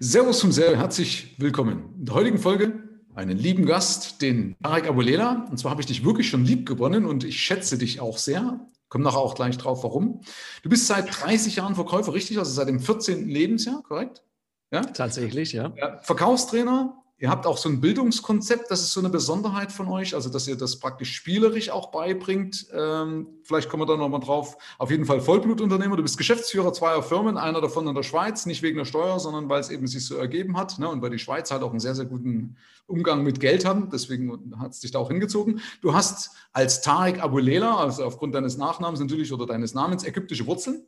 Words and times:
Servus 0.00 0.40
vom 0.40 0.52
Sehr, 0.52 0.76
herzlich 0.76 1.34
willkommen. 1.38 1.92
In 1.98 2.04
der 2.04 2.14
heutigen 2.14 2.38
Folge 2.38 2.84
einen 3.16 3.36
lieben 3.36 3.66
Gast, 3.66 4.22
den 4.22 4.54
Tarek 4.62 4.86
Abulela. 4.86 5.44
Und 5.50 5.58
zwar 5.58 5.72
habe 5.72 5.80
ich 5.80 5.88
dich 5.88 6.04
wirklich 6.04 6.28
schon 6.28 6.44
lieb 6.44 6.66
gewonnen 6.66 7.04
und 7.04 7.24
ich 7.24 7.40
schätze 7.40 7.78
dich 7.78 7.98
auch 7.98 8.16
sehr. 8.16 8.60
Kommen 8.88 9.02
nachher 9.02 9.18
auch 9.18 9.34
gleich 9.34 9.58
drauf, 9.58 9.82
warum. 9.82 10.20
Du 10.62 10.68
bist 10.68 10.86
seit 10.86 11.20
30 11.20 11.56
Jahren 11.56 11.74
Verkäufer, 11.74 12.14
richtig? 12.14 12.38
Also 12.38 12.52
seit 12.52 12.68
dem 12.68 12.78
14. 12.78 13.28
Lebensjahr, 13.28 13.82
korrekt? 13.82 14.22
Ja? 14.70 14.82
Tatsächlich, 14.82 15.52
ja. 15.52 15.72
Verkaufstrainer, 16.02 17.02
Ihr 17.20 17.30
habt 17.30 17.46
auch 17.46 17.58
so 17.58 17.68
ein 17.68 17.80
Bildungskonzept, 17.80 18.70
das 18.70 18.80
ist 18.80 18.92
so 18.92 19.00
eine 19.00 19.08
Besonderheit 19.08 19.72
von 19.72 19.88
euch, 19.88 20.14
also 20.14 20.30
dass 20.30 20.46
ihr 20.46 20.56
das 20.56 20.78
praktisch 20.78 21.12
spielerisch 21.12 21.68
auch 21.68 21.90
beibringt. 21.90 22.68
Ähm, 22.72 23.26
vielleicht 23.42 23.68
kommen 23.68 23.82
wir 23.82 23.86
da 23.86 23.96
nochmal 23.96 24.20
drauf. 24.20 24.56
Auf 24.78 24.92
jeden 24.92 25.04
Fall 25.04 25.20
Vollblutunternehmer. 25.20 25.96
Du 25.96 26.02
bist 26.04 26.16
Geschäftsführer 26.16 26.72
zweier 26.72 27.02
Firmen, 27.02 27.36
einer 27.36 27.60
davon 27.60 27.88
in 27.88 27.94
der 27.96 28.04
Schweiz, 28.04 28.46
nicht 28.46 28.62
wegen 28.62 28.78
der 28.78 28.84
Steuer, 28.84 29.18
sondern 29.18 29.48
weil 29.48 29.60
es 29.60 29.70
eben 29.70 29.88
sich 29.88 30.06
so 30.06 30.14
ergeben 30.14 30.56
hat 30.56 30.78
ne? 30.78 30.88
und 30.88 31.02
weil 31.02 31.10
die 31.10 31.18
Schweiz 31.18 31.50
halt 31.50 31.64
auch 31.64 31.70
einen 31.70 31.80
sehr, 31.80 31.96
sehr 31.96 32.04
guten 32.04 32.56
Umgang 32.86 33.24
mit 33.24 33.40
Geld 33.40 33.64
hat. 33.64 33.92
Deswegen 33.92 34.54
hat 34.60 34.70
es 34.70 34.80
dich 34.80 34.92
da 34.92 35.00
auch 35.00 35.08
hingezogen. 35.08 35.60
Du 35.82 35.94
hast 35.94 36.30
als 36.52 36.82
Tarek 36.82 37.20
Abulela, 37.20 37.78
also 37.78 38.04
aufgrund 38.04 38.36
deines 38.36 38.56
Nachnamens 38.58 39.00
natürlich 39.00 39.32
oder 39.32 39.44
deines 39.44 39.74
Namens, 39.74 40.04
ägyptische 40.04 40.46
Wurzeln. 40.46 40.86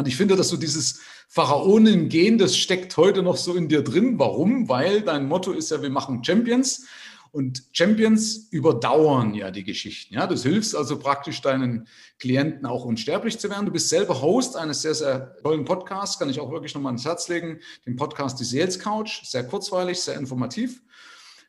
Und 0.00 0.08
ich 0.08 0.16
finde, 0.16 0.34
dass 0.34 0.48
so 0.48 0.56
dieses 0.56 1.00
Pharaonen-Gen, 1.28 2.38
das 2.38 2.56
steckt 2.56 2.96
heute 2.96 3.22
noch 3.22 3.36
so 3.36 3.54
in 3.54 3.68
dir 3.68 3.82
drin. 3.82 4.18
Warum? 4.18 4.66
Weil 4.66 5.02
dein 5.02 5.28
Motto 5.28 5.52
ist 5.52 5.70
ja, 5.70 5.82
wir 5.82 5.90
machen 5.90 6.24
Champions. 6.24 6.86
Und 7.32 7.64
Champions 7.72 8.48
überdauern 8.50 9.34
ja 9.34 9.50
die 9.50 9.62
Geschichten. 9.62 10.14
Ja, 10.14 10.26
das 10.26 10.42
hilft 10.42 10.74
also 10.74 10.98
praktisch 10.98 11.42
deinen 11.42 11.86
Klienten 12.18 12.64
auch 12.64 12.86
unsterblich 12.86 13.38
zu 13.38 13.50
werden. 13.50 13.66
Du 13.66 13.72
bist 13.72 13.90
selber 13.90 14.22
Host 14.22 14.56
eines 14.56 14.80
sehr, 14.80 14.94
sehr 14.94 15.36
tollen 15.42 15.66
Podcasts, 15.66 16.18
kann 16.18 16.30
ich 16.30 16.40
auch 16.40 16.50
wirklich 16.50 16.74
nochmal 16.74 16.92
ans 16.92 17.04
Herz 17.04 17.28
legen. 17.28 17.60
Den 17.84 17.96
Podcast 17.96 18.40
Die 18.40 18.44
Sales 18.44 18.78
Couch, 18.78 19.22
sehr 19.26 19.44
kurzweilig, 19.46 20.00
sehr 20.00 20.16
informativ. 20.16 20.80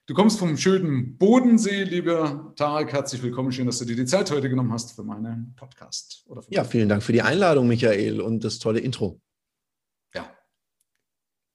Du 0.07 0.15
kommst 0.15 0.39
vom 0.39 0.57
schönen 0.57 1.15
Bodensee, 1.19 1.83
lieber 1.83 2.53
Tarek. 2.55 2.91
Herzlich 2.91 3.21
willkommen. 3.21 3.51
Schön, 3.51 3.67
dass 3.67 3.77
du 3.77 3.85
dir 3.85 3.95
die 3.95 4.05
Zeit 4.05 4.31
heute 4.31 4.49
genommen 4.49 4.73
hast 4.73 4.93
für 4.93 5.03
meinen 5.03 5.53
Podcast. 5.55 6.25
ja, 6.49 6.63
vielen 6.63 6.89
Dank 6.89 7.03
für 7.03 7.13
die 7.13 7.21
Einladung, 7.21 7.67
Michael, 7.67 8.19
und 8.19 8.43
das 8.43 8.57
tolle 8.57 8.79
Intro. 8.79 9.21
Ja. 10.15 10.35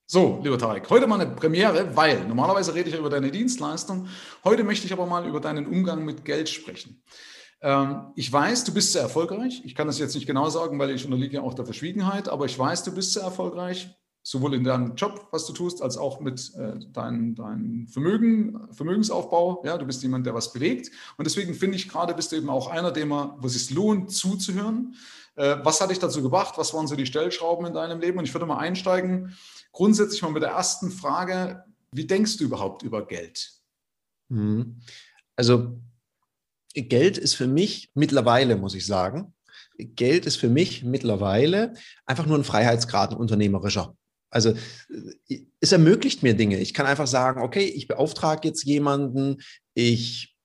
So, 0.05 0.39
lieber 0.41 0.57
Tarek, 0.57 0.89
heute 0.89 1.07
mal 1.07 1.19
eine 1.19 1.35
Premiere, 1.35 1.93
weil 1.93 2.25
normalerweise 2.25 2.73
rede 2.73 2.87
ich 2.87 2.93
ja 2.93 3.01
über 3.01 3.09
deine 3.09 3.31
Dienstleistung. 3.31 4.07
Heute 4.45 4.63
möchte 4.63 4.85
ich 4.85 4.93
aber 4.93 5.05
mal 5.05 5.27
über 5.27 5.41
deinen 5.41 5.67
Umgang 5.67 6.05
mit 6.05 6.23
Geld 6.23 6.47
sprechen. 6.47 7.03
Ähm, 7.59 8.13
ich 8.15 8.31
weiß, 8.31 8.63
du 8.63 8.73
bist 8.73 8.93
sehr 8.93 9.01
erfolgreich. 9.01 9.61
Ich 9.65 9.75
kann 9.75 9.87
das 9.87 9.99
jetzt 9.99 10.15
nicht 10.15 10.25
genau 10.25 10.49
sagen, 10.49 10.79
weil 10.79 10.91
ich 10.91 11.03
unterliege 11.03 11.35
ja 11.35 11.41
auch 11.41 11.53
der 11.53 11.65
Verschwiegenheit, 11.65 12.29
aber 12.29 12.45
ich 12.45 12.57
weiß, 12.57 12.85
du 12.85 12.95
bist 12.95 13.11
sehr 13.11 13.23
erfolgreich 13.23 13.93
sowohl 14.27 14.55
in 14.55 14.65
deinem 14.65 14.93
Job, 14.95 15.29
was 15.31 15.45
du 15.45 15.53
tust, 15.53 15.81
als 15.81 15.95
auch 15.95 16.19
mit 16.19 16.53
äh, 16.55 16.77
deinem 16.91 17.33
dein 17.33 17.87
Vermögen, 17.89 18.59
Vermögensaufbau. 18.73 19.63
Ja, 19.65 19.77
du 19.77 19.85
bist 19.85 20.03
jemand, 20.03 20.25
der 20.25 20.33
was 20.33 20.51
bewegt. 20.51 20.91
Und 21.15 21.25
deswegen 21.25 21.53
finde 21.53 21.77
ich 21.77 21.87
gerade, 21.87 22.13
bist 22.13 22.33
du 22.33 22.35
eben 22.35 22.49
auch 22.49 22.67
einer, 22.67 22.91
dem 22.91 23.13
es 23.13 23.53
sich 23.53 23.73
lohnt, 23.73 24.11
zuzuhören. 24.11 24.95
Äh, 25.37 25.59
was 25.63 25.79
hat 25.79 25.91
dich 25.91 25.99
dazu 25.99 26.21
gebracht? 26.21 26.55
Was 26.57 26.73
waren 26.73 26.87
so 26.87 26.97
die 26.97 27.05
Stellschrauben 27.05 27.67
in 27.67 27.73
deinem 27.73 28.01
Leben? 28.01 28.19
Und 28.19 28.25
ich 28.25 28.33
würde 28.33 28.45
mal 28.45 28.57
einsteigen, 28.57 29.33
grundsätzlich 29.71 30.21
mal 30.21 30.31
mit 30.31 30.43
der 30.43 30.51
ersten 30.51 30.91
Frage. 30.91 31.63
Wie 31.93 32.05
denkst 32.05 32.35
du 32.35 32.43
überhaupt 32.43 32.83
über 32.83 33.07
Geld? 33.07 33.53
Mhm. 34.27 34.81
Also, 35.37 35.79
Geld 36.73 37.17
ist 37.17 37.35
für 37.35 37.47
mich 37.47 37.91
mittlerweile, 37.93 38.57
muss 38.57 38.75
ich 38.75 38.85
sagen, 38.85 39.33
Geld 39.77 40.25
ist 40.25 40.35
für 40.35 40.49
mich 40.49 40.83
mittlerweile 40.83 41.75
einfach 42.05 42.25
nur 42.25 42.37
ein 42.37 42.43
Freiheitsgrad, 42.43 43.11
ein 43.11 43.17
unternehmerischer. 43.17 43.95
Also 44.37 44.51
äh, 45.29 45.39
es 45.59 45.71
ermöglicht 45.71 46.21
mir 46.21 46.35
Dinge. 46.35 46.59
Ich 46.59 46.75
kann 46.75 46.85
einfach 46.85 47.07
sagen, 47.07 47.41
okay, 47.41 47.65
ich 47.65 47.87
beauftrage 47.87 48.47
jetzt 48.47 48.63
jemanden, 48.63 49.37
ich, 49.73 50.37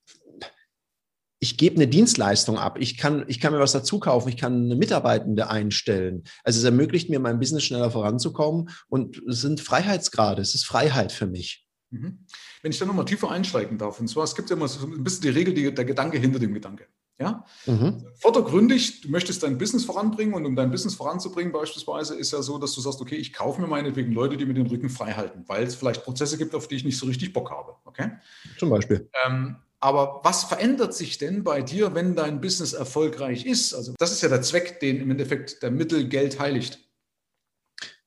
ich 1.39 1.59
gebe 1.59 1.77
eine 1.77 1.89
Dienstleistung 1.89 2.57
ab, 2.57 2.79
ich 2.81 2.97
kann, 2.97 3.25
ich 3.29 3.39
kann 3.39 3.53
mir 3.53 3.61
was 3.61 3.73
dazu 3.73 4.01
kaufen, 4.01 4.31
ich 4.31 4.39
kann 4.39 4.65
eine 4.65 4.77
Mitarbeitende 4.77 5.51
einstellen. 5.51 6.25
Also 6.43 6.59
es 6.59 6.65
ermöglicht 6.65 7.11
mir, 7.11 7.21
mein 7.21 7.39
Business 7.39 7.65
schneller 7.65 7.91
voranzukommen 7.91 8.71
und 8.89 9.21
es 9.29 9.43
sind 9.43 9.61
Freiheitsgrade, 9.61 10.41
es 10.41 10.55
ist 10.55 10.65
Freiheit 10.65 11.13
für 11.13 11.27
mich. 11.27 11.67
Mhm. 11.91 12.25
Wenn 12.63 12.73
ich 12.73 12.79
da 12.79 12.87
nochmal 12.87 13.05
tiefer 13.05 13.31
einsteigen 13.31 13.77
darf, 13.77 14.01
und 14.01 14.09
zwar, 14.09 14.25
es 14.25 14.35
gibt 14.35 14.49
ja 14.49 14.57
immer 14.57 14.69
so 14.69 14.87
ein 14.87 15.05
bisschen 15.05 15.23
die 15.23 15.29
Regel, 15.29 15.53
die, 15.53 15.75
der 15.75 15.85
Gedanke 15.85 16.19
hinter 16.19 16.39
dem 16.39 16.55
Gedanke. 16.55 16.87
Ja? 17.19 17.45
Mhm. 17.67 18.05
Vordergründig, 18.17 19.03
du 19.03 19.11
möchtest 19.11 19.43
dein 19.43 19.59
Business 19.59 19.85
voranbringen 19.85 20.35
und 20.35 20.45
um 20.47 20.57
dein 20.57 20.71
Business 20.71 20.95
voranzubringen 20.95 21.53
beispielsweise 21.53 22.17
ist 22.17 22.33
ja 22.33 22.43
so, 22.43 22.59
dass 22.59 22.75
du 22.75 22.81
sagst, 22.81 23.01
okay, 23.01 23.17
ich 23.17 23.33
kaufe 23.33 23.61
mir 23.61 23.69
meinetwegen 23.69 24.13
Leute, 24.13 24.37
die 24.37 24.45
mir 24.45 24.55
den 24.55 24.67
Rücken 24.67 24.89
frei 24.89 25.13
halten, 25.13 25.45
weil 25.47 25.65
es 25.65 25.75
vielleicht 25.75 26.05
Prozesse 26.05 26.39
gibt, 26.39 26.55
auf 26.55 26.69
die 26.69 26.77
ich 26.77 26.85
nicht 26.85 26.99
so 26.99 27.07
richtig 27.07 27.33
Bock 27.33 27.51
habe. 27.51 27.77
Okay? 27.85 28.11
Zum 28.59 28.71
Beispiel. 28.71 29.09
Ähm, 29.25 29.57
aber 29.83 30.21
was 30.23 30.45
verändert 30.45 30.95
sich 30.95 31.19
denn 31.19 31.43
bei 31.43 31.61
dir, 31.61 31.95
wenn 31.95 32.15
dein 32.15 32.41
Business 32.41 32.73
erfolgreich 32.73 33.45
ist? 33.45 33.75
Also 33.75 33.95
das 33.99 34.13
ist 34.13 34.23
ja 34.23 34.29
der 34.29 34.43
Zweck, 34.43 34.79
den 34.79 35.01
im 35.01 35.11
Endeffekt 35.11 35.63
der 35.63 35.73
Mittel 35.73 36.09
Geld 36.09 36.39
heiligt. 36.39 36.79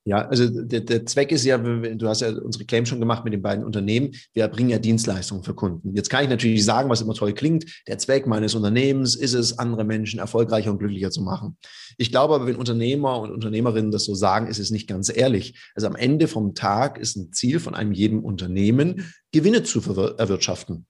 Ja, 0.06 0.28
also 0.28 0.48
der, 0.48 0.82
der 0.82 1.04
Zweck 1.04 1.32
ist 1.32 1.44
ja, 1.44 1.58
du 1.58 2.08
hast 2.08 2.20
ja 2.20 2.28
unsere 2.28 2.64
Claim 2.64 2.86
schon 2.86 3.00
gemacht 3.00 3.24
mit 3.24 3.32
den 3.32 3.42
beiden 3.42 3.64
Unternehmen, 3.64 4.12
wir 4.34 4.46
bringen 4.46 4.70
ja 4.70 4.78
Dienstleistungen 4.78 5.42
für 5.42 5.52
Kunden. 5.52 5.96
Jetzt 5.96 6.10
kann 6.10 6.22
ich 6.22 6.30
natürlich 6.30 6.64
sagen, 6.64 6.88
was 6.88 7.00
immer 7.00 7.14
toll 7.14 7.32
klingt, 7.32 7.82
der 7.88 7.98
Zweck 7.98 8.24
meines 8.28 8.54
Unternehmens 8.54 9.16
ist 9.16 9.34
es, 9.34 9.58
andere 9.58 9.82
Menschen 9.82 10.20
erfolgreicher 10.20 10.70
und 10.70 10.78
glücklicher 10.78 11.10
zu 11.10 11.22
machen. 11.22 11.56
Ich 11.98 12.12
glaube 12.12 12.36
aber, 12.36 12.46
wenn 12.46 12.54
Unternehmer 12.54 13.18
und 13.20 13.32
Unternehmerinnen 13.32 13.90
das 13.90 14.04
so 14.04 14.14
sagen, 14.14 14.46
ist 14.46 14.60
es 14.60 14.70
nicht 14.70 14.86
ganz 14.86 15.14
ehrlich. 15.14 15.58
Also 15.74 15.88
am 15.88 15.96
Ende 15.96 16.28
vom 16.28 16.54
Tag 16.54 16.98
ist 16.98 17.16
ein 17.16 17.32
Ziel 17.32 17.58
von 17.58 17.74
einem 17.74 17.90
jedem 17.90 18.24
Unternehmen, 18.24 19.12
Gewinne 19.32 19.64
zu 19.64 19.80
erwirtschaften. 20.18 20.86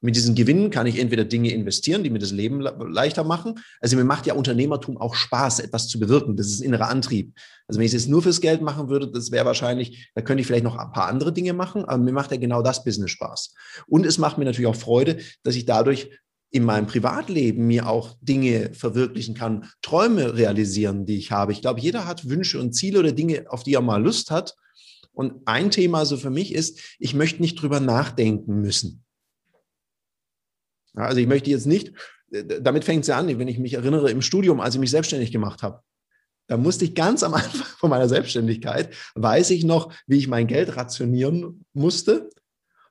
Mit 0.00 0.16
diesen 0.16 0.34
Gewinnen 0.34 0.70
kann 0.70 0.86
ich 0.86 0.98
entweder 0.98 1.24
Dinge 1.24 1.50
investieren, 1.50 2.04
die 2.04 2.10
mir 2.10 2.18
das 2.18 2.30
Leben 2.30 2.60
leichter 2.60 3.24
machen. 3.24 3.60
Also 3.80 3.96
mir 3.96 4.04
macht 4.04 4.26
ja 4.26 4.34
Unternehmertum 4.34 4.98
auch 4.98 5.14
Spaß, 5.14 5.60
etwas 5.60 5.88
zu 5.88 5.98
bewirken. 5.98 6.36
Das 6.36 6.48
ist 6.48 6.60
innerer 6.60 6.88
Antrieb. 6.88 7.34
Also 7.66 7.78
wenn 7.78 7.86
ich 7.86 7.94
es 7.94 8.02
jetzt 8.02 8.10
nur 8.10 8.22
fürs 8.22 8.40
Geld 8.40 8.60
machen 8.60 8.88
würde, 8.88 9.10
das 9.10 9.30
wäre 9.30 9.46
wahrscheinlich, 9.46 10.10
da 10.14 10.20
könnte 10.20 10.42
ich 10.42 10.46
vielleicht 10.46 10.64
noch 10.64 10.76
ein 10.76 10.92
paar 10.92 11.06
andere 11.08 11.32
Dinge 11.32 11.54
machen, 11.54 11.84
aber 11.84 12.02
mir 12.02 12.12
macht 12.12 12.30
ja 12.30 12.36
genau 12.36 12.60
das 12.60 12.84
Business 12.84 13.12
Spaß. 13.12 13.54
Und 13.86 14.04
es 14.04 14.18
macht 14.18 14.36
mir 14.36 14.44
natürlich 14.44 14.68
auch 14.68 14.76
Freude, 14.76 15.18
dass 15.42 15.56
ich 15.56 15.64
dadurch 15.64 16.10
in 16.50 16.64
meinem 16.64 16.86
Privatleben 16.86 17.66
mir 17.66 17.88
auch 17.88 18.16
Dinge 18.20 18.72
verwirklichen 18.74 19.34
kann, 19.34 19.68
Träume 19.82 20.36
realisieren, 20.36 21.04
die 21.04 21.16
ich 21.16 21.32
habe. 21.32 21.50
Ich 21.50 21.62
glaube, 21.62 21.80
jeder 21.80 22.06
hat 22.06 22.28
Wünsche 22.28 22.60
und 22.60 22.74
Ziele 22.74 23.00
oder 23.00 23.10
Dinge, 23.10 23.46
auf 23.48 23.64
die 23.64 23.74
er 23.74 23.80
mal 23.80 24.00
Lust 24.00 24.30
hat. 24.30 24.54
Und 25.12 25.46
ein 25.46 25.70
Thema 25.70 26.04
so 26.04 26.16
für 26.16 26.30
mich 26.30 26.54
ist, 26.54 26.78
ich 26.98 27.14
möchte 27.14 27.40
nicht 27.40 27.60
drüber 27.60 27.80
nachdenken 27.80 28.60
müssen. 28.60 29.03
Also 30.94 31.18
ich 31.18 31.26
möchte 31.26 31.50
jetzt 31.50 31.66
nicht, 31.66 31.92
äh, 32.30 32.60
damit 32.60 32.84
fängt 32.84 33.02
es 33.02 33.08
ja 33.08 33.18
an, 33.18 33.38
wenn 33.38 33.48
ich 33.48 33.58
mich 33.58 33.74
erinnere 33.74 34.10
im 34.10 34.22
Studium, 34.22 34.60
als 34.60 34.74
ich 34.74 34.80
mich 34.80 34.90
selbstständig 34.90 35.32
gemacht 35.32 35.62
habe. 35.62 35.80
Da 36.46 36.56
musste 36.56 36.84
ich 36.84 36.94
ganz 36.94 37.22
am 37.22 37.34
Anfang 37.34 37.66
von 37.78 37.90
meiner 37.90 38.08
Selbstständigkeit, 38.08 38.94
weiß 39.14 39.50
ich 39.50 39.64
noch, 39.64 39.92
wie 40.06 40.18
ich 40.18 40.28
mein 40.28 40.46
Geld 40.46 40.76
rationieren 40.76 41.64
musste, 41.72 42.30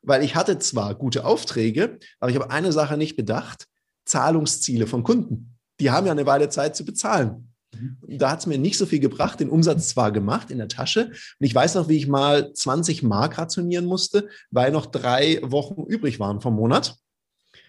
weil 0.01 0.23
ich 0.23 0.35
hatte 0.35 0.59
zwar 0.59 0.95
gute 0.95 1.25
Aufträge, 1.25 1.99
aber 2.19 2.29
ich 2.29 2.37
habe 2.37 2.51
eine 2.51 2.71
Sache 2.71 2.97
nicht 2.97 3.15
bedacht, 3.15 3.67
Zahlungsziele 4.05 4.85
von 4.85 5.03
Kunden. 5.03 5.57
Die 5.79 5.91
haben 5.91 6.05
ja 6.05 6.11
eine 6.11 6.25
Weile 6.25 6.49
Zeit 6.49 6.75
zu 6.75 6.83
bezahlen. 6.83 7.53
Mhm. 7.73 7.97
Da 8.17 8.31
hat 8.31 8.39
es 8.39 8.45
mir 8.45 8.57
nicht 8.57 8.77
so 8.77 8.85
viel 8.85 8.99
gebracht, 8.99 9.39
den 9.39 9.49
Umsatz 9.49 9.89
zwar 9.89 10.11
gemacht 10.11 10.51
in 10.51 10.57
der 10.57 10.67
Tasche. 10.67 11.05
Und 11.05 11.45
ich 11.45 11.55
weiß 11.55 11.75
noch, 11.75 11.87
wie 11.87 11.97
ich 11.97 12.07
mal 12.07 12.53
20 12.53 13.03
Mark 13.03 13.37
rationieren 13.37 13.85
musste, 13.85 14.27
weil 14.51 14.71
noch 14.71 14.85
drei 14.85 15.39
Wochen 15.41 15.83
übrig 15.83 16.19
waren 16.19 16.41
vom 16.41 16.55
Monat. 16.55 16.97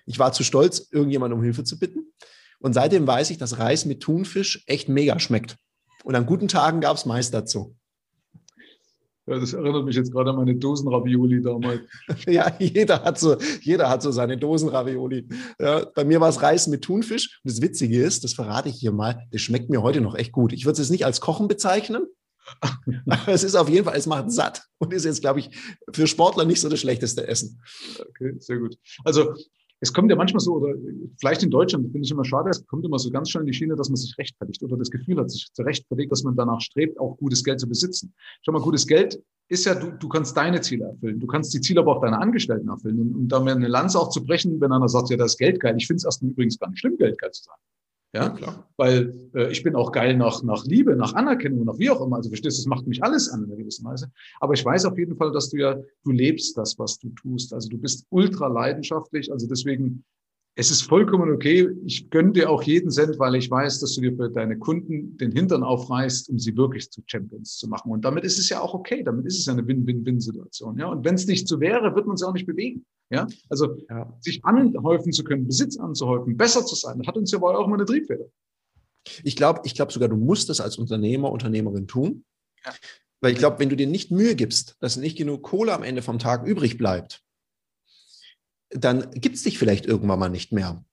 Ich 0.07 0.19
war 0.19 0.33
zu 0.33 0.45
stolz, 0.45 0.89
irgendjemand 0.91 1.33
um 1.35 1.43
Hilfe 1.43 1.65
zu 1.65 1.79
bitten. 1.79 2.13
Und 2.61 2.73
seitdem 2.73 3.07
weiß 3.07 3.31
ich, 3.31 3.39
dass 3.39 3.59
Reis 3.59 3.85
mit 3.85 4.01
Thunfisch 4.01 4.65
echt 4.67 4.89
mega 4.89 5.19
schmeckt. 5.19 5.57
Und 6.05 6.15
an 6.15 6.27
guten 6.27 6.49
Tagen 6.49 6.81
gab 6.81 6.97
es 6.97 7.07
Mais 7.07 7.31
dazu. 7.31 7.77
Ja, 9.27 9.39
das 9.39 9.55
erinnert 9.55 9.87
mich 9.87 9.97
jetzt 9.97 10.13
gerade 10.13 10.31
an 10.31 10.37
meine 10.37 10.55
Dosenravioli 10.55 11.41
damals. 11.41 11.81
ja, 12.27 12.55
jeder 12.59 13.03
hat 13.03 13.19
so, 13.19 13.37
jeder 13.63 13.89
hat 13.89 14.03
so 14.03 14.11
seine 14.11 14.37
Dosenravioli. 14.37 15.27
Ja, 15.59 15.87
bei 15.95 16.05
mir 16.05 16.21
war 16.21 16.29
es 16.29 16.43
Reis 16.43 16.67
mit 16.67 16.83
Thunfisch. 16.83 17.41
Und 17.43 17.51
das 17.51 17.63
Witzige 17.63 18.03
ist, 18.03 18.25
das 18.25 18.35
verrate 18.35 18.69
ich 18.69 18.77
hier 18.77 18.93
mal, 18.93 19.27
das 19.31 19.41
schmeckt 19.41 19.71
mir 19.71 19.83
heute 19.83 20.03
noch 20.03 20.15
echt 20.15 20.33
gut. 20.33 20.53
Ich 20.53 20.67
würde 20.67 20.75
es 20.75 20.79
jetzt 20.79 20.91
nicht 20.91 21.07
als 21.07 21.23
Kochen 21.23 21.49
bezeichnen, 21.49 22.03
aber 23.07 23.29
es 23.29 23.45
ist 23.45 23.55
auf 23.55 23.71
jeden 23.71 23.87
Fall, 23.87 23.97
es 23.97 24.07
macht 24.07 24.31
satt 24.31 24.65
und 24.77 24.93
ist 24.93 25.07
jetzt, 25.07 25.23
glaube 25.23 25.41
ich, 25.41 25.51
für 25.91 26.07
Sportler 26.07 26.45
nicht 26.45 26.61
so 26.61 26.69
das 26.69 26.81
schlechteste 26.81 27.27
Essen. 27.27 27.63
Okay, 27.99 28.35
sehr 28.39 28.59
gut. 28.59 28.77
Also 29.05 29.35
es 29.81 29.93
kommt 29.93 30.11
ja 30.11 30.17
manchmal 30.17 30.41
so, 30.41 30.55
oder 30.55 30.75
vielleicht 31.19 31.43
in 31.43 31.51
Deutschland, 31.51 31.85
finde 31.91 32.05
ich 32.05 32.11
immer 32.11 32.25
schade, 32.25 32.51
es 32.51 32.67
kommt 32.67 32.85
immer 32.85 32.99
so 32.99 33.11
ganz 33.11 33.31
schnell 33.31 33.43
in 33.43 33.49
die 33.49 33.53
Schiene, 33.53 33.77
dass 33.77 33.89
man 33.89 33.97
sich 33.97 34.17
rechtfertigt 34.19 34.63
oder 34.63 34.77
das 34.77 34.91
Gefühl 34.91 35.19
hat, 35.19 35.31
sich 35.31 35.47
zu 35.53 35.63
rechtfertigen, 35.63 36.09
dass 36.11 36.23
man 36.23 36.37
danach 36.37 36.61
strebt, 36.61 36.99
auch 36.99 37.17
gutes 37.17 37.45
Geld 37.45 37.61
zu 37.61 37.69
besitzen. 37.69 38.15
Schau 38.43 38.53
mal, 38.53 38.63
gutes 38.63 38.87
Geld 38.87 39.21
ist 39.49 39.67
ja, 39.67 39.75
du, 39.75 39.91
du 39.91 40.09
kannst 40.09 40.37
deine 40.37 40.61
Ziele 40.61 40.87
erfüllen. 40.87 41.21
Du 41.21 41.27
kannst 41.27 41.53
die 41.53 41.61
Ziele 41.61 41.81
aber 41.81 41.97
auch 41.97 42.01
deiner 42.01 42.21
Angestellten 42.21 42.69
erfüllen. 42.69 42.99
Und, 43.01 43.15
und 43.15 43.29
da 43.29 43.41
mir 43.41 43.53
eine 43.53 43.69
Lanze 43.69 43.99
auch 43.99 44.09
zu 44.09 44.25
brechen, 44.25 44.61
wenn 44.61 44.73
einer 44.73 44.89
sagt, 44.89 45.11
ja, 45.11 45.17
das 45.17 45.33
ist 45.33 45.39
Geld 45.39 45.61
geil. 45.61 45.75
Ich 45.77 45.87
finde 45.87 45.99
es 45.99 46.05
erstmal 46.05 46.31
übrigens 46.31 46.59
gar 46.59 46.71
nicht 46.71 46.81
schlimm, 46.81 46.97
Geld 46.97 47.19
geil 47.19 47.31
zu 47.31 47.45
sein. 47.45 47.57
Ja, 48.15 48.29
klar. 48.29 48.69
Weil 48.77 49.13
äh, 49.35 49.51
ich 49.51 49.65
bin 49.65 49.75
auch 49.75 49.91
geil 49.91 50.17
nach, 50.17 50.45
nach 50.45 50.65
Liebe, 50.65 50.95
nach 50.95 51.15
Anerkennung, 51.15 51.65
nach 51.65 51.79
wie 51.79 51.91
auch 51.91 52.01
immer. 52.01 52.17
Also 52.17 52.31
verstehst 52.31 52.59
du, 52.59 52.63
das 52.63 52.69
macht 52.69 52.87
mich 52.87 53.03
alles 53.03 53.29
an 53.29 53.41
in 53.41 53.47
einer 53.47 53.57
gewissen 53.57 53.85
Weise. 53.85 54.11
Aber 54.39 54.55
ich 54.55 54.65
weiß 54.65 54.85
auf 54.85 54.97
jeden 54.97 55.17
Fall, 55.17 55.33
dass 55.33 55.51
du 55.51 55.57
ja, 55.57 55.77
du 56.05 56.13
lebst 56.13 56.57
das, 56.57 56.79
was 56.79 56.99
du 56.99 57.09
tust. 57.11 57.53
Also 57.53 57.69
du 57.69 57.77
bist 57.77 58.07
ultra 58.11 58.47
leidenschaftlich. 58.47 59.33
Also 59.33 59.49
deswegen 59.49 60.05
es 60.57 60.71
ist 60.71 60.83
vollkommen 60.83 61.33
okay. 61.33 61.69
Ich 61.85 62.11
gönne 62.11 62.33
dir 62.33 62.49
auch 62.49 62.63
jeden 62.63 62.91
Cent, 62.91 63.19
weil 63.19 63.35
ich 63.35 63.51
weiß, 63.51 63.81
dass 63.81 63.95
du 63.95 64.03
dir 64.03 64.15
für 64.17 64.31
deine 64.31 64.57
Kunden 64.57 65.17
den 65.17 65.33
Hintern 65.33 65.65
aufreißt, 65.65 66.29
um 66.29 66.39
sie 66.39 66.57
wirklich 66.57 66.91
zu 66.91 67.03
Champions 67.07 67.57
zu 67.57 67.69
machen. 67.69 67.91
Und 67.91 68.05
damit 68.05 68.25
ist 68.25 68.39
es 68.39 68.49
ja 68.49 68.61
auch 68.61 68.73
okay. 68.73 69.03
Damit 69.03 69.27
ist 69.27 69.39
es 69.39 69.47
ja 69.47 69.53
eine 69.53 69.67
Win-Win-Win-Situation. 69.67 70.79
Ja, 70.79 70.87
und 70.87 71.05
wenn 71.05 71.17
es 71.17 71.27
nicht 71.27 71.49
so 71.49 71.59
wäre, 71.59 71.95
wird 71.97 72.07
man 72.07 72.17
sie 72.17 72.27
auch 72.27 72.33
nicht 72.33 72.47
bewegen. 72.47 72.85
Ja, 73.11 73.27
also 73.51 73.77
ja. 73.91 74.17
sich 74.21 74.45
anhäufen 74.45 75.13
zu 75.13 75.25
können, 75.25 75.47
Besitz 75.47 75.77
anzuhäufen, 75.79 76.37
besser 76.37 76.65
zu 76.65 76.75
sein, 76.75 76.99
das 76.99 77.07
hat 77.07 77.17
uns 77.17 77.31
ja 77.31 77.41
wohl 77.41 77.55
auch 77.55 77.67
immer 77.67 77.77
eine 77.77 77.85
Triebfeder. 77.85 78.25
Ich 79.23 79.37
glaube, 79.37 79.61
ich 79.65 79.75
glaube 79.75 79.93
sogar, 79.93 80.09
du 80.09 80.17
musst 80.17 80.49
das 80.49 80.61
als 80.61 80.79
Unternehmer, 80.79 81.31
Unternehmerin 81.31 81.87
tun. 81.87 82.25
Ja. 82.65 82.73
Weil 83.21 83.33
ich 83.33 83.39
glaube, 83.39 83.59
wenn 83.59 83.69
du 83.69 83.77
dir 83.77 83.87
nicht 83.87 84.11
Mühe 84.11 84.35
gibst, 84.35 84.77
dass 84.81 84.97
nicht 84.97 85.19
genug 85.19 85.43
Kohle 85.43 85.75
am 85.75 85.83
Ende 85.83 86.01
vom 86.03 86.19
Tag 86.19 86.47
übrig 86.47 86.79
bleibt, 86.79 87.24
dann 88.75 89.11
gibt 89.13 89.37
es 89.37 89.43
dich 89.43 89.59
vielleicht 89.59 89.87
irgendwann 89.87 90.19
mal 90.19 90.29
nicht 90.29 90.53
mehr. 90.53 90.85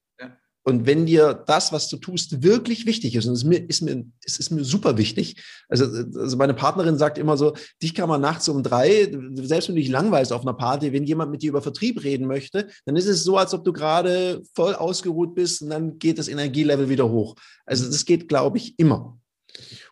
Und 0.64 0.86
wenn 0.86 1.08
dir 1.08 1.44
das, 1.48 1.74
was 1.74 1.90
du 1.90 1.98
tust, 1.98 2.44
wirklich 2.44 2.86
wichtig 2.86 3.16
ist, 3.16 3.26
und 3.26 3.34
es 3.34 3.40
ist 3.40 3.48
mir, 3.48 3.58
ist 3.58 3.82
mir, 3.82 4.06
es 4.24 4.38
ist 4.38 4.52
mir 4.52 4.64
super 4.64 4.96
wichtig, 4.98 5.44
also, 5.68 5.86
also 5.86 6.38
meine 6.38 6.54
Partnerin 6.54 7.00
sagt 7.00 7.18
immer 7.18 7.36
so, 7.36 7.56
dich 7.82 7.96
kann 7.96 8.08
man 8.08 8.22
nachts 8.22 8.48
um 8.48 8.62
drei, 8.62 9.10
selbst 9.34 9.70
wenn 9.70 9.76
du 9.76 9.82
dich 9.82 9.90
langweilst 9.90 10.32
auf 10.32 10.42
einer 10.42 10.54
Party, 10.54 10.94
wenn 10.94 11.04
jemand 11.04 11.32
mit 11.32 11.42
dir 11.42 11.50
über 11.50 11.64
Vertrieb 11.64 12.04
reden 12.04 12.28
möchte, 12.28 12.68
dann 12.86 12.96
ist 12.96 13.08
es 13.08 13.24
so, 13.24 13.38
als 13.38 13.56
ob 13.56 13.66
du 13.66 13.74
gerade 13.74 14.44
voll 14.54 14.76
ausgeruht 14.76 15.34
bist 15.34 15.64
und 15.64 15.72
dann 15.72 15.98
geht 15.98 16.20
das 16.20 16.28
Energielevel 16.28 16.90
wieder 16.90 17.10
hoch. 17.10 17.36
Also 17.66 17.88
das 17.88 18.06
geht, 18.06 18.30
glaube 18.30 18.58
ich, 18.60 18.78
immer. 18.78 19.18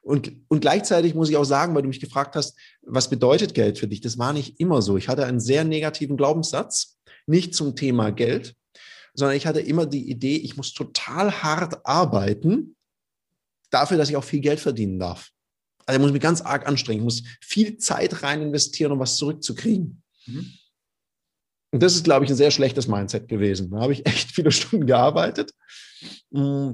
Und, 0.02 0.32
und 0.48 0.62
gleichzeitig 0.62 1.16
muss 1.16 1.30
ich 1.30 1.38
auch 1.38 1.46
sagen, 1.46 1.76
weil 1.76 1.82
du 1.82 1.88
mich 1.88 2.00
gefragt 2.00 2.36
hast, 2.36 2.58
was 2.84 3.10
bedeutet 3.10 3.54
Geld 3.54 3.78
für 3.80 3.88
dich? 3.88 4.02
Das 4.02 4.18
war 4.18 4.34
nicht 4.34 4.60
immer 4.60 4.82
so. 4.82 4.98
Ich 4.98 5.10
hatte 5.10 5.26
einen 5.26 5.40
sehr 5.40 5.64
negativen 5.64 6.16
Glaubenssatz 6.16 6.99
nicht 7.30 7.56
zum 7.56 7.76
Thema 7.76 8.12
Geld, 8.12 8.56
sondern 9.14 9.38
ich 9.38 9.48
hatte 9.48 9.60
immer 9.60 9.86
die 9.86 10.10
Idee, 10.10 10.38
ich 10.38 10.58
muss 10.58 10.74
total 10.74 11.44
hart 11.44 11.86
arbeiten 11.86 12.76
dafür, 13.70 13.98
dass 13.98 14.10
ich 14.10 14.16
auch 14.16 14.24
viel 14.24 14.40
Geld 14.40 14.60
verdienen 14.60 15.00
darf. 15.00 15.30
Also 15.86 16.00
ich 16.00 16.02
muss 16.04 16.12
mich 16.12 16.22
ganz 16.22 16.42
arg 16.42 16.68
anstrengen, 16.68 17.00
ich 17.00 17.04
muss 17.06 17.24
viel 17.42 17.78
Zeit 17.78 18.24
rein 18.24 18.42
investieren, 18.42 18.92
um 18.92 19.00
was 19.00 19.18
zurückzukriegen. 19.18 20.04
Mhm. 20.26 20.54
Und 21.72 21.84
das 21.84 21.96
ist, 21.96 22.04
glaube 22.04 22.26
ich, 22.26 22.32
ein 22.32 22.38
sehr 22.38 22.52
schlechtes 22.52 22.88
Mindset 22.88 23.28
gewesen. 23.28 23.70
Da 23.72 23.82
habe 23.82 23.94
ich 23.94 24.06
echt 24.06 24.32
viele 24.32 24.52
Stunden 24.52 24.88
gearbeitet. 24.88 25.54
Mm. 26.32 26.72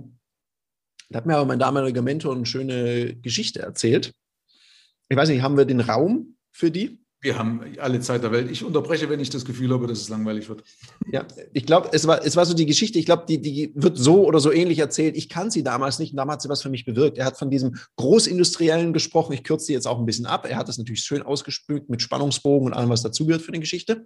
Da 1.10 1.18
hat 1.18 1.26
mir 1.26 1.36
aber 1.36 1.46
mein 1.46 1.60
damaliger 1.60 2.02
Mentor 2.02 2.36
eine 2.36 2.46
schöne 2.46 3.16
Geschichte 3.18 3.62
erzählt. 3.62 4.14
Ich 5.10 5.18
weiß 5.18 5.30
nicht, 5.30 5.42
haben 5.42 5.58
wir 5.58 5.66
den 5.66 5.82
Raum 5.82 6.38
für 6.52 6.72
die? 6.72 7.05
Wir 7.26 7.40
haben 7.40 7.60
alle 7.80 8.00
Zeit 8.02 8.22
der 8.22 8.32
Welt. 8.32 8.52
Ich 8.52 8.64
unterbreche, 8.64 9.10
wenn 9.10 9.20
ich 9.20 9.32
das 9.32 9.46
Gefühl 9.46 9.74
habe, 9.74 9.88
dass 9.88 10.00
es 10.00 10.10
langweilig 10.10 10.48
wird. 10.48 10.64
Ja, 11.12 11.26
ich 11.54 11.66
glaube, 11.66 11.90
es 11.92 12.06
war, 12.06 12.24
es 12.24 12.36
war 12.36 12.46
so 12.46 12.54
die 12.54 12.68
Geschichte, 12.68 13.00
ich 13.00 13.08
glaube, 13.08 13.24
die, 13.28 13.42
die 13.42 13.72
wird 13.74 13.98
so 13.98 14.28
oder 14.28 14.40
so 14.40 14.52
ähnlich 14.52 14.78
erzählt. 14.78 15.18
Ich 15.18 15.28
kann 15.28 15.50
sie 15.50 15.64
damals 15.64 15.98
nicht 15.98 16.12
und 16.12 16.18
damals 16.18 16.36
hat 16.36 16.42
sie 16.44 16.50
was 16.50 16.62
für 16.62 16.70
mich 16.70 16.86
bewirkt. 16.86 17.18
Er 17.18 17.26
hat 17.26 17.36
von 17.36 17.50
diesem 17.50 17.78
Großindustriellen 17.96 18.94
gesprochen. 18.94 19.34
Ich 19.34 19.44
kürze 19.44 19.66
sie 19.66 19.74
jetzt 19.74 19.88
auch 19.88 19.98
ein 19.98 20.06
bisschen 20.06 20.28
ab. 20.28 20.46
Er 20.48 20.56
hat 20.56 20.70
das 20.70 20.78
natürlich 20.78 21.02
schön 21.02 21.24
ausgespült 21.24 21.90
mit 21.90 22.04
Spannungsbogen 22.04 22.68
und 22.68 22.74
allem, 22.74 22.90
was 22.90 23.02
dazugehört 23.02 23.42
für 23.42 23.52
die 23.52 23.60
Geschichte. 23.60 24.06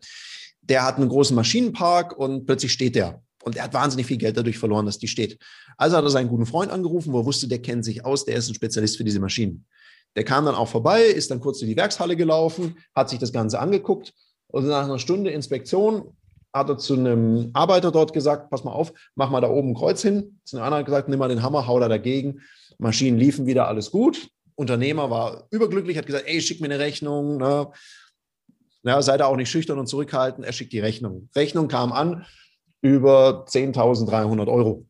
Der 0.62 0.86
hat 0.86 0.96
einen 0.96 1.10
großen 1.10 1.36
Maschinenpark 1.36 2.18
und 2.18 2.46
plötzlich 2.46 2.72
steht 2.72 2.96
der. 2.96 3.22
Und 3.44 3.58
er 3.58 3.66
hat 3.66 3.74
wahnsinnig 3.74 4.06
viel 4.06 4.18
Geld 4.18 4.38
dadurch 4.38 4.58
verloren, 4.58 4.86
dass 4.86 4.98
die 4.98 5.10
steht. 5.10 5.38
Also 5.76 5.98
hat 5.98 6.06
er 6.06 6.10
seinen 6.10 6.30
guten 6.30 6.46
Freund 6.46 6.72
angerufen, 6.72 7.12
wo 7.12 7.20
er 7.20 7.26
wusste, 7.26 7.50
der 7.50 7.62
kennt 7.62 7.84
sich 7.84 8.06
aus, 8.06 8.24
der 8.24 8.36
ist 8.36 8.48
ein 8.48 8.56
Spezialist 8.56 8.96
für 8.96 9.04
diese 9.04 9.20
Maschinen. 9.20 9.66
Der 10.16 10.24
kam 10.24 10.46
dann 10.46 10.56
auch 10.56 10.68
vorbei, 10.68 11.04
ist 11.04 11.32
dann 11.32 11.40
kurz 11.40 11.62
in 11.62 11.68
die 11.68 11.78
Werkshalle 11.78 12.16
gelaufen, 12.16 12.78
hat 12.96 13.10
sich 13.10 13.20
das 13.20 13.32
Ganze 13.32 13.60
angeguckt 13.60 14.14
und 14.48 14.68
nach 14.68 14.86
einer 14.86 15.00
Stunde 15.00 15.30
Inspektion 15.30 16.18
hat 16.54 16.70
er 16.70 16.78
zu 16.78 16.96
einem 16.96 17.52
Arbeiter 17.54 17.92
dort 17.92 18.14
gesagt, 18.14 18.50
pass 18.50 18.64
mal 18.64 18.72
auf, 18.72 18.92
mach 19.16 19.30
mal 19.30 19.42
da 19.42 19.50
oben 19.50 19.70
ein 19.70 19.76
Kreuz 19.76 20.02
hin. 20.02 20.40
Zu 20.44 20.58
einem 20.58 20.66
anderen 20.66 20.86
gesagt, 20.86 21.08
nimm 21.08 21.20
mal 21.20 21.30
den 21.30 21.44
Hammer, 21.44 21.68
hau 21.68 21.80
da 21.80 21.88
dagegen. 21.88 22.42
Maschinen 22.80 23.20
liefen 23.20 23.46
wieder, 23.46 23.68
alles 23.68 23.92
gut. 23.92 24.30
Unternehmer 24.56 25.10
war 25.12 25.48
überglücklich, 25.52 25.98
hat 25.98 26.08
gesagt, 26.08 26.26
ey, 26.28 26.42
schick 26.42 26.60
mir 26.60 26.66
eine 26.66 26.80
Rechnung. 26.80 27.38
Ne? 27.38 27.70
Ja, 28.84 29.02
sei 29.02 29.18
da 29.18 29.26
auch 29.28 29.36
nicht 29.36 29.50
schüchtern 29.50 29.78
und 29.78 29.88
zurückhaltend. 29.88 30.46
Er 30.46 30.54
schickt 30.54 30.74
die 30.74 30.80
Rechnung. 30.80 31.30
Rechnung 31.36 31.68
kam 31.68 31.92
an 31.92 32.26
über 32.82 33.46
10.300 33.48 34.48
Euro. 34.48 34.86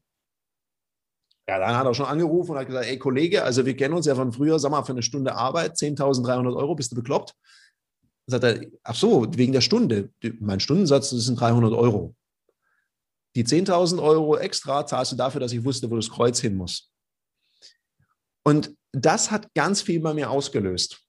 Ja, 1.49 1.57
dann 1.57 1.75
hat 1.75 1.87
er 1.87 1.95
schon 1.95 2.05
angerufen 2.05 2.51
und 2.51 2.59
hat 2.59 2.67
gesagt, 2.67 2.85
ey 2.85 2.99
Kollege, 2.99 3.43
also 3.43 3.65
wir 3.65 3.75
kennen 3.75 3.95
uns 3.95 4.05
ja 4.05 4.13
von 4.13 4.31
früher, 4.31 4.59
sag 4.59 4.69
mal, 4.69 4.83
für 4.83 4.91
eine 4.91 5.01
Stunde 5.01 5.33
Arbeit, 5.33 5.77
10.300 5.77 6.55
Euro, 6.55 6.75
bist 6.75 6.91
du 6.91 6.95
bekloppt? 6.95 7.33
Dann 8.27 8.39
sagt 8.39 8.43
er, 8.43 8.67
ach 8.83 8.93
so, 8.93 9.25
wegen 9.35 9.51
der 9.51 9.61
Stunde. 9.61 10.11
Mein 10.39 10.59
Stundensatz, 10.59 11.09
das 11.09 11.23
sind 11.23 11.39
300 11.39 11.73
Euro. 11.73 12.15
Die 13.35 13.43
10.000 13.43 13.99
Euro 13.99 14.37
extra 14.37 14.85
zahlst 14.85 15.13
du 15.13 15.15
dafür, 15.15 15.41
dass 15.41 15.51
ich 15.51 15.65
wusste, 15.65 15.89
wo 15.89 15.95
das 15.95 16.11
Kreuz 16.11 16.39
hin 16.39 16.55
muss. 16.55 16.91
Und 18.43 18.75
das 18.91 19.31
hat 19.31 19.51
ganz 19.55 19.81
viel 19.81 20.01
bei 20.01 20.13
mir 20.13 20.29
ausgelöst, 20.29 21.01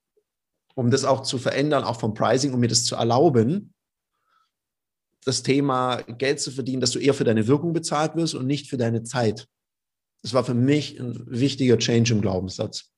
um 0.74 0.90
das 0.90 1.04
auch 1.04 1.20
zu 1.20 1.36
verändern, 1.36 1.84
auch 1.84 2.00
vom 2.00 2.14
Pricing, 2.14 2.54
um 2.54 2.60
mir 2.60 2.68
das 2.68 2.86
zu 2.86 2.94
erlauben, 2.94 3.74
das 5.26 5.42
Thema 5.42 5.96
Geld 5.96 6.40
zu 6.40 6.50
verdienen, 6.50 6.80
dass 6.80 6.92
du 6.92 6.98
eher 6.98 7.12
für 7.12 7.24
deine 7.24 7.46
Wirkung 7.46 7.74
bezahlt 7.74 8.16
wirst 8.16 8.34
und 8.34 8.46
nicht 8.46 8.70
für 8.70 8.78
deine 8.78 9.02
Zeit. 9.02 9.46
Das 10.22 10.34
war 10.34 10.44
für 10.44 10.54
mich 10.54 10.98
ein 11.00 11.24
wichtiger 11.26 11.78
Change 11.78 12.12
im 12.14 12.20
Glaubenssatz. 12.20 12.90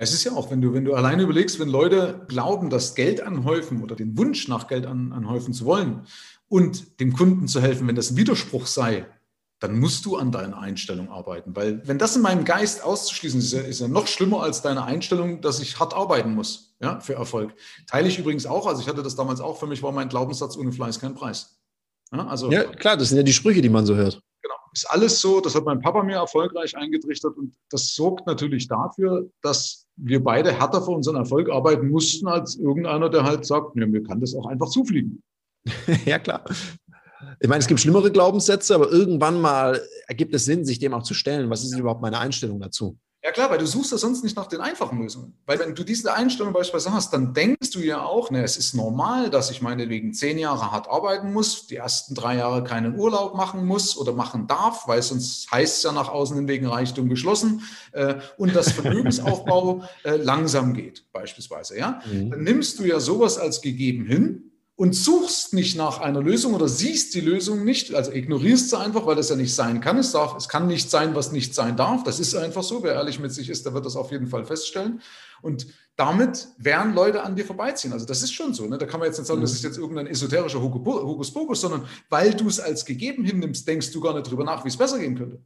Es 0.00 0.14
ist 0.14 0.22
ja 0.22 0.32
auch, 0.32 0.50
wenn 0.52 0.60
du, 0.60 0.72
wenn 0.72 0.84
du 0.84 0.94
alleine 0.94 1.24
überlegst, 1.24 1.58
wenn 1.58 1.68
Leute 1.68 2.24
glauben, 2.28 2.70
das 2.70 2.94
Geld 2.94 3.20
anhäufen 3.20 3.82
oder 3.82 3.96
den 3.96 4.16
Wunsch 4.16 4.46
nach 4.46 4.68
Geld 4.68 4.86
an, 4.86 5.12
anhäufen 5.12 5.52
zu 5.52 5.64
wollen 5.64 6.06
und 6.48 7.00
dem 7.00 7.12
Kunden 7.12 7.48
zu 7.48 7.60
helfen, 7.60 7.88
wenn 7.88 7.96
das 7.96 8.12
ein 8.12 8.16
Widerspruch 8.16 8.66
sei, 8.66 9.06
dann 9.58 9.78
musst 9.80 10.04
du 10.04 10.16
an 10.16 10.30
deiner 10.30 10.58
Einstellung 10.58 11.10
arbeiten. 11.10 11.56
Weil 11.56 11.86
wenn 11.86 11.98
das 11.98 12.14
in 12.14 12.22
meinem 12.22 12.44
Geist 12.44 12.84
auszuschließen 12.84 13.40
ist, 13.40 13.46
ist 13.46 13.52
ja, 13.52 13.60
ist 13.62 13.80
ja 13.80 13.88
noch 13.88 14.06
schlimmer 14.06 14.40
als 14.42 14.62
deine 14.62 14.84
Einstellung, 14.84 15.40
dass 15.40 15.58
ich 15.58 15.80
hart 15.80 15.94
arbeiten 15.94 16.32
muss 16.32 16.76
ja, 16.80 17.00
für 17.00 17.14
Erfolg. 17.14 17.54
Teile 17.88 18.06
ich 18.06 18.20
übrigens 18.20 18.46
auch, 18.46 18.68
also 18.68 18.80
ich 18.80 18.88
hatte 18.88 19.02
das 19.02 19.16
damals 19.16 19.40
auch, 19.40 19.58
für 19.58 19.66
mich 19.66 19.82
war 19.82 19.90
mein 19.90 20.08
Glaubenssatz 20.08 20.56
ohne 20.56 20.70
Fleiß 20.70 21.00
kein 21.00 21.14
Preis. 21.16 21.58
Ja, 22.12 22.24
also, 22.28 22.52
ja 22.52 22.64
klar, 22.64 22.96
das 22.96 23.08
sind 23.08 23.18
ja 23.18 23.24
die 23.24 23.32
Sprüche, 23.32 23.62
die 23.62 23.68
man 23.68 23.84
so 23.84 23.96
hört. 23.96 24.22
Ist 24.78 24.88
alles 24.90 25.20
so, 25.20 25.40
das 25.40 25.56
hat 25.56 25.64
mein 25.64 25.80
Papa 25.80 26.04
mir 26.04 26.18
erfolgreich 26.18 26.76
eingetrichtert 26.76 27.36
und 27.36 27.52
das 27.68 27.96
sorgt 27.96 28.28
natürlich 28.28 28.68
dafür, 28.68 29.28
dass 29.42 29.88
wir 29.96 30.22
beide 30.22 30.52
härter 30.52 30.80
für 30.80 30.92
unseren 30.92 31.16
Erfolg 31.16 31.50
arbeiten 31.50 31.88
mussten, 31.88 32.28
als 32.28 32.54
irgendeiner, 32.54 33.10
der 33.10 33.24
halt 33.24 33.44
sagt, 33.44 33.74
nee, 33.74 33.86
mir 33.86 34.04
kann 34.04 34.20
das 34.20 34.36
auch 34.36 34.46
einfach 34.46 34.68
zufliegen. 34.68 35.20
ja, 36.04 36.20
klar. 36.20 36.44
Ich 37.40 37.48
meine, 37.48 37.58
es 37.58 37.66
gibt 37.66 37.80
schlimmere 37.80 38.12
Glaubenssätze, 38.12 38.72
aber 38.72 38.88
irgendwann 38.88 39.40
mal 39.40 39.82
ergibt 40.06 40.32
es 40.32 40.44
Sinn, 40.44 40.64
sich 40.64 40.78
dem 40.78 40.94
auch 40.94 41.02
zu 41.02 41.12
stellen. 41.12 41.50
Was 41.50 41.64
ist 41.64 41.76
überhaupt 41.76 42.00
meine 42.00 42.20
Einstellung 42.20 42.60
dazu? 42.60 42.96
Ja 43.22 43.32
klar, 43.32 43.50
weil 43.50 43.58
du 43.58 43.66
suchst 43.66 43.90
ja 43.90 43.98
sonst 43.98 44.22
nicht 44.22 44.36
nach 44.36 44.46
den 44.46 44.60
einfachen 44.60 45.02
Lösungen. 45.02 45.34
Weil 45.44 45.58
wenn 45.58 45.74
du 45.74 45.82
diese 45.82 46.14
Einstellung 46.14 46.52
beispielsweise 46.52 46.94
hast, 46.94 47.12
dann 47.12 47.34
denkst 47.34 47.70
du 47.70 47.80
ja 47.80 48.04
auch, 48.04 48.30
ne, 48.30 48.44
es 48.44 48.56
ist 48.56 48.74
normal, 48.74 49.28
dass 49.28 49.50
ich 49.50 49.60
meinetwegen 49.60 50.14
zehn 50.14 50.38
Jahre 50.38 50.70
hart 50.70 50.88
arbeiten 50.88 51.32
muss, 51.32 51.66
die 51.66 51.76
ersten 51.76 52.14
drei 52.14 52.36
Jahre 52.36 52.62
keinen 52.62 52.96
Urlaub 52.96 53.34
machen 53.34 53.66
muss 53.66 53.96
oder 53.96 54.12
machen 54.12 54.46
darf, 54.46 54.86
weil 54.86 55.02
sonst 55.02 55.50
heißt 55.50 55.78
es 55.78 55.82
ja 55.82 55.90
nach 55.90 56.08
außen 56.08 56.36
hin 56.36 56.46
wegen 56.46 56.66
Reichtum 56.66 57.08
geschlossen 57.08 57.62
äh, 57.90 58.14
und 58.36 58.54
das 58.54 58.70
Vermögensaufbau 58.72 59.82
äh, 60.04 60.16
langsam 60.16 60.72
geht 60.72 61.04
beispielsweise. 61.12 61.76
Ja? 61.76 62.00
Mhm. 62.06 62.30
Dann 62.30 62.42
nimmst 62.44 62.78
du 62.78 62.84
ja 62.84 63.00
sowas 63.00 63.36
als 63.36 63.60
gegeben 63.62 64.06
hin 64.06 64.48
und 64.78 64.94
suchst 64.94 65.54
nicht 65.54 65.76
nach 65.76 65.98
einer 65.98 66.22
Lösung 66.22 66.54
oder 66.54 66.68
siehst 66.68 67.12
die 67.14 67.20
Lösung 67.20 67.64
nicht, 67.64 67.92
also 67.94 68.12
ignorierst 68.12 68.70
sie 68.70 68.78
einfach, 68.78 69.06
weil 69.06 69.16
das 69.16 69.28
ja 69.28 69.34
nicht 69.34 69.52
sein 69.52 69.80
kann. 69.80 69.98
Es, 69.98 70.12
darf, 70.12 70.36
es 70.36 70.48
kann 70.48 70.68
nicht 70.68 70.88
sein, 70.88 71.16
was 71.16 71.32
nicht 71.32 71.52
sein 71.52 71.76
darf. 71.76 72.04
Das 72.04 72.20
ist 72.20 72.36
einfach 72.36 72.62
so. 72.62 72.84
Wer 72.84 72.94
ehrlich 72.94 73.18
mit 73.18 73.32
sich 73.32 73.50
ist, 73.50 73.66
der 73.66 73.74
wird 73.74 73.84
das 73.84 73.96
auf 73.96 74.12
jeden 74.12 74.28
Fall 74.28 74.44
feststellen. 74.44 75.00
Und 75.42 75.66
damit 75.96 76.46
werden 76.58 76.94
Leute 76.94 77.24
an 77.24 77.34
dir 77.34 77.44
vorbeiziehen. 77.44 77.92
Also 77.92 78.06
das 78.06 78.22
ist 78.22 78.32
schon 78.32 78.54
so. 78.54 78.66
Ne? 78.66 78.78
Da 78.78 78.86
kann 78.86 79.00
man 79.00 79.08
jetzt 79.08 79.18
nicht 79.18 79.26
sagen, 79.26 79.40
das 79.40 79.52
ist 79.52 79.64
jetzt 79.64 79.78
irgendein 79.78 80.06
esoterischer 80.06 80.62
Hokuspokus, 80.62 81.60
sondern 81.60 81.84
weil 82.08 82.34
du 82.34 82.46
es 82.46 82.60
als 82.60 82.84
gegeben 82.84 83.24
hinnimmst, 83.24 83.66
denkst 83.66 83.90
du 83.90 84.00
gar 84.00 84.14
nicht 84.14 84.30
drüber 84.30 84.44
nach, 84.44 84.64
wie 84.64 84.68
es 84.68 84.76
besser 84.76 85.00
gehen 85.00 85.18
könnte. 85.18 85.40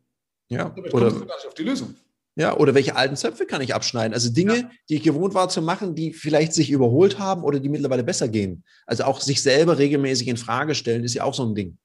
Ja, 0.50 0.68
Damit 0.68 0.92
oder, 0.92 1.06
kommst 1.06 1.22
du 1.22 1.26
gar 1.26 1.36
nicht 1.36 1.46
auf 1.46 1.54
die 1.54 1.64
Lösung. 1.64 1.94
Ja, 2.34 2.56
oder 2.56 2.74
welche 2.74 2.96
alten 2.96 3.16
Zöpfe 3.16 3.44
kann 3.44 3.60
ich 3.60 3.74
abschneiden? 3.74 4.14
Also 4.14 4.30
Dinge, 4.30 4.56
ja. 4.56 4.70
die 4.88 4.96
ich 4.96 5.02
gewohnt 5.02 5.34
war 5.34 5.50
zu 5.50 5.60
machen, 5.60 5.94
die 5.94 6.14
vielleicht 6.14 6.54
sich 6.54 6.70
überholt 6.70 7.18
haben 7.18 7.44
oder 7.44 7.60
die 7.60 7.68
mittlerweile 7.68 8.04
besser 8.04 8.28
gehen. 8.28 8.64
Also 8.86 9.04
auch 9.04 9.20
sich 9.20 9.42
selber 9.42 9.78
regelmäßig 9.78 10.28
in 10.28 10.38
Frage 10.38 10.74
stellen, 10.74 11.04
ist 11.04 11.14
ja 11.14 11.24
auch 11.24 11.34
so 11.34 11.44
ein 11.44 11.54
Ding. 11.54 11.78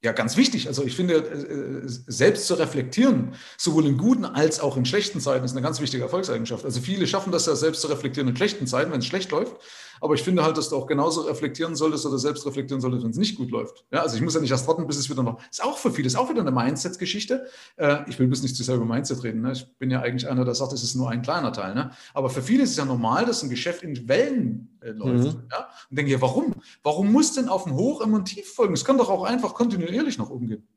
Ja, 0.00 0.12
ganz 0.12 0.36
wichtig. 0.36 0.68
Also 0.68 0.84
ich 0.84 0.94
finde, 0.94 1.14
äh, 1.14 1.82
selbst 1.84 2.46
zu 2.46 2.54
reflektieren, 2.54 3.34
sowohl 3.56 3.84
in 3.84 3.98
guten 3.98 4.24
als 4.24 4.60
auch 4.60 4.76
in 4.76 4.84
schlechten 4.84 5.20
Zeiten, 5.20 5.44
ist 5.44 5.52
eine 5.52 5.62
ganz 5.62 5.80
wichtige 5.80 6.04
Erfolgseigenschaft. 6.04 6.64
Also 6.64 6.80
viele 6.80 7.08
schaffen 7.08 7.32
das 7.32 7.46
ja 7.46 7.56
selbst 7.56 7.80
zu 7.80 7.88
reflektieren 7.88 8.28
in 8.28 8.36
schlechten 8.36 8.68
Zeiten, 8.68 8.92
wenn 8.92 9.00
es 9.00 9.06
schlecht 9.06 9.32
läuft. 9.32 9.56
Aber 10.00 10.14
ich 10.14 10.22
finde 10.22 10.44
halt, 10.44 10.56
dass 10.56 10.68
du 10.68 10.76
auch 10.76 10.86
genauso 10.86 11.22
reflektieren 11.22 11.76
solltest 11.76 12.06
oder 12.06 12.18
selbst 12.18 12.46
reflektieren 12.46 12.80
solltest, 12.80 13.04
wenn 13.04 13.10
es 13.10 13.16
nicht 13.16 13.36
gut 13.36 13.50
läuft. 13.50 13.84
Ja, 13.90 14.02
also 14.02 14.16
ich 14.16 14.22
muss 14.22 14.34
ja 14.34 14.40
nicht 14.40 14.50
erst 14.50 14.66
warten, 14.68 14.86
bis 14.86 14.96
es 14.96 15.10
wieder 15.10 15.22
noch. 15.22 15.40
Ist 15.50 15.62
auch 15.62 15.78
für 15.78 15.90
viele, 15.90 16.06
ist 16.06 16.16
auch 16.16 16.28
wieder 16.30 16.40
eine 16.40 16.50
Mindset-Geschichte. 16.50 17.46
Äh, 17.76 17.98
ich 18.08 18.18
will 18.18 18.28
bis 18.28 18.42
nicht 18.42 18.56
zu 18.56 18.62
sehr 18.62 18.76
über 18.76 18.84
Mindset 18.84 19.22
reden. 19.22 19.42
Ne? 19.42 19.52
Ich 19.52 19.66
bin 19.78 19.90
ja 19.90 20.00
eigentlich 20.00 20.28
einer, 20.28 20.44
der 20.44 20.54
sagt, 20.54 20.72
es 20.72 20.82
ist 20.82 20.94
nur 20.94 21.10
ein 21.10 21.22
kleiner 21.22 21.52
Teil. 21.52 21.74
Ne? 21.74 21.90
Aber 22.14 22.30
für 22.30 22.42
viele 22.42 22.62
ist 22.62 22.70
es 22.70 22.76
ja 22.76 22.84
normal, 22.84 23.24
dass 23.26 23.42
ein 23.42 23.50
Geschäft 23.50 23.82
in 23.82 24.08
Wellen 24.08 24.78
äh, 24.80 24.90
läuft. 24.90 25.36
Mhm. 25.36 25.42
Ja? 25.50 25.68
Und 25.90 25.98
denke 25.98 26.14
ich, 26.14 26.20
warum? 26.20 26.54
Warum 26.82 27.12
muss 27.12 27.32
denn 27.32 27.48
auf 27.48 27.64
dem 27.64 27.74
Hoch 27.74 28.00
immer 28.00 28.18
ein 28.18 28.24
Tief 28.24 28.52
folgen? 28.52 28.74
Es 28.74 28.84
kann 28.84 28.98
doch 28.98 29.10
auch 29.10 29.24
einfach 29.24 29.54
kontinuierlich 29.54 30.18
nach 30.18 30.30
oben 30.30 30.46
gehen. 30.46 30.68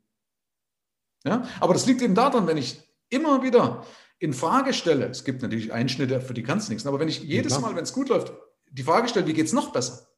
Ja? 1.24 1.44
Aber 1.60 1.72
das 1.72 1.86
liegt 1.86 2.02
eben 2.02 2.14
daran, 2.14 2.46
wenn 2.46 2.56
ich 2.56 2.80
immer 3.08 3.42
wieder 3.42 3.84
in 4.18 4.32
Frage 4.32 4.72
stelle, 4.72 5.06
es 5.06 5.24
gibt 5.24 5.42
natürlich 5.42 5.72
Einschnitte, 5.72 6.20
für 6.20 6.32
die 6.32 6.44
kannst 6.44 6.68
du 6.68 6.72
nichts, 6.72 6.86
aber 6.86 7.00
wenn 7.00 7.08
ich 7.08 7.22
jedes 7.24 7.60
Mal, 7.60 7.74
wenn 7.74 7.82
es 7.82 7.92
gut 7.92 8.08
läuft, 8.08 8.32
die 8.72 8.82
Frage 8.82 9.08
stellt, 9.08 9.26
wie 9.26 9.34
geht 9.34 9.46
es 9.46 9.52
noch 9.52 9.72
besser? 9.72 10.08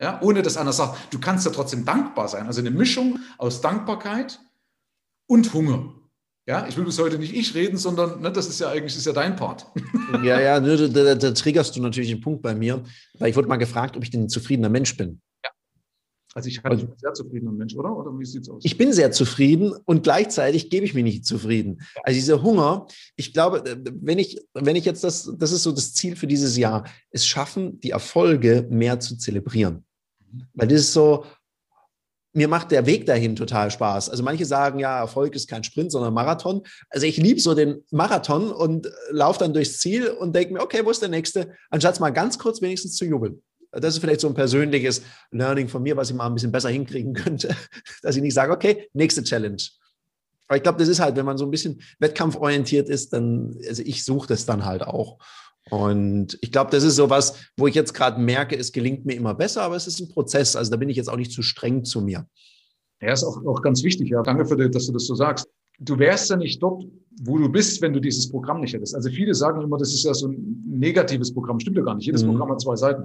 Ja, 0.00 0.20
ohne 0.20 0.42
dass 0.42 0.56
einer 0.56 0.72
sagt, 0.72 1.12
du 1.12 1.20
kannst 1.20 1.46
ja 1.46 1.52
trotzdem 1.52 1.84
dankbar 1.84 2.28
sein. 2.28 2.46
Also 2.46 2.60
eine 2.60 2.70
Mischung 2.70 3.20
aus 3.38 3.60
Dankbarkeit 3.60 4.40
und 5.28 5.52
Hunger. 5.54 5.94
Ja, 6.46 6.66
ich 6.66 6.76
will 6.76 6.84
bis 6.84 6.98
heute 6.98 7.18
nicht 7.18 7.34
ich 7.34 7.54
reden, 7.54 7.76
sondern 7.76 8.20
ne, 8.20 8.32
das 8.32 8.48
ist 8.48 8.58
ja 8.58 8.68
eigentlich 8.68 8.96
ist 8.96 9.06
ja 9.06 9.12
dein 9.12 9.36
Part. 9.36 9.66
Ja, 10.24 10.40
ja, 10.40 10.60
da, 10.60 10.76
da, 10.76 11.14
da 11.14 11.30
triggerst 11.30 11.74
du 11.76 11.80
natürlich 11.80 12.10
einen 12.10 12.20
Punkt 12.20 12.42
bei 12.42 12.54
mir, 12.54 12.82
weil 13.18 13.30
ich 13.30 13.36
wurde 13.36 13.48
mal 13.48 13.56
gefragt, 13.56 13.96
ob 13.96 14.02
ich 14.02 14.10
denn 14.10 14.24
ein 14.24 14.28
zufriedener 14.28 14.68
Mensch 14.68 14.96
bin. 14.96 15.20
Also 16.34 16.48
ich 16.48 16.62
halte 16.62 16.76
mich 16.76 16.94
ein 16.94 16.98
sehr 16.98 17.12
zufriedener 17.12 17.52
Mensch, 17.52 17.74
oder? 17.74 17.94
Oder 17.94 18.18
wie 18.18 18.24
sieht 18.24 18.42
es 18.42 18.48
aus? 18.48 18.64
Ich 18.64 18.78
bin 18.78 18.92
sehr 18.92 19.12
zufrieden 19.12 19.74
und 19.84 20.02
gleichzeitig 20.02 20.70
gebe 20.70 20.86
ich 20.86 20.94
mich 20.94 21.04
nicht 21.04 21.26
zufrieden. 21.26 21.82
Also 22.02 22.16
dieser 22.16 22.42
Hunger, 22.42 22.86
ich 23.16 23.32
glaube, 23.32 23.58
äh, 23.58 23.76
wenn 24.00 24.18
ich, 24.18 24.40
wenn 24.54 24.76
ich 24.76 24.84
jetzt 24.84 25.04
das, 25.04 25.30
das 25.36 25.52
ist 25.52 25.62
so 25.62 25.72
das 25.72 25.92
Ziel 25.92 26.16
für 26.16 26.26
dieses 26.26 26.56
Jahr, 26.56 26.84
es 27.10 27.26
schaffen, 27.26 27.80
die 27.80 27.90
Erfolge 27.90 28.66
mehr 28.70 28.98
zu 28.98 29.16
zelebrieren. 29.18 29.84
Mhm. 30.30 30.46
Weil 30.54 30.68
das 30.68 30.80
ist 30.80 30.92
so, 30.94 31.26
mir 32.34 32.48
macht 32.48 32.70
der 32.70 32.86
Weg 32.86 33.04
dahin 33.04 33.36
total 33.36 33.70
Spaß. 33.70 34.08
Also 34.08 34.22
manche 34.22 34.46
sagen, 34.46 34.78
ja, 34.78 35.00
Erfolg 35.00 35.34
ist 35.34 35.48
kein 35.48 35.64
Sprint, 35.64 35.92
sondern 35.92 36.14
Marathon. 36.14 36.62
Also 36.88 37.06
ich 37.06 37.18
liebe 37.18 37.40
so 37.40 37.54
den 37.54 37.84
Marathon 37.90 38.50
und 38.50 38.90
laufe 39.10 39.40
dann 39.40 39.52
durchs 39.52 39.80
Ziel 39.80 40.08
und 40.08 40.34
denke 40.34 40.54
mir, 40.54 40.62
okay, 40.62 40.80
wo 40.82 40.90
ist 40.90 41.02
der 41.02 41.10
nächste? 41.10 41.52
Anstatt 41.68 42.00
mal 42.00 42.08
ganz 42.08 42.38
kurz 42.38 42.62
wenigstens 42.62 42.96
zu 42.96 43.04
jubeln 43.04 43.42
das 43.80 43.94
ist 43.94 44.00
vielleicht 44.00 44.20
so 44.20 44.28
ein 44.28 44.34
persönliches 44.34 45.02
Learning 45.30 45.68
von 45.68 45.82
mir, 45.82 45.96
was 45.96 46.10
ich 46.10 46.16
mal 46.16 46.26
ein 46.26 46.34
bisschen 46.34 46.52
besser 46.52 46.68
hinkriegen 46.68 47.14
könnte, 47.14 47.56
dass 48.02 48.16
ich 48.16 48.22
nicht 48.22 48.34
sage, 48.34 48.52
okay, 48.52 48.88
nächste 48.92 49.22
Challenge. 49.22 49.62
Aber 50.48 50.56
ich 50.56 50.62
glaube, 50.62 50.78
das 50.78 50.88
ist 50.88 51.00
halt, 51.00 51.16
wenn 51.16 51.24
man 51.24 51.38
so 51.38 51.46
ein 51.46 51.50
bisschen 51.50 51.80
wettkampforientiert 51.98 52.88
ist, 52.88 53.12
dann, 53.12 53.56
also 53.66 53.82
ich 53.82 54.04
suche 54.04 54.28
das 54.28 54.44
dann 54.44 54.64
halt 54.64 54.82
auch. 54.82 55.18
Und 55.70 56.36
ich 56.40 56.52
glaube, 56.52 56.70
das 56.70 56.82
ist 56.82 56.96
so 56.96 57.08
was, 57.08 57.34
wo 57.56 57.66
ich 57.66 57.74
jetzt 57.74 57.94
gerade 57.94 58.20
merke, 58.20 58.56
es 58.56 58.72
gelingt 58.72 59.06
mir 59.06 59.14
immer 59.14 59.34
besser, 59.34 59.62
aber 59.62 59.76
es 59.76 59.86
ist 59.86 60.00
ein 60.00 60.08
Prozess. 60.08 60.56
Also 60.56 60.70
da 60.70 60.76
bin 60.76 60.88
ich 60.88 60.96
jetzt 60.96 61.08
auch 61.08 61.16
nicht 61.16 61.32
zu 61.32 61.42
streng 61.42 61.84
zu 61.84 62.02
mir. 62.02 62.26
Ja, 63.00 63.12
ist 63.12 63.24
auch, 63.24 63.44
auch 63.46 63.62
ganz 63.62 63.82
wichtig. 63.82 64.10
Ja, 64.10 64.22
danke 64.22 64.44
für, 64.44 64.56
dass 64.68 64.86
du 64.86 64.92
das 64.92 65.06
so 65.06 65.14
sagst. 65.14 65.48
Du 65.78 65.98
wärst 65.98 66.30
ja 66.30 66.36
nicht 66.36 66.62
dort, 66.62 66.84
wo 67.22 67.38
du 67.38 67.48
bist, 67.48 67.80
wenn 67.80 67.92
du 67.92 68.00
dieses 68.00 68.28
Programm 68.28 68.60
nicht 68.60 68.74
hättest. 68.74 68.94
Also 68.94 69.10
viele 69.10 69.34
sagen 69.34 69.62
immer, 69.62 69.78
das 69.78 69.92
ist 69.92 70.04
ja 70.04 70.14
so 70.14 70.28
ein 70.28 70.64
negatives 70.66 71.32
Programm. 71.32 71.58
Stimmt 71.58 71.76
ja 71.76 71.82
gar 71.82 71.94
nicht. 71.94 72.06
Jedes 72.06 72.22
mhm. 72.22 72.28
Programm 72.28 72.50
hat 72.50 72.60
zwei 72.60 72.76
Seiten. 72.76 73.04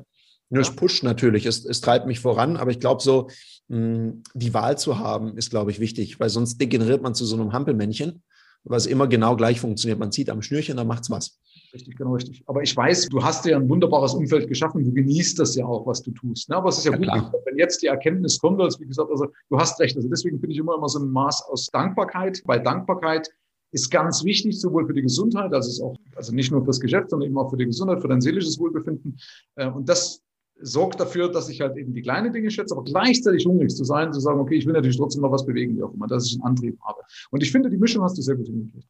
Nur 0.49 0.61
es 0.61 0.75
pusht 0.75 1.03
natürlich, 1.03 1.45
es, 1.45 1.65
es 1.65 1.81
treibt 1.81 2.07
mich 2.07 2.19
voran, 2.19 2.57
aber 2.57 2.71
ich 2.71 2.79
glaube 2.79 3.01
so, 3.01 3.27
mh, 3.67 3.77
hm, 3.77 4.23
die 4.33 4.53
Wahl 4.53 4.77
zu 4.77 4.99
haben, 4.99 5.37
ist, 5.37 5.49
glaube 5.49 5.71
ich, 5.71 5.79
wichtig, 5.79 6.19
weil 6.19 6.29
sonst 6.29 6.59
degeneriert 6.59 7.01
man 7.01 7.15
zu 7.15 7.25
so 7.25 7.35
einem 7.35 7.53
Hampelmännchen, 7.53 8.23
was 8.63 8.85
immer 8.85 9.07
genau 9.07 9.35
gleich 9.35 9.59
funktioniert. 9.59 9.99
Man 9.99 10.11
zieht 10.11 10.29
am 10.29 10.41
Schnürchen, 10.41 10.77
dann 10.77 10.87
macht's 10.87 11.09
was. 11.09 11.39
Richtig, 11.73 11.97
genau 11.97 12.13
richtig. 12.13 12.43
Aber 12.47 12.61
ich 12.63 12.75
weiß, 12.75 13.09
du 13.09 13.23
hast 13.23 13.45
dir 13.45 13.57
ein 13.57 13.67
wunderbares 13.67 14.13
Umfeld 14.13 14.47
geschaffen, 14.47 14.83
du 14.83 14.93
genießt 14.93 15.37
das 15.39 15.55
ja 15.55 15.65
auch, 15.65 15.85
was 15.85 16.01
du 16.01 16.11
tust. 16.11 16.49
Ne? 16.49 16.55
Aber 16.55 16.69
es 16.69 16.77
ist 16.77 16.85
ja, 16.85 16.91
ja 16.91 16.97
gut, 16.97 17.07
klar. 17.07 17.33
wenn 17.45 17.57
jetzt 17.57 17.81
die 17.81 17.87
Erkenntnis 17.87 18.39
kommt, 18.39 18.61
also 18.61 18.79
wie 18.79 18.87
gesagt, 18.87 19.09
also 19.11 19.27
du 19.49 19.59
hast 19.59 19.79
recht. 19.79 19.95
Also 19.95 20.07
deswegen 20.07 20.39
finde 20.39 20.53
ich 20.53 20.59
immer 20.59 20.75
immer 20.75 20.89
so 20.89 20.99
ein 20.99 21.09
Maß 21.09 21.43
aus 21.49 21.67
Dankbarkeit, 21.67 22.41
weil 22.45 22.61
Dankbarkeit 22.63 23.29
ist 23.71 23.91
ganz 23.91 24.23
wichtig, 24.23 24.59
sowohl 24.59 24.87
für 24.87 24.93
die 24.93 25.01
Gesundheit, 25.01 25.53
also 25.53 25.69
ist 25.69 25.81
auch, 25.81 25.97
also 26.15 26.33
nicht 26.33 26.51
nur 26.51 26.63
fürs 26.63 26.79
Geschäft, 26.79 27.09
sondern 27.09 27.29
eben 27.29 27.37
auch 27.37 27.49
für 27.49 27.57
die 27.57 27.65
Gesundheit, 27.65 28.01
für 28.01 28.07
dein 28.07 28.21
seelisches 28.21 28.57
Wohlbefinden. 28.59 29.17
Äh, 29.55 29.69
und 29.69 29.89
das 29.89 30.23
sorgt 30.59 30.99
dafür, 30.99 31.29
dass 31.29 31.49
ich 31.49 31.61
halt 31.61 31.77
eben 31.77 31.93
die 31.93 32.01
kleinen 32.01 32.33
Dinge 32.33 32.49
schätze, 32.51 32.75
aber 32.75 32.83
gleichzeitig 32.83 33.45
hungrig 33.45 33.75
zu 33.75 33.83
sein, 33.83 34.11
zu 34.11 34.19
sagen, 34.19 34.39
okay, 34.39 34.55
ich 34.55 34.65
will 34.65 34.73
natürlich 34.73 34.97
trotzdem 34.97 35.21
noch 35.21 35.31
was 35.31 35.45
bewegen, 35.45 35.77
wie 35.77 35.83
auch 35.83 35.93
immer, 35.93 36.07
dass 36.07 36.25
ich 36.25 36.33
einen 36.33 36.43
Antrieb 36.43 36.79
habe. 36.81 37.01
Und 37.31 37.43
ich 37.43 37.51
finde, 37.51 37.69
die 37.69 37.77
Mischung 37.77 38.03
hast 38.03 38.17
du 38.17 38.21
sehr 38.21 38.35
gut 38.35 38.47
hingekriegt. 38.47 38.87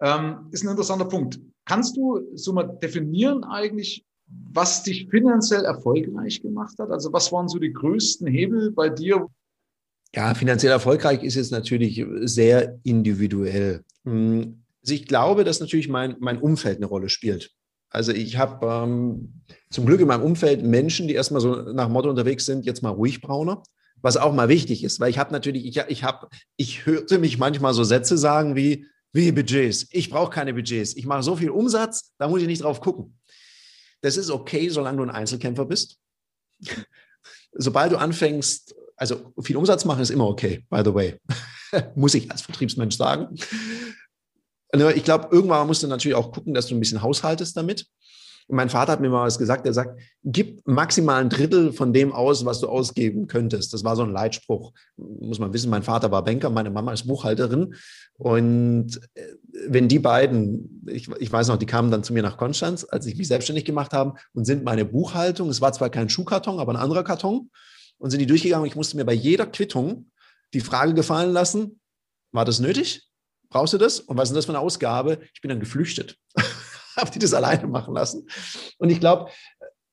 Ähm, 0.00 0.48
ist 0.50 0.64
ein 0.64 0.70
interessanter 0.70 1.04
Punkt. 1.04 1.40
Kannst 1.64 1.96
du 1.96 2.20
so 2.34 2.52
mal 2.52 2.64
definieren 2.82 3.44
eigentlich, 3.44 4.04
was 4.52 4.82
dich 4.82 5.08
finanziell 5.10 5.64
erfolgreich 5.64 6.40
gemacht 6.40 6.78
hat? 6.78 6.90
Also 6.90 7.12
was 7.12 7.30
waren 7.32 7.48
so 7.48 7.58
die 7.58 7.72
größten 7.72 8.26
Hebel 8.26 8.70
bei 8.70 8.88
dir? 8.88 9.26
Ja, 10.14 10.34
finanziell 10.34 10.72
erfolgreich 10.72 11.22
ist 11.22 11.36
jetzt 11.36 11.52
natürlich 11.52 12.04
sehr 12.22 12.78
individuell. 12.82 13.84
Hm, 14.04 14.64
also 14.82 14.94
ich 14.94 15.06
glaube, 15.06 15.44
dass 15.44 15.60
natürlich 15.60 15.88
mein, 15.88 16.16
mein 16.20 16.40
Umfeld 16.40 16.78
eine 16.78 16.86
Rolle 16.86 17.08
spielt. 17.08 17.52
Also 17.90 18.12
ich 18.12 18.38
habe 18.38 18.66
ähm, 18.66 19.42
zum 19.68 19.84
Glück 19.84 20.00
in 20.00 20.06
meinem 20.06 20.22
Umfeld 20.22 20.62
Menschen, 20.62 21.08
die 21.08 21.14
erstmal 21.14 21.40
so 21.40 21.54
nach 21.72 21.88
Motto 21.88 22.08
unterwegs 22.08 22.46
sind, 22.46 22.64
jetzt 22.64 22.82
mal 22.82 22.90
ruhig 22.90 23.20
brauner, 23.20 23.62
was 24.00 24.16
auch 24.16 24.32
mal 24.32 24.48
wichtig 24.48 24.84
ist, 24.84 25.00
weil 25.00 25.10
ich 25.10 25.18
habe 25.18 25.32
natürlich, 25.32 25.66
ich, 25.66 25.76
ich 25.88 26.04
habe, 26.04 26.28
ich 26.56 26.86
hörte 26.86 27.18
mich 27.18 27.38
manchmal 27.38 27.74
so 27.74 27.82
Sätze 27.82 28.16
sagen 28.16 28.54
wie, 28.54 28.86
wie 29.12 29.32
Budgets, 29.32 29.88
ich 29.90 30.08
brauche 30.08 30.30
keine 30.30 30.54
Budgets, 30.54 30.96
ich 30.96 31.04
mache 31.04 31.24
so 31.24 31.34
viel 31.34 31.50
Umsatz, 31.50 32.12
da 32.18 32.28
muss 32.28 32.40
ich 32.40 32.46
nicht 32.46 32.62
drauf 32.62 32.80
gucken. 32.80 33.18
Das 34.02 34.16
ist 34.16 34.30
okay, 34.30 34.68
solange 34.68 34.98
du 34.98 35.02
ein 35.02 35.10
Einzelkämpfer 35.10 35.66
bist. 35.66 35.98
Sobald 37.52 37.90
du 37.90 37.96
anfängst, 37.96 38.74
also 38.96 39.32
viel 39.42 39.56
Umsatz 39.56 39.84
machen 39.84 40.02
ist 40.02 40.10
immer 40.10 40.28
okay, 40.28 40.64
by 40.70 40.82
the 40.84 40.94
way, 40.94 41.16
muss 41.96 42.14
ich 42.14 42.30
als 42.30 42.42
Vertriebsmensch 42.42 42.96
sagen. 42.96 43.36
Ne, 44.74 44.92
ich 44.92 45.04
glaube, 45.04 45.28
irgendwann 45.30 45.66
musst 45.66 45.82
du 45.82 45.86
natürlich 45.86 46.16
auch 46.16 46.32
gucken, 46.32 46.54
dass 46.54 46.66
du 46.66 46.74
ein 46.74 46.80
bisschen 46.80 47.02
haushaltest 47.02 47.56
damit. 47.56 47.86
Und 48.46 48.56
mein 48.56 48.68
Vater 48.68 48.92
hat 48.92 49.00
mir 49.00 49.10
mal 49.10 49.26
was 49.26 49.38
gesagt, 49.38 49.64
er 49.66 49.72
sagt, 49.72 50.00
gib 50.24 50.66
maximal 50.66 51.20
ein 51.20 51.28
Drittel 51.28 51.72
von 51.72 51.92
dem 51.92 52.12
aus, 52.12 52.44
was 52.44 52.60
du 52.60 52.68
ausgeben 52.68 53.28
könntest. 53.28 53.72
Das 53.72 53.84
war 53.84 53.94
so 53.94 54.02
ein 54.02 54.10
Leitspruch. 54.10 54.72
Muss 54.96 55.38
man 55.38 55.52
wissen, 55.52 55.70
mein 55.70 55.84
Vater 55.84 56.10
war 56.10 56.24
Banker, 56.24 56.50
meine 56.50 56.70
Mama 56.70 56.92
ist 56.92 57.06
Buchhalterin. 57.06 57.74
Und 58.18 59.00
äh, 59.14 59.22
wenn 59.68 59.88
die 59.88 60.00
beiden, 60.00 60.84
ich, 60.88 61.08
ich 61.18 61.32
weiß 61.32 61.48
noch, 61.48 61.58
die 61.58 61.66
kamen 61.66 61.90
dann 61.90 62.02
zu 62.02 62.12
mir 62.12 62.22
nach 62.22 62.36
Konstanz, 62.36 62.84
als 62.88 63.06
ich 63.06 63.16
mich 63.16 63.28
selbstständig 63.28 63.64
gemacht 63.64 63.92
habe 63.92 64.14
und 64.32 64.44
sind 64.44 64.64
meine 64.64 64.84
Buchhaltung, 64.84 65.48
es 65.48 65.60
war 65.60 65.72
zwar 65.72 65.90
kein 65.90 66.08
Schuhkarton, 66.08 66.58
aber 66.58 66.72
ein 66.72 66.76
anderer 66.76 67.04
Karton, 67.04 67.50
und 68.00 68.10
sind 68.10 68.20
die 68.20 68.26
durchgegangen. 68.26 68.66
Ich 68.66 68.76
musste 68.76 68.96
mir 68.96 69.04
bei 69.04 69.12
jeder 69.12 69.46
Quittung 69.46 70.10
die 70.54 70.60
Frage 70.60 70.94
gefallen 70.94 71.32
lassen, 71.32 71.80
war 72.32 72.44
das 72.44 72.58
nötig? 72.58 73.09
Brauchst 73.50 73.74
du 73.74 73.78
das? 73.78 74.00
Und 74.00 74.16
was 74.16 74.30
ist 74.30 74.36
das 74.36 74.46
für 74.46 74.52
eine 74.52 74.60
Ausgabe? 74.60 75.18
Ich 75.34 75.40
bin 75.40 75.50
dann 75.50 75.60
geflüchtet. 75.60 76.16
Habe 76.96 77.10
die 77.10 77.18
das 77.18 77.34
alleine 77.34 77.66
machen 77.66 77.94
lassen. 77.94 78.28
Und 78.78 78.90
ich 78.90 79.00
glaube, 79.00 79.30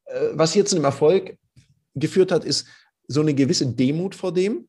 äh, 0.06 0.30
was 0.34 0.54
hier 0.54 0.66
zu 0.66 0.76
einem 0.76 0.86
Erfolg 0.86 1.38
geführt 1.96 2.32
hat, 2.32 2.46
ist 2.46 2.68
so 3.08 3.22
eine 3.22 3.34
gewisse 3.34 3.68
Demut 3.68 4.16
vor 4.16 4.34
dem. 4.34 4.68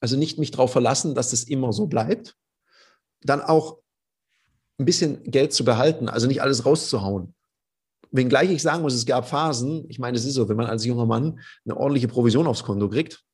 Also 0.00 0.16
nicht 0.16 0.38
mich 0.38 0.50
darauf 0.50 0.72
verlassen, 0.72 1.14
dass 1.14 1.30
das 1.30 1.44
immer 1.44 1.72
so 1.72 1.86
bleibt. 1.86 2.36
Dann 3.22 3.40
auch 3.40 3.78
ein 4.78 4.84
bisschen 4.84 5.22
Geld 5.24 5.52
zu 5.52 5.64
behalten, 5.64 6.08
also 6.08 6.26
nicht 6.26 6.42
alles 6.42 6.66
rauszuhauen. 6.66 7.34
Wenngleich 8.10 8.50
ich 8.50 8.62
sagen 8.62 8.82
muss, 8.82 8.94
es 8.94 9.06
gab 9.06 9.28
Phasen, 9.28 9.86
ich 9.88 9.98
meine, 9.98 10.16
es 10.16 10.24
ist 10.24 10.34
so, 10.34 10.48
wenn 10.48 10.56
man 10.56 10.66
als 10.66 10.84
junger 10.84 11.06
Mann 11.06 11.40
eine 11.64 11.76
ordentliche 11.76 12.08
Provision 12.08 12.46
aufs 12.46 12.64
Konto 12.64 12.88
kriegt, 12.88 13.24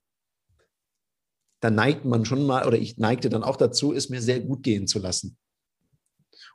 da 1.61 1.71
neigt 1.71 2.05
man 2.05 2.25
schon 2.25 2.47
mal, 2.47 2.67
oder 2.67 2.79
ich 2.79 2.97
neigte 2.97 3.29
dann 3.29 3.43
auch 3.43 3.57
dazu, 3.57 3.93
es 3.93 4.09
mir 4.09 4.23
sehr 4.23 4.41
gut 4.41 4.63
gehen 4.63 4.87
zu 4.87 4.99
lassen. 4.99 5.37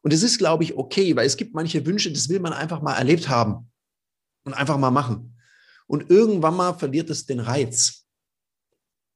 Und 0.01 0.13
es 0.13 0.23
ist, 0.23 0.37
glaube 0.37 0.63
ich, 0.63 0.75
okay, 0.77 1.15
weil 1.15 1.25
es 1.25 1.37
gibt 1.37 1.53
manche 1.53 1.85
Wünsche, 1.85 2.11
das 2.11 2.29
will 2.29 2.39
man 2.39 2.53
einfach 2.53 2.81
mal 2.81 2.95
erlebt 2.95 3.29
haben 3.29 3.71
und 4.43 4.53
einfach 4.53 4.77
mal 4.77 4.91
machen. 4.91 5.37
Und 5.87 6.09
irgendwann 6.09 6.55
mal 6.55 6.73
verliert 6.73 7.09
es 7.09 7.25
den 7.25 7.39
Reiz. 7.39 8.05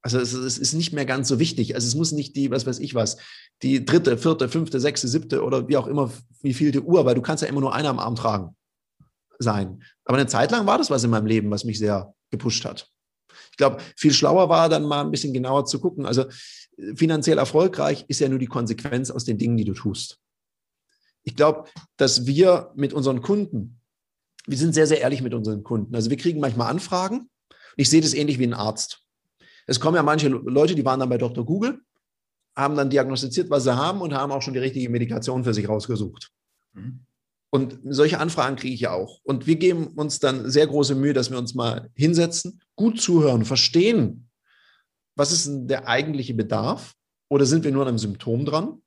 Also 0.02 0.20
es, 0.20 0.34
es, 0.34 0.58
ist 0.58 0.74
nicht 0.74 0.94
mehr 0.94 1.06
ganz 1.06 1.28
so 1.28 1.40
wichtig. 1.40 1.76
Also 1.76 1.88
es 1.88 1.96
muss 1.96 2.12
nicht 2.12 2.36
die, 2.36 2.52
was 2.52 2.66
weiß 2.66 2.80
ich 2.80 2.96
was, 2.96 3.18
die 3.64 3.84
dritte, 3.84 4.18
vierte, 4.18 4.48
fünfte, 4.48 4.80
sechste, 4.80 5.08
siebte 5.08 5.44
oder 5.44 5.68
wie 5.68 5.78
auch 5.78 5.88
immer, 5.88 6.12
wie 6.42 6.54
viel 6.54 6.72
die 6.72 6.80
Uhr, 6.80 7.06
weil 7.06 7.16
du 7.16 7.22
kannst 7.22 7.44
ja 7.44 7.50
immer 7.50 7.62
nur 7.62 7.74
einer 7.74 7.90
am 7.90 8.00
Arm 8.00 8.16
tragen 8.16 8.56
sein. 9.40 9.84
Aber 10.06 10.18
eine 10.18 10.28
Zeit 10.28 10.52
lang 10.52 10.68
war 10.68 10.78
das 10.78 10.90
was 10.90 11.04
in 11.04 11.10
meinem 11.10 11.26
Leben, 11.26 11.52
was 11.52 11.66
mich 11.66 11.80
sehr 11.80 12.14
gepusht 12.30 12.64
hat 12.64 12.90
glaube, 13.58 13.78
viel 13.96 14.14
schlauer 14.14 14.50
war 14.50 14.70
dann 14.70 14.84
mal 14.84 15.02
ein 15.02 15.12
bisschen 15.12 15.34
genauer 15.34 15.66
zu 15.66 15.80
gucken. 15.80 16.06
Also 16.06 16.26
finanziell 16.96 17.38
erfolgreich 17.38 18.06
ist 18.08 18.20
ja 18.20 18.30
nur 18.30 18.40
die 18.40 18.48
Konsequenz 18.48 19.12
aus 19.12 19.26
den 19.26 19.38
Dingen, 19.38 19.58
die 19.58 19.66
du 19.66 19.74
tust. 19.74 20.20
Ich 21.24 21.36
glaube, 21.36 21.70
dass 21.98 22.26
wir 22.26 22.72
mit 22.76 22.94
unseren 22.94 23.22
Kunden, 23.22 23.80
wir 24.48 24.58
sind 24.58 24.74
sehr, 24.74 24.88
sehr 24.88 25.02
ehrlich 25.02 25.22
mit 25.22 25.34
unseren 25.34 25.64
Kunden. 25.64 25.94
Also 25.94 26.10
wir 26.10 26.18
kriegen 26.18 26.40
manchmal 26.40 26.72
Anfragen. 26.72 27.30
Ich 27.76 27.90
sehe 27.90 28.02
das 28.02 28.14
ähnlich 28.14 28.40
wie 28.40 28.48
ein 28.48 28.54
Arzt. 28.54 29.04
Es 29.68 29.80
kommen 29.80 29.96
ja 29.96 30.04
manche 30.04 30.30
Leute, 30.30 30.74
die 30.74 30.86
waren 30.86 31.00
dann 31.00 31.10
bei 31.10 31.18
Dr. 31.18 31.46
Google, 31.46 31.82
haben 32.56 32.76
dann 32.76 32.90
diagnostiziert, 32.90 33.50
was 33.50 33.64
sie 33.64 33.76
haben 33.76 34.02
und 34.02 34.14
haben 34.14 34.32
auch 34.32 34.42
schon 34.42 34.54
die 34.54 34.60
richtige 34.60 34.90
Medikation 34.90 35.44
für 35.44 35.54
sich 35.54 35.70
rausgesucht. 35.70 36.32
Mhm. 36.74 37.06
Und 37.52 37.80
solche 37.84 38.20
Anfragen 38.20 38.56
kriege 38.56 38.74
ich 38.74 38.82
ja 38.82 38.94
auch. 38.94 39.20
Und 39.24 39.48
wir 39.48 39.56
geben 39.56 39.88
uns 39.88 40.20
dann 40.20 40.50
sehr 40.50 40.68
große 40.68 40.96
Mühe, 40.96 41.14
dass 41.14 41.32
wir 41.32 41.38
uns 41.38 41.56
mal 41.56 41.90
hinsetzen, 41.96 42.62
gut 42.80 43.02
zuhören, 43.02 43.44
verstehen, 43.44 44.30
was 45.18 45.34
ist 45.34 45.50
der 45.68 45.90
eigentliche 45.90 46.34
Bedarf 46.34 46.96
oder 47.28 47.46
sind 47.46 47.66
wir 47.66 47.74
nur 47.74 47.82
an 47.82 47.90
einem 47.90 47.98
Symptom 47.98 48.46
dran? 48.46 48.70
Und 48.70 48.84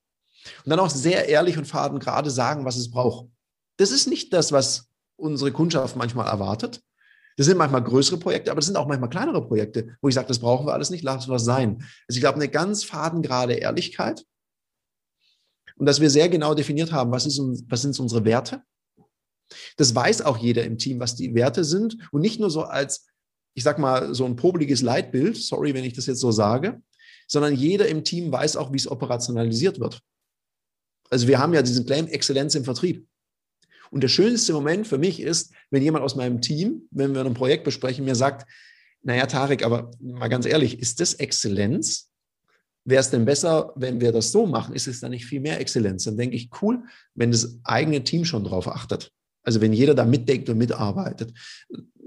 dann 0.64 0.80
auch 0.80 0.88
sehr 0.88 1.28
ehrlich 1.28 1.58
und 1.58 1.66
faden 1.66 1.98
gerade 1.98 2.30
sagen, 2.30 2.64
was 2.64 2.76
es 2.76 2.90
braucht. 2.90 3.28
Das 3.76 3.90
ist 3.90 4.06
nicht 4.08 4.32
das, 4.32 4.50
was 4.50 4.88
unsere 5.16 5.52
Kundschaft 5.52 5.94
manchmal 5.94 6.26
erwartet. 6.26 6.82
Das 7.36 7.44
sind 7.44 7.58
manchmal 7.58 7.84
größere 7.84 8.16
Projekte, 8.16 8.50
aber 8.50 8.60
das 8.60 8.66
sind 8.66 8.76
auch 8.76 8.86
manchmal 8.86 9.10
kleinere 9.10 9.46
Projekte, 9.46 9.94
wo 10.00 10.08
ich 10.08 10.14
sage, 10.14 10.28
das 10.28 10.38
brauchen 10.38 10.66
wir 10.66 10.72
alles 10.72 10.88
nicht, 10.88 11.04
lass 11.04 11.28
was 11.28 11.44
sein. 11.44 11.82
Also 12.08 12.16
ich 12.16 12.20
glaube, 12.20 12.36
eine 12.36 12.48
ganz 12.48 12.84
fadengerade 12.84 13.52
Ehrlichkeit 13.52 14.24
und 15.76 15.84
dass 15.84 16.00
wir 16.00 16.08
sehr 16.08 16.30
genau 16.30 16.54
definiert 16.54 16.92
haben, 16.92 17.12
was, 17.12 17.26
ist, 17.26 17.38
was 17.68 17.82
sind 17.82 18.00
unsere 18.00 18.24
Werte. 18.24 18.62
Das 19.76 19.94
weiß 19.94 20.22
auch 20.22 20.38
jeder 20.38 20.64
im 20.64 20.78
Team, 20.78 20.98
was 20.98 21.14
die 21.14 21.34
Werte 21.34 21.62
sind 21.62 21.98
und 22.10 22.22
nicht 22.22 22.40
nur 22.40 22.48
so 22.48 22.62
als, 22.62 23.04
ich 23.54 23.62
sag 23.62 23.78
mal, 23.78 24.14
so 24.14 24.24
ein 24.24 24.36
popliges 24.36 24.82
Leitbild, 24.82 25.36
sorry, 25.36 25.74
wenn 25.74 25.84
ich 25.84 25.92
das 25.92 26.06
jetzt 26.06 26.20
so 26.20 26.30
sage, 26.30 26.80
sondern 27.26 27.54
jeder 27.54 27.88
im 27.88 28.04
Team 28.04 28.32
weiß 28.32 28.56
auch, 28.56 28.72
wie 28.72 28.76
es 28.76 28.90
operationalisiert 28.90 29.80
wird. 29.80 30.00
Also 31.10 31.28
wir 31.28 31.38
haben 31.38 31.52
ja 31.54 31.62
diesen 31.62 31.84
Claim 31.84 32.06
Exzellenz 32.06 32.54
im 32.54 32.64
Vertrieb. 32.64 33.06
Und 33.90 34.02
der 34.02 34.08
schönste 34.08 34.54
Moment 34.54 34.86
für 34.86 34.96
mich 34.96 35.20
ist, 35.20 35.52
wenn 35.70 35.82
jemand 35.82 36.04
aus 36.04 36.16
meinem 36.16 36.40
Team, 36.40 36.88
wenn 36.90 37.14
wir 37.14 37.24
ein 37.24 37.34
Projekt 37.34 37.64
besprechen, 37.64 38.06
mir 38.06 38.14
sagt, 38.14 38.50
naja, 39.02 39.26
Tarek, 39.26 39.64
aber 39.64 39.90
mal 40.00 40.28
ganz 40.28 40.46
ehrlich, 40.46 40.78
ist 40.78 41.00
das 41.00 41.14
Exzellenz? 41.14 42.10
Wäre 42.84 43.00
es 43.00 43.10
denn 43.10 43.26
besser, 43.26 43.72
wenn 43.76 44.00
wir 44.00 44.12
das 44.12 44.32
so 44.32 44.46
machen? 44.46 44.74
Ist 44.74 44.88
es 44.88 45.00
dann 45.00 45.10
nicht 45.10 45.26
viel 45.26 45.40
mehr 45.40 45.60
Exzellenz? 45.60 46.04
Dann 46.04 46.16
denke 46.16 46.36
ich, 46.36 46.50
cool, 46.62 46.84
wenn 47.14 47.30
das 47.30 47.58
eigene 47.64 48.02
Team 48.02 48.24
schon 48.24 48.44
drauf 48.44 48.66
achtet. 48.66 49.12
Also 49.42 49.60
wenn 49.60 49.72
jeder 49.72 49.94
da 49.94 50.04
mitdenkt 50.04 50.48
und 50.48 50.58
mitarbeitet. 50.58 51.32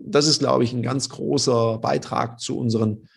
Das 0.08 0.28
ist, 0.28 0.40
glaube 0.40 0.64
ich, 0.64 0.74
ein 0.74 0.84
ganz 0.84 1.10
großer 1.10 1.80
Beitrag 1.80 2.40
zu 2.40 2.58
unseren 2.58 3.08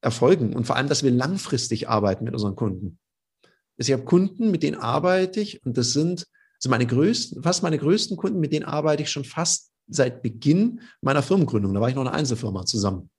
Erfolgen 0.00 0.54
und 0.54 0.66
vor 0.66 0.76
allem, 0.76 0.88
dass 0.88 1.02
wir 1.02 1.10
langfristig 1.10 1.88
arbeiten 1.88 2.24
mit 2.24 2.32
unseren 2.32 2.56
Kunden. 2.56 2.98
Also 3.78 3.92
ich 3.92 3.92
habe 3.92 4.04
Kunden, 4.04 4.50
mit 4.50 4.62
denen 4.62 4.78
arbeite 4.78 5.40
ich 5.40 5.64
und 5.64 5.76
das 5.76 5.92
sind 5.92 6.26
also 6.60 6.68
meine 6.68 6.86
größten, 6.86 7.42
fast 7.42 7.62
meine 7.62 7.78
größten 7.78 8.16
Kunden, 8.18 8.38
mit 8.38 8.52
denen 8.52 8.66
arbeite 8.66 9.02
ich 9.02 9.10
schon 9.10 9.24
fast 9.24 9.72
seit 9.88 10.22
Beginn 10.22 10.82
meiner 11.00 11.22
Firmengründung. 11.22 11.72
Da 11.72 11.80
war 11.80 11.88
ich 11.88 11.94
noch 11.94 12.02
eine 12.02 12.12
Einzelfirma 12.12 12.66
zusammen. 12.66 13.10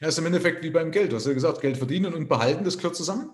Ja, 0.00 0.08
ist 0.08 0.18
im 0.18 0.26
Endeffekt 0.26 0.62
wie 0.64 0.70
beim 0.70 0.90
Geld. 0.90 1.12
Du 1.12 1.16
hast 1.16 1.26
ja 1.26 1.32
gesagt, 1.32 1.60
Geld 1.60 1.76
verdienen 1.76 2.12
und 2.12 2.28
behalten, 2.28 2.64
das 2.64 2.76
gehört 2.76 2.96
zusammen. 2.96 3.30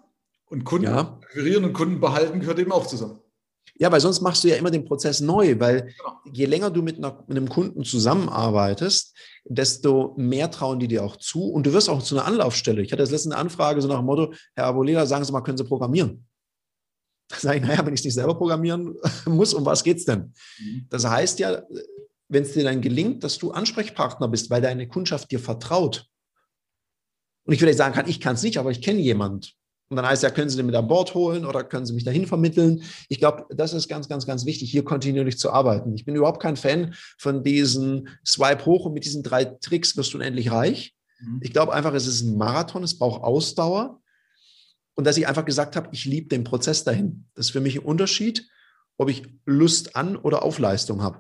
Und 0.46 0.64
Kunden 0.64 0.84
ja. 0.84 1.18
akquirieren 1.22 1.64
und 1.64 1.72
Kunden 1.72 1.98
behalten 1.98 2.40
gehört 2.40 2.58
eben 2.58 2.72
auch 2.72 2.86
zusammen. 2.86 3.20
Ja, 3.76 3.90
weil 3.90 4.00
sonst 4.00 4.20
machst 4.20 4.44
du 4.44 4.48
ja 4.48 4.56
immer 4.56 4.70
den 4.70 4.84
Prozess 4.84 5.20
neu, 5.20 5.58
weil 5.58 5.82
genau. 5.82 6.20
je 6.30 6.46
länger 6.46 6.70
du 6.70 6.82
mit, 6.82 6.98
einer, 6.98 7.24
mit, 7.26 7.36
einem 7.36 7.48
Kunden 7.48 7.84
zusammenarbeitest, 7.84 9.16
desto 9.44 10.14
mehr 10.16 10.50
trauen 10.50 10.78
die 10.78 10.88
dir 10.88 11.02
auch 11.04 11.16
zu 11.16 11.50
und 11.50 11.66
du 11.66 11.72
wirst 11.72 11.88
auch 11.88 12.02
zu 12.02 12.16
einer 12.16 12.26
Anlaufstelle. 12.26 12.82
Ich 12.82 12.92
hatte 12.92 13.02
das 13.02 13.10
letzte 13.10 13.36
Anfrage 13.36 13.80
so 13.80 13.88
nach 13.88 13.98
dem 13.98 14.06
Motto, 14.06 14.32
Herr 14.54 14.66
Aboleda, 14.66 15.06
sagen 15.06 15.24
Sie 15.24 15.32
mal, 15.32 15.40
können 15.40 15.58
Sie 15.58 15.64
programmieren? 15.64 16.26
Da 17.28 17.36
sage 17.38 17.58
ich, 17.58 17.62
naja, 17.62 17.84
wenn 17.84 17.94
ich 17.94 18.00
es 18.00 18.04
nicht 18.04 18.14
selber 18.14 18.36
programmieren 18.36 18.94
muss, 19.26 19.54
um 19.54 19.64
was 19.64 19.82
geht 19.82 19.96
es 19.96 20.04
denn? 20.04 20.34
Mhm. 20.58 20.86
Das 20.90 21.06
heißt 21.06 21.38
ja, 21.38 21.62
wenn 22.28 22.44
es 22.44 22.52
dir 22.52 22.64
dann 22.64 22.80
gelingt, 22.80 23.24
dass 23.24 23.38
du 23.38 23.50
Ansprechpartner 23.50 24.28
bist, 24.28 24.50
weil 24.50 24.62
deine 24.62 24.88
Kundschaft 24.88 25.30
dir 25.30 25.38
vertraut. 25.38 26.06
Und 27.44 27.52
ich 27.52 27.60
würde 27.60 27.74
sagen 27.74 27.94
kann, 27.94 28.08
ich 28.08 28.20
kann 28.20 28.36
es 28.36 28.42
nicht, 28.42 28.58
aber 28.58 28.70
ich 28.70 28.80
kenne 28.80 29.00
jemand. 29.00 29.54
Und 29.92 29.96
dann 29.96 30.06
heißt 30.06 30.22
ja, 30.22 30.30
können 30.30 30.48
Sie 30.48 30.56
den 30.56 30.64
mit 30.64 30.74
an 30.74 30.88
Bord 30.88 31.12
holen 31.12 31.44
oder 31.44 31.64
können 31.64 31.84
Sie 31.84 31.92
mich 31.92 32.04
dahin 32.04 32.26
vermitteln? 32.26 32.82
Ich 33.10 33.18
glaube, 33.18 33.44
das 33.50 33.74
ist 33.74 33.88
ganz, 33.88 34.08
ganz, 34.08 34.24
ganz 34.24 34.46
wichtig, 34.46 34.70
hier 34.70 34.84
kontinuierlich 34.84 35.36
zu 35.36 35.52
arbeiten. 35.52 35.94
Ich 35.94 36.06
bin 36.06 36.16
überhaupt 36.16 36.40
kein 36.40 36.56
Fan 36.56 36.94
von 37.18 37.44
diesen 37.44 38.08
Swipe 38.26 38.64
hoch 38.64 38.86
und 38.86 38.94
mit 38.94 39.04
diesen 39.04 39.22
drei 39.22 39.44
Tricks 39.44 39.94
wirst 39.98 40.14
du 40.14 40.16
unendlich 40.16 40.50
reich. 40.50 40.94
Mhm. 41.20 41.40
Ich 41.42 41.52
glaube 41.52 41.74
einfach, 41.74 41.92
es 41.92 42.06
ist 42.06 42.22
ein 42.22 42.38
Marathon, 42.38 42.82
es 42.82 42.98
braucht 42.98 43.22
Ausdauer 43.22 44.00
und 44.94 45.06
dass 45.06 45.18
ich 45.18 45.28
einfach 45.28 45.44
gesagt 45.44 45.76
habe, 45.76 45.90
ich 45.92 46.06
liebe 46.06 46.28
den 46.28 46.42
Prozess 46.42 46.84
dahin. 46.84 47.26
Das 47.34 47.48
ist 47.48 47.52
für 47.52 47.60
mich 47.60 47.76
ein 47.76 47.84
Unterschied, 47.84 48.48
ob 48.96 49.10
ich 49.10 49.24
Lust 49.44 49.94
an 49.94 50.16
oder 50.16 50.42
auf 50.42 50.58
Leistung 50.58 51.02
habe. 51.02 51.18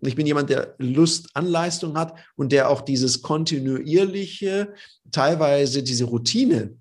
Und 0.00 0.06
ich 0.06 0.14
bin 0.14 0.28
jemand, 0.28 0.48
der 0.48 0.76
Lust 0.78 1.30
an 1.34 1.46
Leistung 1.46 1.98
hat 1.98 2.16
und 2.36 2.52
der 2.52 2.70
auch 2.70 2.82
dieses 2.82 3.20
kontinuierliche, 3.20 4.74
teilweise 5.10 5.82
diese 5.82 6.04
Routine, 6.04 6.76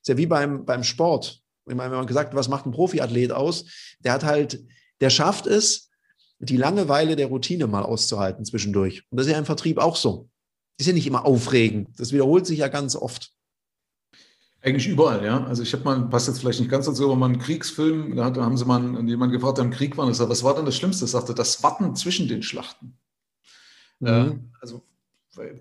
ist 0.00 0.08
ja 0.08 0.16
wie 0.16 0.26
beim, 0.26 0.64
beim 0.64 0.84
Sport. 0.84 1.42
Ich 1.68 1.74
meine, 1.74 1.90
wenn 1.90 1.98
man 1.98 2.06
gesagt, 2.06 2.34
was 2.34 2.48
macht 2.48 2.66
ein 2.66 2.72
Profiathlet 2.72 3.32
aus? 3.32 3.64
Der 4.00 4.12
hat 4.12 4.24
halt, 4.24 4.64
der 5.00 5.10
schafft 5.10 5.46
es, 5.46 5.90
die 6.38 6.56
Langeweile 6.56 7.16
der 7.16 7.26
Routine 7.26 7.66
mal 7.66 7.82
auszuhalten 7.82 8.44
zwischendurch. 8.44 9.04
Und 9.10 9.18
das 9.18 9.26
ist 9.26 9.32
ja 9.32 9.38
im 9.38 9.44
Vertrieb 9.44 9.78
auch 9.78 9.96
so. 9.96 10.30
Ist 10.78 10.86
ja 10.86 10.94
nicht 10.94 11.06
immer 11.06 11.26
aufregend. 11.26 11.88
Das 11.98 12.12
wiederholt 12.12 12.46
sich 12.46 12.60
ja 12.60 12.68
ganz 12.68 12.96
oft. 12.96 13.30
Eigentlich 14.62 14.88
überall, 14.88 15.24
ja. 15.24 15.44
Also 15.44 15.62
ich 15.62 15.72
habe 15.72 15.84
mal, 15.84 16.08
passt 16.08 16.28
jetzt 16.28 16.40
vielleicht 16.40 16.60
nicht 16.60 16.70
ganz 16.70 16.86
dazu, 16.86 17.04
aber 17.04 17.16
mal 17.16 17.26
einen 17.26 17.38
Kriegsfilm, 17.38 18.16
da 18.16 18.34
haben 18.34 18.56
sie 18.56 18.64
mal 18.64 18.80
jemanden 19.06 19.34
gefragt, 19.34 19.58
der 19.58 19.64
im 19.64 19.70
Krieg 19.70 19.96
war, 19.96 20.06
und 20.06 20.14
sagt, 20.14 20.30
was 20.30 20.44
war 20.44 20.54
denn 20.54 20.66
das 20.66 20.76
Schlimmste? 20.76 21.04
Er 21.04 21.08
sagte, 21.08 21.34
das 21.34 21.62
Warten 21.62 21.94
zwischen 21.96 22.28
den 22.28 22.42
Schlachten. 22.42 22.98
Mhm. 24.00 24.08
Äh, 24.08 24.38
also 24.60 24.82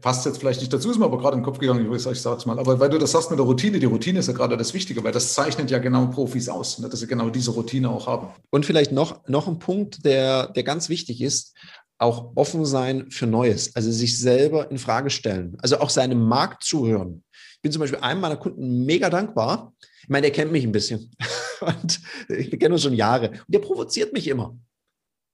passt 0.01 0.25
jetzt 0.25 0.39
vielleicht 0.39 0.59
nicht 0.59 0.71
dazu, 0.71 0.89
ist 0.89 0.97
mir 0.97 1.05
aber 1.05 1.17
gerade 1.17 1.37
im 1.37 1.43
Kopf 1.43 1.59
gegangen, 1.59 1.91
ich, 1.93 2.01
sage 2.01 2.15
es 2.15 2.45
mal. 2.45 2.59
Aber 2.59 2.79
weil 2.79 2.89
du 2.89 2.97
das 2.97 3.11
sagst 3.11 3.29
mit 3.29 3.39
der 3.39 3.45
Routine, 3.45 3.79
die 3.79 3.85
Routine 3.85 4.19
ist 4.19 4.27
ja 4.27 4.33
gerade 4.33 4.57
das 4.57 4.73
Wichtige, 4.73 5.03
weil 5.03 5.11
das 5.11 5.33
zeichnet 5.33 5.71
ja 5.71 5.79
genau 5.79 6.07
Profis 6.07 6.49
aus, 6.49 6.79
ne, 6.79 6.89
dass 6.89 6.99
sie 6.99 7.07
genau 7.07 7.29
diese 7.29 7.51
Routine 7.51 7.89
auch 7.89 8.07
haben. 8.07 8.27
Und 8.49 8.65
vielleicht 8.65 8.91
noch, 8.91 9.27
noch 9.27 9.47
ein 9.47 9.59
Punkt, 9.59 10.05
der, 10.05 10.47
der 10.47 10.63
ganz 10.63 10.89
wichtig 10.89 11.21
ist, 11.21 11.55
auch 11.97 12.31
offen 12.35 12.65
sein 12.65 13.11
für 13.11 13.27
Neues, 13.27 13.75
also 13.75 13.91
sich 13.91 14.17
selber 14.19 14.71
in 14.71 14.77
Frage 14.77 15.09
stellen, 15.09 15.57
also 15.61 15.79
auch 15.79 15.89
seinem 15.89 16.21
Markt 16.21 16.63
zuhören. 16.63 17.23
Ich 17.55 17.61
bin 17.61 17.71
zum 17.71 17.81
Beispiel 17.81 17.99
einem 17.99 18.21
meiner 18.21 18.37
Kunden 18.37 18.85
mega 18.85 19.09
dankbar. 19.09 19.73
Ich 20.01 20.09
meine, 20.09 20.23
der 20.23 20.31
kennt 20.31 20.51
mich 20.51 20.63
ein 20.63 20.71
bisschen. 20.71 21.11
Und 21.59 21.99
ich 22.29 22.57
kenne 22.57 22.75
uns 22.75 22.83
schon 22.83 22.93
Jahre. 22.93 23.31
Und 23.31 23.45
der 23.49 23.59
provoziert 23.59 24.13
mich 24.13 24.27
immer. 24.27 24.57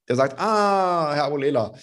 Der 0.10 0.16
sagt, 0.16 0.40
ah, 0.40 1.14
Herr 1.14 1.26
Abulela, 1.26 1.76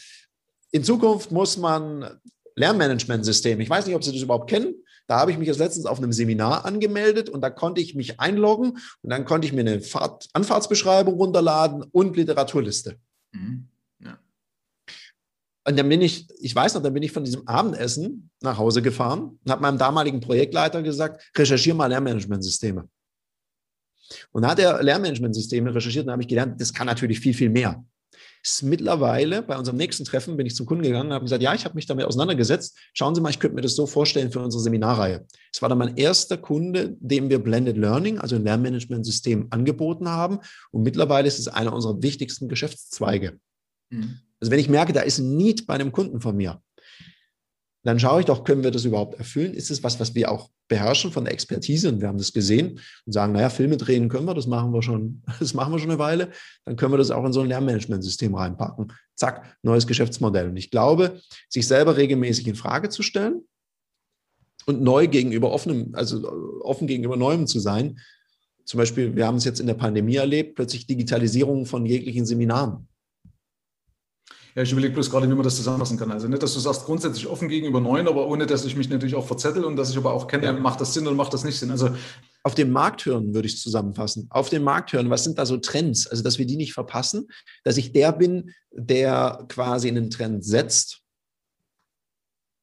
in 0.73 0.83
Zukunft 0.83 1.31
muss 1.31 1.57
man 1.57 2.19
Lernmanagementsystem. 2.57 3.61
Ich 3.61 3.71
weiß 3.71 3.87
nicht, 3.87 3.95
ob 3.95 4.05
Sie 4.05 4.13
das 4.13 4.23
überhaupt 4.23 4.51
kennen. 4.51 4.75
Da 5.07 5.19
habe 5.19 5.31
ich 5.33 5.39
mich 5.39 5.49
jetzt 5.49 5.59
letztens 5.59 5.87
auf 5.87 5.99
einem 5.99 6.13
Seminar 6.13 6.65
angemeldet 6.65 7.29
und 7.29 7.41
da 7.41 7.51
konnte 7.51 7.81
ich 7.81 7.95
mich 7.95 8.21
einloggen 8.21 8.79
und 9.03 9.11
dann 9.11 9.25
konnte 9.25 9.47
ich 9.47 9.53
mir 9.53 9.61
eine 9.61 9.81
Fahrt, 9.81 10.29
Anfahrtsbeschreibung 10.33 11.15
runterladen 11.15 11.83
und 11.91 12.17
Literaturliste. 12.17 12.99
Mhm. 13.33 13.69
Und 15.65 15.79
dann 15.79 15.89
bin 15.89 16.01
ich, 16.01 16.29
ich 16.41 16.55
weiß 16.55 16.75
noch, 16.75 16.83
dann 16.83 16.93
bin 16.93 17.03
ich 17.03 17.13
von 17.13 17.25
diesem 17.25 17.47
Abendessen 17.47 18.31
nach 18.41 18.59
Hause 18.59 18.83
gefahren 18.83 19.39
und 19.45 19.51
habe 19.51 19.63
meinem 19.63 19.79
damaligen 19.79 20.21
Projektleiter 20.21 20.83
gesagt, 20.83 21.31
recherchiere 21.37 21.77
mal 21.77 21.87
Lernmanagementsysteme. 21.87 22.89
Und 24.33 24.43
dann 24.43 24.51
hat 24.51 24.59
er 24.59 24.83
Lernmanagementsysteme 24.83 25.75
recherchiert 25.75 26.07
und 26.07 26.13
habe 26.13 26.23
ich 26.23 26.29
gelernt, 26.29 26.61
das 26.61 26.73
kann 26.73 26.87
natürlich 26.87 27.21
viel, 27.21 27.35
viel 27.35 27.51
mehr. 27.51 27.85
Ist 28.45 28.63
mittlerweile, 28.65 29.43
bei 29.43 29.57
unserem 29.57 29.77
nächsten 29.77 30.05
Treffen 30.05 30.37
bin 30.37 30.47
ich 30.47 30.57
zum 30.57 30.67
Kunden 30.67 30.83
gegangen 30.83 31.09
und 31.09 31.15
habe 31.15 31.25
gesagt, 31.25 31.43
ja, 31.43 31.55
ich 31.55 31.65
habe 31.65 31.77
mich 31.77 31.87
damit 31.87 32.07
auseinandergesetzt. 32.07 32.77
Schauen 32.93 33.15
Sie 33.15 33.21
mal, 33.21 33.31
ich 33.31 33.39
könnte 33.39 33.55
mir 33.55 33.61
das 33.61 33.77
so 33.77 33.87
vorstellen 33.87 34.33
für 34.33 34.41
unsere 34.41 34.61
Seminarreihe. 34.61 35.25
Es 35.53 35.63
war 35.63 35.69
dann 35.69 35.79
mein 35.79 35.97
erster 35.97 36.37
Kunde, 36.37 36.97
dem 36.99 37.31
wir 37.31 37.39
Blended 37.39 37.77
Learning, 37.77 38.19
also 38.19 38.35
ein 38.35 38.43
Lernmanagementsystem 38.43 39.47
angeboten 39.51 40.09
haben. 40.09 40.41
Und 40.73 40.83
mittlerweile 40.83 41.29
ist 41.29 41.39
es 41.39 41.47
einer 41.47 41.73
unserer 41.73 42.03
wichtigsten 42.03 42.49
Geschäftszweige. 42.49 43.39
Mhm. 43.91 44.19
Also 44.41 44.51
wenn 44.51 44.59
ich 44.59 44.69
merke, 44.69 44.93
da 44.93 45.03
ist 45.03 45.19
ein 45.19 45.37
Need 45.37 45.69
bei 45.69 45.75
einem 45.75 45.93
Kunden 45.93 46.21
von 46.21 46.37
mir, 46.37 46.61
dann 47.85 47.99
schaue 47.99 48.21
ich 48.21 48.27
doch, 48.27 48.45
können 48.45 48.63
wir 48.63 48.71
das 48.71 48.85
überhaupt 48.85 49.19
erfüllen? 49.19 49.55
Ist 49.55 49.71
es 49.71 49.83
was, 49.83 49.99
was 49.99 50.15
wir 50.15 50.31
auch 50.31 50.51
beherrschen 50.69 51.11
von 51.11 51.25
der 51.25 51.33
Expertise? 51.33 51.89
Und 51.89 52.01
wir 52.01 52.09
haben 52.09 52.19
das 52.19 52.33
gesehen 52.33 52.81
und 53.07 53.13
sagen, 53.13 53.33
naja, 53.33 53.51
Filme 53.51 53.77
drehen 53.77 54.09
können 54.09 54.27
wir, 54.27 54.35
das 54.35 54.47
machen 54.47 54.73
wir 54.73 54.83
schon, 54.83 55.23
das 55.41 55.53
machen 55.55 55.73
wir 55.73 55.79
schon 55.81 55.91
eine 55.91 55.99
Weile. 55.99 56.31
Dann 56.65 56.77
können 56.77 56.93
wir 56.93 56.99
das 56.99 57.11
auch 57.11 57.25
in 57.25 57.33
so 57.33 57.41
ein 57.41 57.49
Lernmanagementsystem 57.49 58.35
reinpacken. 58.35 58.93
Zack, 59.17 59.57
neues 59.63 59.87
Geschäftsmodell. 59.87 60.49
Und 60.49 60.57
ich 60.57 60.71
glaube, 60.71 61.21
sich 61.49 61.67
selber 61.67 61.97
regelmäßig 61.97 62.47
in 62.47 62.55
Frage 62.55 62.89
zu 62.89 63.03
stellen 63.03 63.43
und 64.67 64.81
neu 64.81 65.09
gegenüber 65.09 65.51
offenem, 65.51 65.95
also 65.95 66.61
offen 66.63 66.87
gegenüber 66.87 67.17
Neuem 67.17 67.49
zu 67.49 67.59
sein. 67.59 67.99
Zum 68.65 68.79
Beispiel, 68.79 69.17
wir 69.17 69.27
haben 69.27 69.37
es 69.37 69.45
jetzt 69.45 69.59
in 69.59 69.67
der 69.67 69.75
Pandemie 69.75 70.17
erlebt, 70.17 70.55
plötzlich 70.55 70.87
Digitalisierung 70.87 71.67
von 71.67 71.85
jeglichen 71.85 72.27
Seminaren. 72.27 72.87
Ja, 74.55 74.63
ich 74.63 74.73
überlege 74.73 74.93
bloß 74.93 75.11
gerade, 75.11 75.29
wie 75.29 75.35
man 75.35 75.45
das 75.45 75.57
zusammenfassen 75.57 75.97
kann. 75.99 76.13
Also 76.13 76.29
nicht, 76.29 76.43
dass 76.43 76.53
du 76.53 76.61
sagst, 76.61 76.85
grundsätzlich 76.85 77.27
offen 77.27 77.49
gegenüber 77.49 77.81
Neuen, 77.81 78.07
aber 78.07 78.27
ohne, 78.27 78.47
dass 78.47 78.65
ich 78.67 78.77
mich 78.77 78.89
natürlich 78.91 79.15
auch 79.15 79.27
verzettel 79.27 79.65
und 79.65 79.77
dass 79.77 79.91
ich 79.91 79.97
aber 79.97 80.13
auch 80.13 80.27
kenne, 80.27 80.45
ja. 80.45 80.53
macht 80.53 80.81
das 80.81 80.93
Sinn 80.93 81.07
oder 81.07 81.17
macht 81.17 81.33
das 81.33 81.45
nicht 81.45 81.59
Sinn. 81.59 81.71
Also 81.71 81.91
auf 82.43 82.55
den 82.55 82.71
Markt 82.71 83.07
hören, 83.07 83.35
würde 83.35 83.49
ich 83.49 83.55
es 83.55 83.63
zusammenfassen. 83.63 84.27
Auf 84.31 84.51
den 84.51 84.63
Markt 84.63 84.93
hören, 84.93 85.09
was 85.09 85.25
sind 85.25 85.39
da 85.39 85.47
so 85.47 85.57
Trends? 85.57 86.07
Also, 86.07 86.23
dass 86.23 86.39
wir 86.39 86.47
die 86.47 86.57
nicht 86.57 86.75
verpassen, 86.75 87.29
dass 87.65 87.79
ich 87.79 87.93
der 87.93 88.13
bin, 88.13 88.53
der 88.71 89.47
quasi 89.49 89.89
einen 89.89 90.11
Trend 90.11 90.45
setzt 90.45 91.01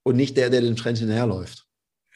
und 0.04 0.15
nicht 0.15 0.38
der, 0.38 0.49
der 0.49 0.62
den 0.62 0.75
Trend 0.75 0.99
hinterherläuft. 0.99 1.68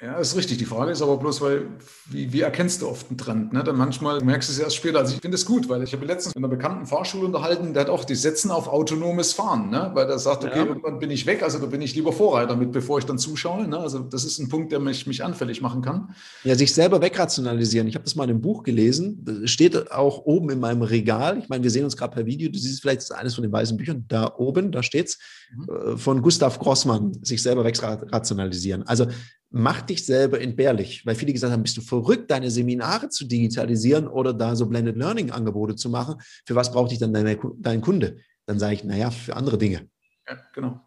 Ja, 0.03 0.17
ist 0.17 0.35
richtig. 0.35 0.57
Die 0.57 0.65
Frage 0.65 0.91
ist 0.91 1.01
aber 1.01 1.15
bloß, 1.15 1.39
weil, 1.39 1.67
wie, 2.09 2.33
wie 2.33 2.41
erkennst 2.41 2.81
du 2.81 2.89
oft 2.89 3.07
einen 3.07 3.17
Trend? 3.17 3.53
Ne? 3.53 3.63
Dann 3.63 3.77
manchmal 3.77 4.21
merkst 4.21 4.49
du 4.49 4.53
es 4.53 4.59
erst 4.59 4.75
später. 4.75 4.99
Also 4.99 5.15
ich 5.15 5.21
finde 5.21 5.35
es 5.35 5.45
gut, 5.45 5.69
weil 5.69 5.81
ich 5.81 5.93
habe 5.93 6.05
letztens 6.05 6.35
mit 6.35 6.43
einer 6.43 6.53
bekannten 6.53 6.85
Fahrschule 6.85 7.25
unterhalten, 7.25 7.73
der 7.73 7.83
hat 7.83 7.89
auch, 7.89 8.03
die 8.03 8.15
setzen 8.15 8.51
auf 8.51 8.67
autonomes 8.67 9.31
Fahren, 9.31 9.69
ne? 9.69 9.91
weil 9.93 10.05
der 10.05 10.19
sagt, 10.19 10.43
okay, 10.43 10.59
ja. 10.59 10.65
irgendwann 10.65 10.99
bin 10.99 11.09
ich 11.09 11.25
weg, 11.25 11.41
also 11.41 11.57
da 11.57 11.67
bin 11.67 11.81
ich 11.81 11.95
lieber 11.95 12.11
Vorreiter 12.11 12.57
mit, 12.57 12.73
bevor 12.73 12.99
ich 12.99 13.05
dann 13.05 13.17
zuschaue. 13.17 13.65
Ne? 13.65 13.77
Also 13.77 13.99
das 13.99 14.25
ist 14.25 14.39
ein 14.39 14.49
Punkt, 14.49 14.73
der 14.73 14.81
mich, 14.81 15.07
mich 15.07 15.23
anfällig 15.23 15.61
machen 15.61 15.81
kann. 15.81 16.13
Ja, 16.43 16.55
sich 16.55 16.73
selber 16.73 17.01
wegrationalisieren. 17.01 17.87
Ich 17.87 17.95
habe 17.95 18.03
das 18.03 18.15
mal 18.15 18.25
in 18.25 18.31
einem 18.31 18.41
Buch 18.41 18.63
gelesen. 18.63 19.23
Das 19.23 19.49
steht 19.51 19.89
auch 19.89 20.25
oben 20.25 20.49
in 20.49 20.59
meinem 20.59 20.81
Regal. 20.81 21.37
Ich 21.37 21.47
meine, 21.47 21.63
wir 21.63 21.71
sehen 21.71 21.85
uns 21.85 21.95
gerade 21.95 22.13
per 22.13 22.25
Video. 22.25 22.51
Du 22.51 22.59
siehst 22.59 22.81
vielleicht 22.81 23.09
eines 23.13 23.35
von 23.35 23.43
den 23.43 23.53
weißen 23.53 23.77
Büchern. 23.77 24.03
Da 24.09 24.33
oben, 24.35 24.73
da 24.73 24.83
steht 24.83 25.07
es. 25.07 25.19
Äh, 25.67 25.97
von 25.97 26.21
Gustav 26.21 26.59
Grossmann, 26.59 27.13
sich 27.23 27.41
selber 27.41 27.63
wegrationalisieren. 27.63 28.83
Also 28.83 29.07
mach 29.49 29.81
dich 29.81 30.05
selber 30.05 30.41
entbehrlich, 30.41 31.05
weil 31.05 31.15
viele 31.15 31.33
gesagt 31.33 31.53
haben, 31.53 31.63
bist 31.63 31.77
du 31.77 31.81
verrückt, 31.81 32.31
deine 32.31 32.49
Seminare 32.49 33.09
zu 33.09 33.25
digitalisieren 33.25 34.07
oder 34.07 34.33
da 34.33 34.55
so 34.55 34.65
Blended 34.65 34.97
Learning 34.97 35.31
Angebote 35.31 35.75
zu 35.75 35.89
machen? 35.89 36.15
Für 36.45 36.55
was 36.55 36.71
braucht 36.71 36.91
dich 36.91 36.99
dann 36.99 37.13
deine, 37.13 37.39
dein 37.57 37.81
Kunde? 37.81 38.17
Dann 38.45 38.59
sage 38.59 38.75
ich, 38.75 38.83
naja, 38.83 39.11
für 39.11 39.35
andere 39.35 39.57
Dinge. 39.57 39.87
Ja, 40.27 40.37
genau. 40.53 40.81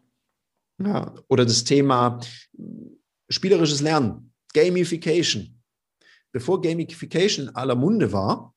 Ja, 0.78 1.14
oder 1.28 1.44
das 1.44 1.64
Thema 1.64 2.20
spielerisches 3.28 3.80
Lernen, 3.80 4.32
Gamification. 4.52 5.62
Bevor 6.32 6.60
Gamification 6.60 7.48
in 7.48 7.54
aller 7.54 7.74
Munde 7.74 8.12
war, 8.12 8.54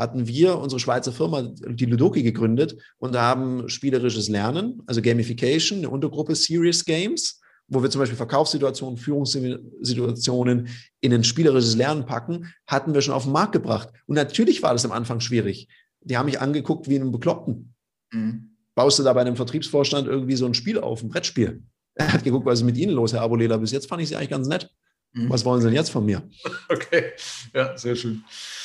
hatten 0.00 0.26
wir 0.26 0.58
unsere 0.58 0.80
Schweizer 0.80 1.12
Firma, 1.12 1.42
die 1.42 1.86
Ludoki, 1.86 2.22
gegründet 2.22 2.76
und 2.98 3.16
haben 3.16 3.68
spielerisches 3.68 4.28
Lernen, 4.28 4.82
also 4.86 5.00
Gamification, 5.02 5.78
eine 5.78 5.90
Untergruppe 5.90 6.34
Serious 6.34 6.84
Games 6.84 7.40
wo 7.70 7.82
wir 7.82 7.88
zum 7.88 8.00
Beispiel 8.00 8.16
Verkaufssituationen, 8.16 8.98
Führungssituationen 8.98 10.68
in 11.00 11.14
ein 11.14 11.24
spielerisches 11.24 11.76
Lernen 11.76 12.04
packen, 12.04 12.52
hatten 12.66 12.92
wir 12.92 13.00
schon 13.00 13.14
auf 13.14 13.24
den 13.24 13.32
Markt 13.32 13.52
gebracht. 13.52 13.90
Und 14.06 14.16
natürlich 14.16 14.62
war 14.62 14.72
das 14.72 14.84
am 14.84 14.92
Anfang 14.92 15.20
schwierig. 15.20 15.68
Die 16.00 16.18
haben 16.18 16.26
mich 16.26 16.40
angeguckt 16.40 16.88
wie 16.88 16.96
einen 16.96 17.12
Bekloppten. 17.12 17.74
Mhm. 18.12 18.56
Baust 18.74 18.98
du 18.98 19.02
da 19.04 19.12
bei 19.12 19.20
einem 19.20 19.36
Vertriebsvorstand 19.36 20.08
irgendwie 20.08 20.36
so 20.36 20.46
ein 20.46 20.54
Spiel 20.54 20.80
auf, 20.80 21.02
ein 21.02 21.08
Brettspiel? 21.08 21.62
Er 21.94 22.12
hat 22.12 22.24
geguckt, 22.24 22.46
was 22.46 22.60
ist 22.60 22.64
mit 22.64 22.76
Ihnen 22.76 22.92
los, 22.92 23.12
Herr 23.12 23.22
Aboleda? 23.22 23.56
Bis 23.56 23.72
jetzt 23.72 23.88
fand 23.88 24.02
ich 24.02 24.08
Sie 24.08 24.16
eigentlich 24.16 24.30
ganz 24.30 24.48
nett. 24.48 24.68
Mhm. 25.12 25.30
Was 25.30 25.44
wollen 25.44 25.60
Sie 25.60 25.66
denn 25.66 25.74
jetzt 25.74 25.90
von 25.90 26.04
mir? 26.04 26.22
Okay, 26.68 27.12
ja, 27.54 27.76
sehr 27.76 27.96
schön. 27.96 28.24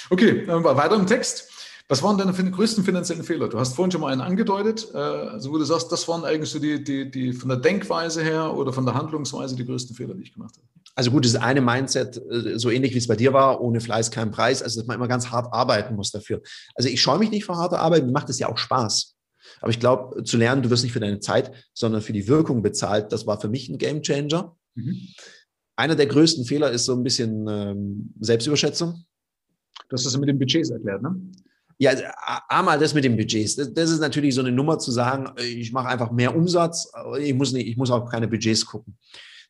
Okay, 0.10 0.46
dann 0.46 0.64
weiter 0.64 0.96
im 0.96 1.08
Text. 1.08 1.50
Was 1.88 2.02
waren 2.02 2.18
deine 2.18 2.34
größten 2.34 2.84
finanziellen 2.84 3.24
Fehler? 3.24 3.48
Du 3.48 3.60
hast 3.60 3.76
vorhin 3.76 3.92
schon 3.92 4.02
mal 4.02 4.12
einen 4.12 4.22
angedeutet, 4.22 4.88
äh, 4.94 4.98
also 4.98 5.52
wo 5.52 5.58
du 5.58 5.66
sagst, 5.66 5.92
das 5.92 6.08
waren 6.08 6.24
eigentlich 6.26 6.50
so 6.50 6.58
die, 6.58 6.84
die, 6.84 7.12
die 7.12 7.34
von 7.34 7.50
der 7.50 7.60
Denkweise 7.60 8.24
her 8.24 8.56
oder 8.56 8.74
von 8.74 8.86
der 8.86 8.96
Handlungsweise 8.96 9.56
die 9.56 9.66
größten 9.66 9.96
Fehler, 9.96 10.16
die 10.16 10.24
ich 10.24 10.34
gemacht 10.34 10.56
habe. 10.56 10.66
Also 10.96 11.12
gut, 11.12 11.26
das 11.26 11.36
eine 11.36 11.62
Mindset, 11.62 12.18
äh, 12.18 12.58
so 12.58 12.72
ähnlich 12.72 12.94
wie 12.94 12.98
es 12.98 13.08
bei 13.08 13.16
dir 13.16 13.34
war, 13.34 13.62
ohne 13.62 13.82
Fleiß 13.82 14.10
kein 14.10 14.32
Preis, 14.32 14.64
also 14.64 14.80
dass 14.80 14.88
man 14.88 14.96
immer 14.96 15.08
ganz 15.08 15.30
hart 15.30 15.54
arbeiten 15.54 15.96
muss 15.96 16.10
dafür. 16.12 16.42
Also 16.74 16.90
ich 16.90 17.02
scheue 17.02 17.20
mich 17.20 17.30
nicht 17.30 17.46
vor 17.46 17.58
harter 17.58 17.80
Arbeit, 17.80 18.06
mir 18.06 18.12
macht 18.12 18.30
es 18.30 18.40
ja 18.40 18.50
auch 18.50 18.58
Spaß. 18.58 19.16
Aber 19.62 19.70
ich 19.70 19.80
glaube, 19.80 20.24
zu 20.24 20.38
lernen, 20.38 20.64
du 20.64 20.72
wirst 20.72 20.84
nicht 20.84 20.94
für 20.94 21.00
deine 21.00 21.20
Zeit, 21.20 21.52
sondern 21.74 22.02
für 22.02 22.14
die 22.14 22.28
Wirkung 22.28 22.64
bezahlt, 22.64 23.12
das 23.12 23.28
war 23.28 23.40
für 23.40 23.48
mich 23.48 23.70
ein 23.70 23.78
Game 23.78 24.02
Changer. 24.02 24.56
Mhm. 24.74 25.08
Einer 25.76 25.96
der 25.96 26.08
größten 26.08 26.46
Fehler 26.46 26.72
ist 26.72 26.86
so 26.86 26.94
ein 26.94 27.04
bisschen 27.04 27.48
ähm, 27.48 28.14
Selbstüberschätzung. 28.20 29.06
Du 29.90 29.94
hast 29.94 30.06
das 30.06 30.18
mit 30.18 30.30
den 30.30 30.40
Budgets 30.40 30.70
erklärt, 30.70 31.02
ne? 31.02 31.16
Ja, 31.78 31.92
einmal 32.48 32.80
das 32.80 32.94
mit 32.94 33.04
den 33.04 33.18
Budgets. 33.18 33.58
Das, 33.58 33.74
das, 33.74 33.90
ist 33.90 34.00
natürlich 34.00 34.34
so 34.34 34.42
eine 34.42 34.52
Nummer 34.52 34.80
zu 34.80 34.92
sagen, 34.92 35.32
ich 35.38 35.74
mache 35.74 35.90
einfach 35.90 36.10
mehr 36.10 36.34
Umsatz, 36.34 36.90
ich 37.20 37.34
muss, 37.34 37.52
nicht, 37.52 37.68
ich 37.68 37.76
muss 37.76 37.92
auch 37.92 38.10
keine 38.10 38.30
Budgets 38.30 38.66
gucken. 38.66 38.98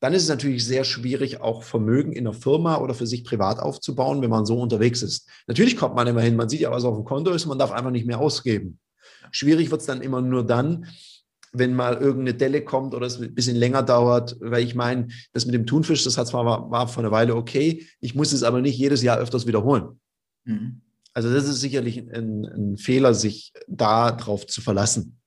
Dann 0.02 0.14
ist 0.14 0.24
es 0.24 0.30
natürlich 0.30 0.66
sehr 0.66 0.84
schwierig, 0.84 1.42
auch 1.42 1.64
Vermögen 1.64 2.14
in 2.14 2.24
der 2.24 2.34
Firma 2.34 2.78
oder 2.78 2.96
für 2.96 3.08
sich 3.08 3.24
privat 3.24 3.60
aufzubauen, 3.60 4.22
wenn 4.22 4.32
man 4.32 4.46
so 4.46 4.60
unterwegs 4.60 5.04
ist. 5.04 5.30
Natürlich 5.48 5.78
kommt 5.78 5.96
man 5.96 6.08
immer 6.08 6.22
hin, 6.22 6.36
man 6.36 6.50
sieht 6.50 6.62
ja, 6.62 6.72
was 6.72 6.84
auf 6.84 6.96
dem 6.96 7.06
Konto 7.06 7.32
ist, 7.32 7.46
man 7.46 7.60
darf 7.60 7.72
einfach 7.72 7.92
nicht 7.92 8.08
mehr 8.08 8.20
ausgeben. 8.20 8.80
Schwierig 9.32 9.72
wird 9.72 9.82
es 9.82 9.88
dann 9.88 10.02
immer 10.02 10.22
nur 10.22 10.46
dann, 10.46 10.88
wenn 11.58 11.74
mal 11.74 11.96
irgendeine 11.96 12.34
Delle 12.34 12.64
kommt 12.64 12.94
oder 12.94 13.08
es 13.08 13.20
ein 13.20 13.34
bisschen 13.34 13.56
länger 13.56 13.84
dauert, 13.84 14.36
weil 14.40 14.64
ich 14.64 14.76
meine, 14.76 15.08
das 15.34 15.46
mit 15.46 15.56
dem 15.56 15.66
Thunfisch, 15.66 16.04
das 16.04 16.18
hat 16.18 16.28
zwar 16.28 16.46
war, 16.46 16.72
war 16.72 16.88
vor 16.88 17.04
einer 17.04 17.12
Weile 17.12 17.36
okay, 17.36 17.88
ich 18.00 18.16
muss 18.16 18.34
es 18.34 18.44
aber 18.44 18.62
nicht 18.62 18.78
jedes 18.78 19.02
Jahr 19.02 19.18
öfters 19.18 19.48
wiederholen. 19.48 20.00
Mhm. 20.46 20.82
Also 21.14 21.34
das 21.34 21.48
ist 21.48 21.62
sicherlich 21.62 21.98
ein, 21.98 22.46
ein 22.46 22.78
Fehler, 22.78 23.14
sich 23.14 23.54
da 23.68 24.12
drauf 24.12 24.48
zu 24.48 24.62
verlassen. 24.62 25.20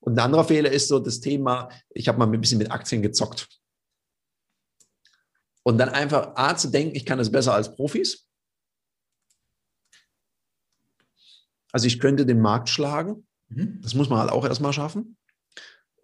Und 0.00 0.14
ein 0.14 0.24
anderer 0.24 0.44
Fehler 0.44 0.70
ist 0.70 0.88
so 0.88 0.98
das 0.98 1.20
Thema, 1.20 1.68
ich 1.90 2.08
habe 2.08 2.18
mal 2.18 2.26
ein 2.26 2.40
bisschen 2.40 2.58
mit 2.58 2.70
Aktien 2.70 3.02
gezockt. 3.02 3.48
Und 5.62 5.78
dann 5.78 5.88
einfach 5.88 6.32
A 6.36 6.56
zu 6.56 6.68
denken, 6.70 6.94
ich 6.94 7.04
kann 7.04 7.18
das 7.18 7.30
besser 7.30 7.52
als 7.52 7.74
Profis. 7.74 8.26
Also 11.72 11.88
ich 11.88 11.98
könnte 11.98 12.24
den 12.24 12.40
Markt 12.40 12.68
schlagen. 12.68 13.26
Mhm. 13.48 13.80
Das 13.82 13.94
muss 13.94 14.08
man 14.08 14.20
halt 14.20 14.30
auch 14.30 14.44
erstmal 14.44 14.72
schaffen. 14.72 15.16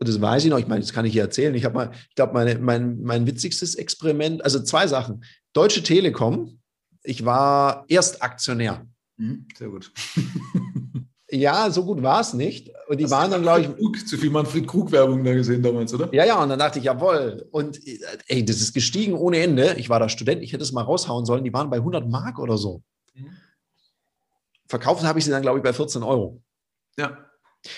Und 0.02 0.08
das 0.08 0.20
weiß 0.20 0.44
ich 0.44 0.50
noch, 0.50 0.58
ich 0.58 0.66
meine, 0.66 0.80
das 0.80 0.92
kann 0.92 1.04
ich 1.04 1.12
hier 1.12 1.22
erzählen. 1.22 1.54
Ich 1.54 1.64
habe 1.64 1.74
mal, 1.74 1.90
ich 2.08 2.14
glaube, 2.14 2.32
mein, 2.60 3.00
mein 3.00 3.26
witzigstes 3.26 3.76
Experiment, 3.76 4.44
also 4.44 4.60
zwei 4.62 4.86
Sachen. 4.86 5.24
Deutsche 5.52 5.82
Telekom 5.82 6.58
ich 7.02 7.24
war 7.24 7.84
Erstaktionär. 7.88 8.86
Mhm, 9.16 9.46
sehr 9.56 9.68
gut. 9.68 9.92
Ja, 11.34 11.70
so 11.70 11.82
gut 11.82 12.02
war 12.02 12.20
es 12.20 12.34
nicht. 12.34 12.70
Und 12.88 13.00
die 13.00 13.04
Hast 13.04 13.10
waren 13.10 13.30
dann, 13.30 13.40
glaube 13.40 13.62
ich. 13.62 13.76
Krug, 13.76 14.06
zu 14.06 14.18
viel 14.18 14.28
Manfred 14.28 14.68
Krug-Werbung 14.68 15.24
da 15.24 15.32
gesehen 15.32 15.62
damals, 15.62 15.94
oder? 15.94 16.12
Ja, 16.12 16.26
ja, 16.26 16.42
und 16.42 16.50
dann 16.50 16.58
dachte 16.58 16.78
ich, 16.78 16.84
jawohl. 16.84 17.48
Und 17.50 17.80
ey, 18.26 18.44
das 18.44 18.60
ist 18.60 18.74
gestiegen 18.74 19.14
ohne 19.14 19.38
Ende. 19.38 19.76
Ich 19.78 19.88
war 19.88 19.98
da 19.98 20.10
Student, 20.10 20.42
ich 20.42 20.52
hätte 20.52 20.62
es 20.62 20.72
mal 20.72 20.82
raushauen 20.82 21.24
sollen. 21.24 21.42
Die 21.42 21.52
waren 21.54 21.70
bei 21.70 21.78
100 21.78 22.06
Mark 22.06 22.38
oder 22.38 22.58
so. 22.58 22.82
Mhm. 23.14 23.30
Verkauft 24.66 25.04
habe 25.04 25.18
ich 25.18 25.24
sie 25.24 25.30
dann, 25.30 25.40
glaube 25.40 25.58
ich, 25.58 25.64
bei 25.64 25.72
14 25.72 26.02
Euro. 26.02 26.42
Ja. 26.98 27.16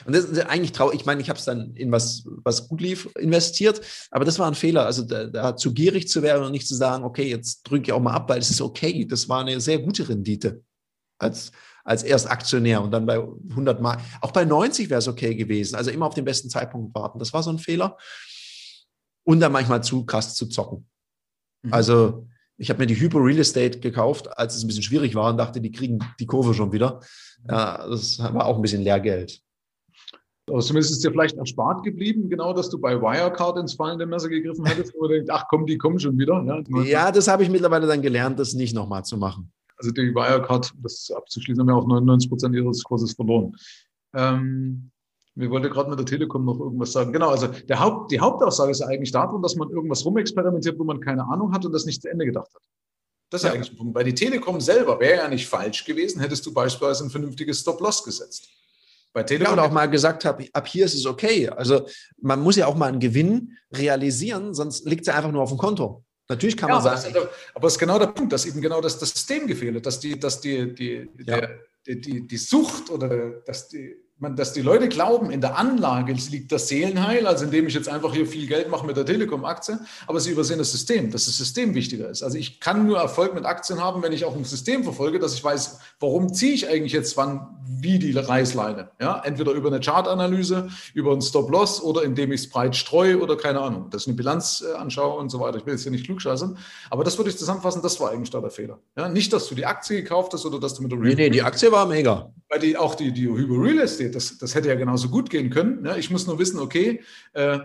Und 0.07 0.15
das 0.15 0.25
ist 0.25 0.39
eigentlich 0.47 0.73
traurig. 0.73 1.01
Ich 1.01 1.07
meine, 1.07 1.21
ich 1.21 1.29
habe 1.29 1.39
es 1.39 1.45
dann 1.45 1.75
in 1.75 1.93
was, 1.93 2.25
was 2.27 2.69
gut 2.69 2.81
lief, 2.81 3.09
investiert, 3.17 3.81
aber 4.11 4.25
das 4.25 4.39
war 4.39 4.47
ein 4.47 4.55
Fehler. 4.55 4.87
Also 4.87 5.03
da, 5.03 5.27
da 5.27 5.57
zu 5.57 5.75
gierig 5.75 6.09
zu 6.09 6.23
werden 6.23 6.45
und 6.45 6.53
nicht 6.53 6.67
zu 6.67 6.75
sagen, 6.75 7.05
okay, 7.05 7.29
jetzt 7.29 7.63
drücke 7.65 7.85
ich 7.85 7.93
auch 7.93 8.01
mal 8.01 8.15
ab, 8.15 8.29
weil 8.29 8.39
es 8.39 8.51
ist 8.51 8.61
okay. 8.61 9.05
Das 9.05 9.29
war 9.29 9.41
eine 9.41 9.61
sehr 9.61 9.79
gute 9.79 10.09
Rendite 10.09 10.63
als, 11.19 11.53
als 11.85 12.03
Erstaktionär 12.03 12.83
und 12.83 12.91
dann 12.93 13.07
bei 13.07 13.17
100 13.17 13.81
Mal. 13.81 13.99
Auch 14.21 14.33
bei 14.33 14.45
90 14.45 14.89
wäre 14.89 14.99
es 14.99 15.09
okay 15.09 15.35
gewesen. 15.35 15.75
Also 15.77 15.91
immer 15.91 16.07
auf 16.07 16.15
den 16.15 16.25
besten 16.25 16.49
Zeitpunkt 16.49 16.95
warten. 16.95 17.19
Das 17.19 17.33
war 17.33 17.43
so 17.43 17.51
ein 17.51 17.59
Fehler. 17.59 17.99
Und 19.25 19.41
dann 19.41 19.53
manchmal 19.53 19.83
zu 19.83 20.05
krass 20.05 20.35
zu 20.35 20.47
zocken. 20.47 20.87
Mhm. 21.63 21.73
Also 21.73 22.27
ich 22.57 22.71
habe 22.71 22.79
mir 22.79 22.87
die 22.87 22.99
Hyper 22.99 23.19
Real 23.19 23.39
Estate 23.39 23.81
gekauft, 23.81 24.39
als 24.39 24.55
es 24.55 24.63
ein 24.63 24.67
bisschen 24.69 24.83
schwierig 24.83 25.15
war 25.15 25.31
und 25.31 25.39
dachte, 25.39 25.61
die 25.61 25.73
kriegen 25.73 25.99
die 26.21 26.27
Kurve 26.27 26.55
schon 26.55 26.73
wieder. 26.73 27.01
Ja, 27.49 27.87
das 27.89 28.19
war 28.19 28.47
auch 28.47 28.57
ein 28.57 28.63
bisschen 28.63 28.83
Lehrgeld. 28.83 29.44
Aber 30.47 30.61
zumindest 30.61 30.93
ist 30.93 31.05
dir 31.05 31.11
vielleicht 31.11 31.37
erspart 31.37 31.83
geblieben, 31.85 32.29
genau, 32.29 32.53
dass 32.53 32.69
du 32.69 32.79
bei 32.79 33.01
Wirecard 33.01 33.59
ins 33.59 33.75
fallende 33.75 34.05
Messer 34.05 34.29
gegriffen 34.29 34.67
hättest, 34.67 34.95
wo 34.95 35.07
du 35.07 35.15
denkst, 35.15 35.31
ach 35.33 35.45
komm, 35.49 35.67
die 35.67 35.79
kommen 35.79 35.99
schon 35.99 36.19
wieder. 36.19 36.65
Ja, 36.69 36.83
ja 36.83 37.13
das 37.13 37.29
habe 37.29 37.43
ich 37.43 37.51
mittlerweile 37.51 37.87
dann 37.87 38.03
gelernt, 38.03 38.39
das 38.39 38.53
nicht 38.53 38.75
nochmal 38.75 39.05
zu 39.05 39.17
machen. 39.17 39.51
Also 39.79 39.91
die 39.91 40.15
Wirecard, 40.15 40.73
das 40.83 41.11
abzuschließen, 41.11 41.61
haben 41.61 41.69
ja 41.69 41.75
auch 41.75 41.87
99 41.87 42.29
Prozent 42.29 42.55
ihres 42.55 42.83
Kurses 42.85 43.15
verloren. 43.15 43.57
Ähm, 44.15 44.91
wir 45.35 45.51
wollten 45.51 45.71
gerade 45.71 45.91
mit 45.91 45.99
der 45.99 46.07
Telekom 46.07 46.45
noch 46.45 46.61
irgendwas 46.61 46.93
sagen. 46.93 47.13
Genau, 47.13 47.31
also 47.31 47.49
der 47.49 47.81
Haupt, 47.81 48.13
die 48.13 48.21
Hauptaussage 48.21 48.71
ist 48.71 48.81
ja 48.81 48.87
eigentlich 48.87 49.13
darum, 49.13 49.43
dass 49.43 49.57
man 49.57 49.71
irgendwas 49.71 50.05
rumexperimentiert, 50.05 50.79
wo 50.79 50.85
man 50.85 51.01
keine 51.01 51.25
Ahnung 51.25 51.53
hat 51.53 51.65
und 51.65 51.73
das 51.73 51.87
nicht 51.87 52.03
zu 52.03 52.11
Ende 52.11 52.27
gedacht 52.27 52.55
hat. 52.55 52.63
Das 53.31 53.43
ist 53.43 53.49
ja 53.49 53.55
eigentlich 53.55 53.73
ein 53.73 53.77
Punkt. 53.77 53.95
Weil 53.97 54.05
die 54.05 54.15
Telekom 54.15 54.61
selber 54.61 55.01
wäre 55.01 55.23
ja 55.23 55.29
nicht 55.29 55.49
falsch 55.49 55.85
gewesen, 55.85 56.21
hättest 56.21 56.45
du 56.47 56.53
beispielsweise 56.53 57.05
ein 57.05 57.11
vernünftiges 57.11 57.61
Stop-Loss 57.61 58.05
gesetzt 58.05 58.49
bei 59.15 59.23
Telekom. 59.23 59.57
Ja, 59.57 59.63
und 59.63 59.69
auch 59.71 59.73
mal 59.73 59.87
gesagt 59.87 60.27
habe, 60.27 60.47
ab 60.53 60.67
hier 60.67 60.85
ist 60.85 60.95
es 60.95 61.07
okay. 61.07 61.49
Also 61.49 61.87
man 62.21 62.41
muss 62.41 62.57
ja 62.57 62.67
auch 62.67 62.75
mal 62.75 62.89
einen 62.89 63.01
Gewinn 63.01 63.57
realisieren, 63.73 64.53
sonst 64.53 64.87
liegt 64.87 65.03
es 65.03 65.07
ja 65.07 65.15
einfach 65.15 65.33
nur 65.33 65.43
auf 65.43 65.49
dem 65.49 65.59
Konto. 65.59 66.05
Natürlich 66.29 66.57
kann 66.57 66.69
ja, 66.69 66.75
man 66.75 66.83
sagen. 66.83 67.17
Aber, 67.17 67.31
aber 67.55 67.67
es 67.69 67.75
ist 67.75 67.79
genau 67.79 67.99
der 67.99 68.09
Punkt, 68.09 68.33
dass 68.33 68.45
eben 68.45 68.61
genau 68.61 68.81
das, 68.81 68.99
das 68.99 69.11
System 69.11 69.47
gefehlt 69.47 69.77
hat, 69.77 69.87
dass 69.87 70.01
die, 70.01 70.19
dass 70.19 70.41
die, 70.41 70.75
die, 70.75 71.09
ja. 71.19 71.41
der, 71.41 71.61
die, 71.87 72.01
die, 72.01 72.27
die 72.27 72.37
Sucht 72.37 72.91
oder 72.91 73.41
dass 73.47 73.69
die, 73.69 73.95
man, 74.25 74.37
dass 74.37 74.53
die 74.53 74.63
Leute 74.63 74.89
glauben, 74.89 75.31
in 75.31 75.41
der 75.41 75.57
Anlage 75.57 76.13
liegt 76.13 76.51
das 76.51 76.69
Seelenheil, 76.69 77.27
also 77.27 77.45
indem 77.45 77.69
ich 77.69 77.75
jetzt 77.75 77.89
einfach 77.89 78.13
hier 78.13 78.27
viel 78.27 78.47
Geld 78.49 78.69
mache 78.69 78.85
mit 78.85 78.97
der 78.97 79.07
Telekom-Aktie, 79.07 79.79
aber 80.07 80.19
sie 80.19 80.33
übersehen 80.33 80.59
das 80.59 80.73
System, 80.73 81.11
dass 81.13 81.27
das 81.27 81.37
System 81.37 81.75
wichtiger 81.75 82.09
ist. 82.11 82.23
Also 82.23 82.37
ich 82.37 82.59
kann 82.59 82.87
nur 82.87 82.99
Erfolg 82.99 83.35
mit 83.35 83.45
Aktien 83.45 83.81
haben, 83.81 84.03
wenn 84.03 84.13
ich 84.13 84.25
auch 84.25 84.35
ein 84.35 84.45
System 84.45 84.83
verfolge, 84.83 85.21
dass 85.21 85.35
ich 85.35 85.45
weiß, 85.45 85.79
warum 86.01 86.35
ziehe 86.35 86.55
ich 86.55 86.69
eigentlich 86.69 86.93
jetzt 86.93 87.17
wann 87.17 87.55
wie 87.67 87.99
die 87.99 88.13
Reißleine. 88.13 88.91
Ja? 89.01 89.23
Entweder 89.25 89.53
über 89.53 89.69
eine 89.69 89.81
Chartanalyse, 89.81 90.69
über 90.95 91.13
einen 91.13 91.23
Stop-Loss 91.23 91.83
oder 91.83 92.03
indem 92.03 92.33
ich 92.33 92.43
es 92.43 92.51
breit 92.51 92.75
streue 92.75 93.21
oder 93.21 93.37
keine 93.37 93.61
Ahnung, 93.61 93.91
dass 93.91 94.03
ich 94.03 94.09
eine 94.09 94.17
Bilanz 94.17 94.65
äh, 94.67 94.77
anschaue 94.77 95.19
und 95.19 95.31
so 95.31 95.41
weiter. 95.41 95.59
Ich 95.59 95.67
will 95.67 95.75
jetzt 95.75 95.83
hier 95.83 95.93
nicht 95.93 96.07
klugscheißern, 96.07 96.59
aber 96.91 97.05
das 97.05 97.19
würde 97.19 97.31
ich 97.31 97.39
zusammenfassen, 97.39 97.83
das 97.83 98.01
war 98.01 98.11
eigentlich 98.11 98.31
da 98.31 98.41
der 98.41 98.51
Fehler. 98.51 98.79
Ja? 98.97 99.09
Nicht, 99.09 99.33
dass 99.33 99.49
du 99.49 99.55
die 99.55 99.67
Aktie 99.67 100.03
gekauft 100.03 100.33
hast 100.33 100.45
oder 100.47 100.59
dass 100.59 100.75
du 100.75 100.83
mit 100.83 100.93
der 100.93 100.99
Nee, 100.99 101.15
nee, 101.15 101.31
die 101.31 101.43
Aktie 101.43 101.71
war 101.71 101.87
mega. 101.87 102.31
Weil 102.49 102.61
die, 102.61 102.77
auch 102.77 102.95
die, 102.95 103.13
die 103.13 103.29
Hyper 103.29 103.63
Real 103.63 103.79
Estate, 103.81 104.11
das, 104.15 104.39
das 104.39 104.55
hätte 104.55 104.69
ja 104.69 104.75
genauso 104.75 105.09
gut 105.09 105.31
gehen 105.31 105.51
können. 105.51 105.83
Ne? 105.83 105.99
Ich 105.99 106.11
muss 106.11 106.27
nur 106.27 106.39
wissen, 106.39 106.59
okay, 106.59 107.03
äh, 107.33 107.59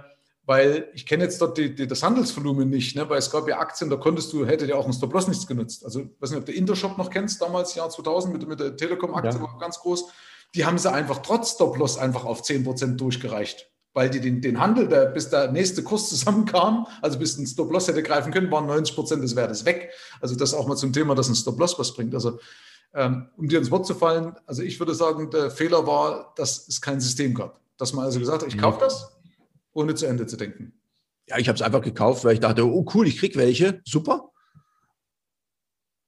weil 0.50 0.90
ich 0.96 1.06
kenne 1.06 1.26
jetzt 1.26 1.40
dort 1.42 1.60
die, 1.60 1.76
die, 1.76 1.86
das 1.86 2.02
Handelsvolumen 2.02 2.72
nicht, 2.72 2.96
ne? 2.96 3.08
weil 3.08 3.20
es 3.20 3.30
gab 3.30 3.48
ja 3.48 3.60
Aktien, 3.60 3.92
da 3.92 3.98
konntest 3.98 4.34
du, 4.34 4.48
hätte 4.48 4.66
ja 4.66 4.78
auch 4.78 4.88
ein 4.88 4.94
Stop-Loss 4.94 5.28
nichts 5.28 5.46
genutzt. 5.46 5.86
Also, 5.86 6.00
ich 6.00 6.08
weiß 6.20 6.32
nicht, 6.32 6.40
ob 6.40 6.46
du 6.48 6.52
Intershop 6.52 6.98
noch 6.98 7.12
kennst, 7.12 7.40
damals, 7.40 7.76
Jahr 7.76 7.88
2000, 7.88 8.34
mit, 8.34 8.48
mit 8.48 8.60
der 8.60 8.76
Telekom-Aktie 8.76 9.40
ja. 9.40 9.42
war 9.42 9.60
ganz 9.60 9.80
groß. 9.80 10.06
Die 10.56 10.66
haben 10.66 10.80
sie 10.80 10.92
einfach 10.92 11.20
trotz 11.20 11.52
Stop-Loss 11.52 12.00
einfach 12.00 12.26
auf 12.26 12.42
10% 12.42 12.96
durchgereicht, 12.96 13.70
weil 13.94 14.10
die 14.10 14.20
den, 14.20 14.42
den 14.42 14.60
Handel, 14.60 14.88
der, 14.88 15.06
bis 15.06 15.30
der 15.30 15.52
nächste 15.52 15.84
Kurs 15.84 16.10
zusammenkam, 16.10 16.88
also 17.04 17.20
bis 17.20 17.38
ein 17.38 17.46
Stop-Loss 17.46 17.88
hätte 17.88 18.02
greifen 18.02 18.34
können, 18.34 18.50
waren 18.50 18.68
90% 18.68 19.22
des 19.22 19.36
Wertes 19.36 19.66
weg. 19.66 19.92
Also, 20.20 20.36
das 20.36 20.56
auch 20.56 20.68
mal 20.68 20.78
zum 20.78 20.94
Thema, 20.94 21.14
dass 21.14 21.30
ein 21.30 21.36
Stop-Loss 21.36 21.78
was 21.78 21.94
bringt. 21.94 22.16
Also, 22.16 22.40
um 22.94 23.48
dir 23.48 23.60
ins 23.60 23.72
Wort 23.72 23.86
zu 23.86 23.94
fallen, 23.94 24.36
also 24.46 24.64
ich 24.64 24.80
würde 24.80 24.96
sagen, 24.96 25.30
der 25.30 25.52
Fehler 25.52 25.86
war, 25.86 26.34
dass 26.36 26.68
es 26.68 26.82
kein 26.82 27.00
System 27.00 27.34
gab. 27.34 27.60
Dass 27.78 27.94
man 27.94 28.06
also 28.06 28.20
gesagt 28.20 28.42
hat, 28.42 28.50
ich 28.50 28.58
kaufe 28.58 28.80
das, 28.80 29.18
ohne 29.74 29.96
zu 29.96 30.06
Ende 30.06 30.26
zu 30.26 30.38
denken. 30.38 30.74
Ja, 31.28 31.38
ich 31.38 31.48
habe 31.48 31.56
es 31.56 31.62
einfach 31.62 31.82
gekauft, 31.82 32.26
weil 32.26 32.34
ich 32.34 32.40
dachte, 32.40 32.66
oh 32.66 32.86
cool, 32.94 33.08
ich 33.08 33.20
kriege 33.20 33.38
welche, 33.38 33.82
super. 33.86 34.32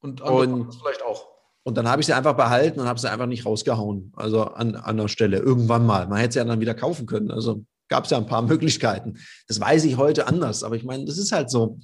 Und, 0.01 0.21
und 0.21 0.73
vielleicht 0.73 1.03
auch. 1.03 1.27
Und 1.63 1.77
dann 1.77 1.87
habe 1.87 2.01
ich 2.01 2.07
sie 2.07 2.13
einfach 2.13 2.35
behalten 2.35 2.79
und 2.79 2.87
habe 2.87 2.99
sie 2.99 3.09
einfach 3.09 3.27
nicht 3.27 3.45
rausgehauen. 3.45 4.11
Also 4.15 4.45
an, 4.45 4.75
an 4.75 4.97
der 4.97 5.07
Stelle, 5.07 5.37
irgendwann 5.37 5.85
mal. 5.85 6.07
Man 6.07 6.17
hätte 6.17 6.33
sie 6.33 6.39
ja 6.39 6.45
dann 6.45 6.59
wieder 6.59 6.73
kaufen 6.73 7.05
können. 7.05 7.29
Also 7.29 7.63
gab 7.87 8.05
es 8.05 8.09
ja 8.09 8.17
ein 8.17 8.25
paar 8.25 8.41
Möglichkeiten. 8.47 9.19
Das 9.47 9.59
weiß 9.59 9.85
ich 9.85 9.97
heute 9.97 10.27
anders. 10.27 10.63
Aber 10.63 10.75
ich 10.75 10.83
meine, 10.83 11.05
das 11.05 11.19
ist 11.19 11.31
halt 11.31 11.51
so. 11.51 11.77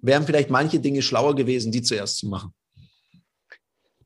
Wären 0.00 0.24
vielleicht 0.24 0.50
manche 0.50 0.78
Dinge 0.78 1.02
schlauer 1.02 1.34
gewesen, 1.34 1.72
die 1.72 1.82
zuerst 1.82 2.18
zu 2.18 2.28
machen. 2.28 2.52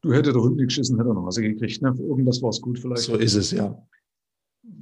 Du 0.02 0.12
hättest 0.12 0.36
Hund 0.36 0.56
nicht 0.56 0.68
geschissen, 0.68 0.96
hätte 0.96 1.10
er 1.10 1.14
noch 1.14 1.26
was 1.26 1.36
gekriegt. 1.36 1.82
Ne? 1.82 1.94
Irgendwas 1.98 2.40
war 2.42 2.50
es 2.50 2.60
gut 2.60 2.78
vielleicht. 2.78 3.02
So 3.02 3.16
ist 3.16 3.34
es, 3.34 3.50
ja. 3.50 3.76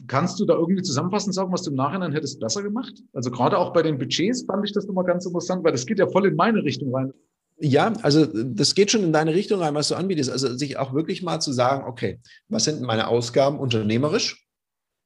Kannst 0.06 0.40
du 0.40 0.44
da 0.44 0.54
irgendwie 0.54 0.82
zusammenfassend 0.82 1.34
sagen, 1.34 1.52
was 1.52 1.62
du 1.62 1.70
im 1.70 1.76
Nachhinein 1.76 2.12
hättest 2.12 2.40
besser 2.40 2.62
gemacht? 2.62 2.92
Also 3.12 3.30
gerade 3.30 3.58
auch 3.58 3.72
bei 3.72 3.82
den 3.82 3.98
Budgets 3.98 4.44
fand 4.44 4.64
ich 4.64 4.72
das 4.72 4.86
nochmal 4.86 5.04
ganz 5.04 5.26
interessant, 5.26 5.64
weil 5.64 5.72
das 5.72 5.86
geht 5.86 5.98
ja 5.98 6.06
voll 6.06 6.26
in 6.26 6.36
meine 6.36 6.62
Richtung 6.62 6.94
rein. 6.94 7.12
Ja, 7.60 7.92
also 8.02 8.24
das 8.24 8.74
geht 8.74 8.90
schon 8.92 9.02
in 9.02 9.12
deine 9.12 9.34
Richtung 9.34 9.60
rein, 9.60 9.74
was 9.74 9.88
du 9.88 9.96
anbietest. 9.96 10.30
Also 10.30 10.56
sich 10.56 10.78
auch 10.78 10.94
wirklich 10.94 11.22
mal 11.22 11.40
zu 11.40 11.52
sagen, 11.52 11.84
okay, 11.86 12.20
was 12.48 12.64
sind 12.64 12.82
meine 12.82 13.08
Ausgaben 13.08 13.58
unternehmerisch? 13.58 14.46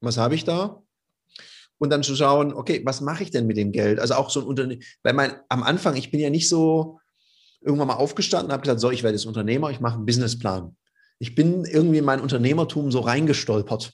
Was 0.01 0.17
habe 0.17 0.35
ich 0.35 0.43
da? 0.43 0.83
Und 1.79 1.91
dann 1.91 2.03
zu 2.03 2.15
schauen, 2.15 2.53
okay, 2.53 2.81
was 2.85 3.01
mache 3.01 3.23
ich 3.23 3.31
denn 3.31 3.47
mit 3.47 3.57
dem 3.57 3.71
Geld? 3.71 3.99
Also 3.99 4.13
auch 4.13 4.29
so 4.29 4.41
ein 4.41 4.45
Unternehmen, 4.45 4.83
weil 5.01 5.13
mein, 5.13 5.33
am 5.49 5.63
Anfang, 5.63 5.95
ich 5.95 6.11
bin 6.11 6.19
ja 6.19 6.29
nicht 6.29 6.47
so 6.47 6.99
irgendwann 7.63 7.87
mal 7.87 7.95
aufgestanden 7.95 8.47
und 8.47 8.53
habe 8.53 8.61
gesagt, 8.61 8.79
so, 8.79 8.91
ich 8.91 9.03
werde 9.03 9.15
jetzt 9.15 9.25
Unternehmer, 9.25 9.71
ich 9.71 9.79
mache 9.79 9.95
einen 9.95 10.05
Businessplan. 10.05 10.75
Ich 11.19 11.35
bin 11.35 11.65
irgendwie 11.65 11.99
in 11.99 12.05
mein 12.05 12.21
Unternehmertum 12.21 12.91
so 12.91 12.99
reingestolpert 12.99 13.93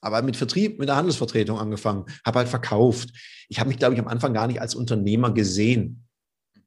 aber 0.00 0.22
mit 0.22 0.36
Vertrieb, 0.36 0.78
mit 0.78 0.88
der 0.88 0.96
Handelsvertretung 0.96 1.58
angefangen, 1.58 2.06
habe 2.24 2.40
halt 2.40 2.48
verkauft. 2.48 3.10
Ich 3.48 3.58
habe 3.60 3.68
mich, 3.68 3.78
glaube 3.78 3.94
ich, 3.94 4.00
am 4.00 4.08
Anfang 4.08 4.32
gar 4.32 4.46
nicht 4.46 4.60
als 4.60 4.74
Unternehmer 4.74 5.32
gesehen, 5.32 6.06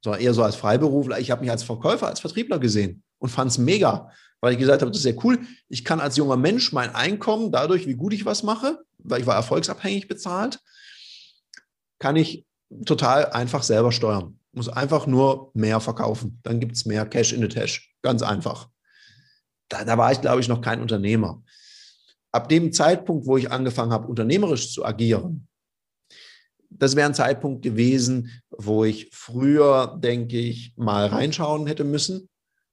sondern 0.02 0.22
eher 0.22 0.34
so 0.34 0.42
als 0.42 0.56
Freiberufler. 0.56 1.18
Ich 1.18 1.30
habe 1.30 1.40
mich 1.40 1.50
als 1.50 1.62
Verkäufer, 1.62 2.06
als 2.06 2.20
Vertriebler 2.20 2.58
gesehen 2.58 3.02
und 3.18 3.30
fand 3.30 3.50
es 3.50 3.58
mega, 3.58 4.10
weil 4.40 4.52
ich 4.52 4.58
gesagt 4.58 4.82
habe, 4.82 4.90
das 4.90 4.98
ist 4.98 5.04
sehr 5.04 5.24
cool. 5.24 5.40
Ich 5.68 5.84
kann 5.84 6.00
als 6.00 6.16
junger 6.16 6.36
Mensch 6.36 6.72
mein 6.72 6.94
Einkommen 6.94 7.50
dadurch, 7.50 7.86
wie 7.86 7.94
gut 7.94 8.12
ich 8.12 8.24
was 8.24 8.42
mache, 8.42 8.78
weil 8.98 9.20
ich 9.20 9.26
war 9.26 9.34
erfolgsabhängig 9.34 10.06
bezahlt, 10.08 10.60
kann 11.98 12.16
ich 12.16 12.46
total 12.84 13.26
einfach 13.26 13.62
selber 13.62 13.92
steuern. 13.92 14.38
Muss 14.54 14.68
einfach 14.68 15.06
nur 15.06 15.50
mehr 15.54 15.80
verkaufen. 15.80 16.40
Dann 16.42 16.60
gibt 16.60 16.76
es 16.76 16.86
mehr 16.86 17.06
Cash 17.06 17.32
in 17.32 17.42
the 17.42 17.48
Tash. 17.48 17.94
Ganz 18.02 18.22
einfach. 18.22 18.68
Da, 19.68 19.84
da 19.84 19.98
war 19.98 20.12
ich, 20.12 20.20
glaube 20.20 20.40
ich, 20.40 20.48
noch 20.48 20.60
kein 20.60 20.80
Unternehmer 20.80 21.42
ab 22.34 22.48
dem 22.48 22.72
Zeitpunkt, 22.72 23.26
wo 23.26 23.36
ich 23.36 23.52
angefangen 23.52 23.92
habe, 23.92 24.08
unternehmerisch 24.08 24.72
zu 24.72 24.84
agieren, 24.84 25.46
das 26.68 26.96
wäre 26.96 27.08
ein 27.08 27.14
Zeitpunkt 27.14 27.62
gewesen, 27.62 28.32
wo 28.50 28.84
ich 28.84 29.08
früher, 29.12 29.96
denke 30.02 30.36
ich, 30.36 30.74
mal 30.76 31.06
reinschauen 31.06 31.68
hätte 31.68 31.84
müssen. 31.84 32.28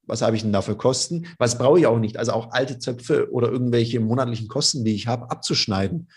Was 0.08 0.24
habe 0.24 0.36
ich 0.36 0.42
denn 0.42 0.52
dafür 0.52 0.76
Kosten? 0.76 1.28
Was 1.38 1.60
brauche 1.60 1.80
ich 1.80 1.86
auch 1.86 2.00
nicht? 2.00 2.18
Also 2.18 2.32
auch 2.32 2.52
alte 2.52 2.80
Zöpfe 2.80 3.32
oder 3.32 3.52
irgendwelche 3.52 4.00
monatlichen 4.00 4.48
Kosten, 4.48 4.84
die 4.84 4.96
ich 4.96 5.06
habe, 5.06 5.30
abzuschneiden. 5.30 6.10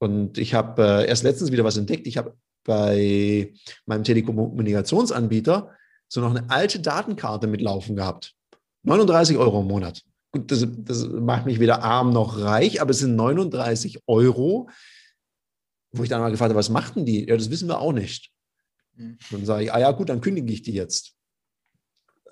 Und 0.00 0.36
ich 0.36 0.54
habe 0.54 0.82
äh, 0.82 1.06
erst 1.06 1.22
letztens 1.22 1.52
wieder 1.52 1.62
was 1.62 1.76
entdeckt. 1.76 2.08
Ich 2.08 2.16
habe 2.16 2.36
bei 2.64 3.52
meinem 3.86 4.04
Telekommunikationsanbieter 4.04 5.74
so 6.08 6.20
noch 6.20 6.30
eine 6.30 6.50
alte 6.50 6.80
Datenkarte 6.80 7.46
mitlaufen 7.46 7.96
gehabt. 7.96 8.34
39 8.82 9.36
Euro 9.36 9.60
im 9.60 9.68
Monat. 9.68 10.02
Gut, 10.32 10.50
das, 10.50 10.66
das 10.66 11.08
macht 11.08 11.46
mich 11.46 11.60
weder 11.60 11.82
arm 11.82 12.12
noch 12.12 12.38
reich, 12.38 12.80
aber 12.80 12.90
es 12.90 12.98
sind 12.98 13.16
39 13.16 14.02
Euro, 14.06 14.68
wo 15.92 16.02
ich 16.02 16.08
dann 16.08 16.20
mal 16.20 16.30
gefragt 16.30 16.50
habe, 16.50 16.58
was 16.58 16.68
machten 16.68 17.04
die? 17.04 17.28
Ja, 17.28 17.36
das 17.36 17.50
wissen 17.50 17.68
wir 17.68 17.80
auch 17.80 17.92
nicht. 17.92 18.30
Mhm. 18.96 19.18
Dann 19.30 19.44
sage 19.44 19.64
ich, 19.64 19.72
ah 19.72 19.80
ja, 19.80 19.90
gut, 19.92 20.08
dann 20.08 20.20
kündige 20.20 20.52
ich 20.52 20.62
die 20.62 20.72
jetzt. 20.72 21.14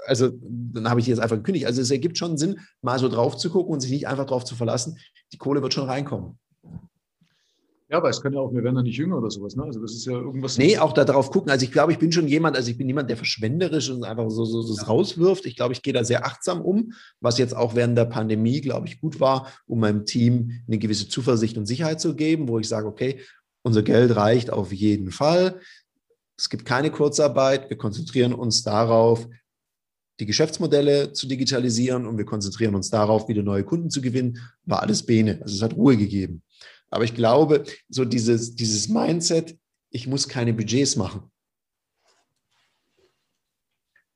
Also 0.06 0.30
dann 0.40 0.88
habe 0.88 1.00
ich 1.00 1.04
die 1.04 1.10
jetzt 1.10 1.20
einfach 1.20 1.36
gekündigt. 1.36 1.66
Also 1.66 1.82
es 1.82 1.90
ergibt 1.90 2.18
schon 2.18 2.38
Sinn, 2.38 2.60
mal 2.82 2.98
so 2.98 3.08
drauf 3.08 3.36
zu 3.36 3.50
gucken 3.50 3.72
und 3.72 3.80
sich 3.80 3.90
nicht 3.90 4.06
einfach 4.06 4.26
drauf 4.26 4.44
zu 4.44 4.54
verlassen. 4.54 4.98
Die 5.32 5.38
Kohle 5.38 5.60
wird 5.60 5.74
schon 5.74 5.88
reinkommen. 5.88 6.38
Ja, 7.90 7.96
aber 7.96 8.10
es 8.10 8.20
kann 8.20 8.34
ja 8.34 8.40
auch, 8.40 8.52
wir 8.52 8.62
werden 8.62 8.76
ja 8.76 8.82
nicht 8.82 8.98
jünger 8.98 9.16
oder 9.16 9.30
sowas, 9.30 9.56
ne? 9.56 9.62
Also 9.62 9.80
das 9.80 9.92
ist 9.92 10.04
ja 10.04 10.12
irgendwas. 10.12 10.58
Nee, 10.58 10.76
auch 10.76 10.92
da 10.92 11.06
darauf 11.06 11.30
gucken. 11.30 11.50
Also 11.50 11.64
ich 11.64 11.72
glaube, 11.72 11.90
ich 11.90 11.98
bin 11.98 12.12
schon 12.12 12.28
jemand, 12.28 12.54
also 12.54 12.70
ich 12.70 12.76
bin 12.76 12.86
jemand, 12.86 13.08
der 13.08 13.16
verschwenderisch 13.16 13.88
und 13.88 14.04
einfach 14.04 14.28
so, 14.28 14.44
so, 14.44 14.60
so 14.60 14.76
ja. 14.76 14.82
rauswirft. 14.82 15.46
Ich 15.46 15.56
glaube, 15.56 15.72
ich 15.72 15.80
gehe 15.80 15.94
da 15.94 16.04
sehr 16.04 16.26
achtsam 16.26 16.60
um, 16.60 16.92
was 17.20 17.38
jetzt 17.38 17.56
auch 17.56 17.74
während 17.74 17.96
der 17.96 18.04
Pandemie, 18.04 18.60
glaube 18.60 18.88
ich, 18.88 19.00
gut 19.00 19.20
war, 19.20 19.50
um 19.66 19.80
meinem 19.80 20.04
Team 20.04 20.60
eine 20.66 20.76
gewisse 20.76 21.08
Zuversicht 21.08 21.56
und 21.56 21.64
Sicherheit 21.64 21.98
zu 21.98 22.14
geben, 22.14 22.48
wo 22.48 22.58
ich 22.58 22.68
sage, 22.68 22.86
okay, 22.86 23.20
unser 23.62 23.82
Geld 23.82 24.14
reicht 24.14 24.50
auf 24.50 24.70
jeden 24.70 25.10
Fall. 25.10 25.58
Es 26.36 26.50
gibt 26.50 26.66
keine 26.66 26.90
Kurzarbeit. 26.90 27.70
Wir 27.70 27.78
konzentrieren 27.78 28.34
uns 28.34 28.62
darauf, 28.62 29.26
die 30.20 30.26
Geschäftsmodelle 30.26 31.14
zu 31.14 31.26
digitalisieren 31.26 32.06
und 32.06 32.18
wir 32.18 32.26
konzentrieren 32.26 32.74
uns 32.74 32.90
darauf, 32.90 33.28
wieder 33.28 33.42
neue 33.42 33.64
Kunden 33.64 33.88
zu 33.88 34.02
gewinnen. 34.02 34.38
War 34.66 34.82
alles 34.82 35.04
Bene. 35.04 35.38
Also 35.40 35.54
es 35.54 35.62
hat 35.62 35.74
Ruhe 35.74 35.96
gegeben. 35.96 36.42
Aber 36.90 37.04
ich 37.04 37.14
glaube, 37.14 37.64
so 37.88 38.04
dieses, 38.04 38.54
dieses 38.54 38.88
Mindset, 38.88 39.58
ich 39.90 40.06
muss 40.06 40.28
keine 40.28 40.52
Budgets 40.52 40.96
machen. 40.96 41.30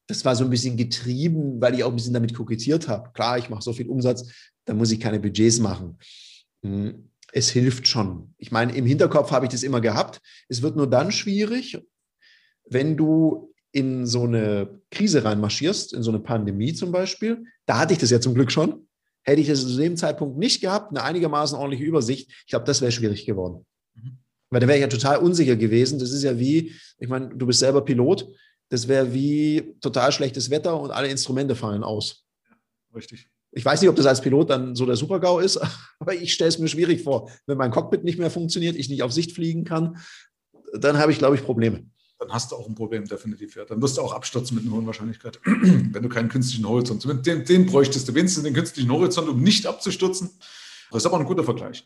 Das 0.07 0.25
war 0.25 0.37
so 0.37 0.45
ein 0.45 0.51
bisschen 0.51 0.77
getrieben, 0.77 1.61
weil 1.61 1.75
ich 1.75 1.85
auch 1.85 1.91
ein 1.91 1.97
bisschen 1.97 2.15
damit 2.15 2.35
kokettiert 2.35 2.89
habe. 2.89 3.11
Klar, 3.13 3.39
ich 3.39 3.49
mache 3.49 3.63
so 3.63 3.73
viel 3.73 3.89
Umsatz, 3.89 4.31
da 4.65 4.75
muss 4.75 4.91
ich 4.91 5.01
keine 5.01 5.21
Budgets 5.21 5.59
machen. 5.59 5.99
Hm, 6.63 7.11
es 7.33 7.51
hilft 7.51 7.89
schon. 7.89 8.35
Ich 8.37 8.51
meine, 8.53 8.75
im 8.75 8.85
Hinterkopf 8.85 9.31
habe 9.31 9.47
ich 9.47 9.53
das 9.53 9.63
immer 9.63 9.81
gehabt. 9.81 10.21
Es 10.49 10.63
wird 10.63 10.77
nur 10.77 10.89
dann 10.89 11.13
schwierig, 11.13 11.79
wenn 12.65 12.97
du 12.97 13.53
in 13.73 14.07
so 14.07 14.25
eine 14.25 14.81
Krise 14.91 15.25
reinmarschierst, 15.25 15.95
in 15.95 16.03
so 16.03 16.11
eine 16.11 16.21
Pandemie 16.21 16.75
zum 16.75 16.93
Beispiel. 16.93 17.45
Da 17.65 17.79
hatte 17.79 17.95
ich 17.95 17.99
das 17.99 18.11
ja 18.11 18.21
zum 18.21 18.35
Glück 18.35 18.53
schon. 18.53 18.87
Hätte 19.23 19.41
ich 19.41 19.49
das 19.49 19.63
zu 19.63 19.77
dem 19.77 19.97
Zeitpunkt 19.97 20.37
nicht 20.39 20.61
gehabt, 20.61 20.91
eine 20.91 21.03
einigermaßen 21.03 21.57
ordentliche 21.57 21.85
Übersicht, 21.85 22.31
ich 22.31 22.51
glaube, 22.51 22.65
das 22.65 22.81
wäre 22.81 22.93
schwierig 22.93 23.25
geworden. 23.25 23.65
Mhm. 23.95 24.19
Weil 24.51 24.61
da 24.61 24.67
wäre 24.67 24.79
ich 24.79 24.83
ja 24.83 24.89
total 24.89 25.19
unsicher 25.19 25.57
gewesen. 25.57 25.99
Das 25.99 26.11
ist 26.11 26.23
ja 26.23 26.39
wie, 26.39 26.73
ich 26.99 27.09
meine, 27.09 27.29
du 27.35 27.47
bist 27.47 27.61
selber 27.61 27.85
Pilot, 27.85 28.29
das 28.69 28.89
wäre 28.89 29.13
wie 29.13 29.77
total 29.81 30.13
schlechtes 30.13 30.51
Wetter 30.51 30.79
und 30.81 30.91
alle 30.91 31.09
Instrumente 31.09 31.55
fallen 31.55 31.85
aus. 31.85 32.25
Ja, 32.49 32.57
richtig. 32.95 33.29
Ich 33.55 33.65
weiß 33.65 33.81
nicht, 33.81 33.91
ob 33.91 33.97
das 33.97 34.07
als 34.07 34.23
Pilot 34.23 34.51
dann 34.51 34.75
so 34.75 34.87
der 34.87 34.97
Supergau 34.97 35.39
ist, 35.39 35.59
aber 35.99 36.15
ich 36.15 36.33
stelle 36.33 36.49
es 36.49 36.59
mir 36.59 36.69
schwierig 36.69 37.03
vor. 37.03 37.31
Wenn 37.47 37.59
mein 37.59 37.71
Cockpit 37.71 38.03
nicht 38.03 38.19
mehr 38.19 38.31
funktioniert, 38.31 38.77
ich 38.77 38.89
nicht 38.89 39.03
auf 39.03 39.13
Sicht 39.13 39.33
fliegen 39.33 39.65
kann, 39.65 39.99
dann 40.73 40.99
habe 40.99 41.13
ich, 41.13 41.19
glaube 41.19 41.37
ich, 41.37 41.45
Probleme 41.45 41.85
dann 42.23 42.33
hast 42.33 42.53
du 42.53 42.57
auch 42.57 42.69
ein 42.69 42.75
Problem, 42.75 43.05
definitiv. 43.05 43.57
Ja. 43.57 43.65
Dann 43.65 43.83
wirst 43.83 43.99
du 43.99 44.03
auch 44.03 44.13
abstürzen 44.13 44.57
mit 44.57 44.65
einer 44.65 44.75
hohen 44.75 44.87
Wahrscheinlichkeit, 44.87 45.41
wenn 45.45 46.03
du 46.03 46.09
keinen 46.09 46.29
künstlichen 46.29 46.69
Horizont 46.69 47.05
hast. 47.05 47.27
Den, 47.27 47.45
den 47.45 47.67
bräuchtest 47.67 48.09
du 48.09 48.15
wenigstens 48.15 48.45
den 48.45 48.55
künstlichen 48.55 48.91
Horizont, 48.93 49.29
um 49.29 49.43
nicht 49.43 49.67
abzustürzen. 49.67 50.31
Das 50.91 51.03
ist 51.03 51.07
aber 51.07 51.19
ein 51.19 51.27
guter 51.27 51.43
Vergleich. 51.43 51.85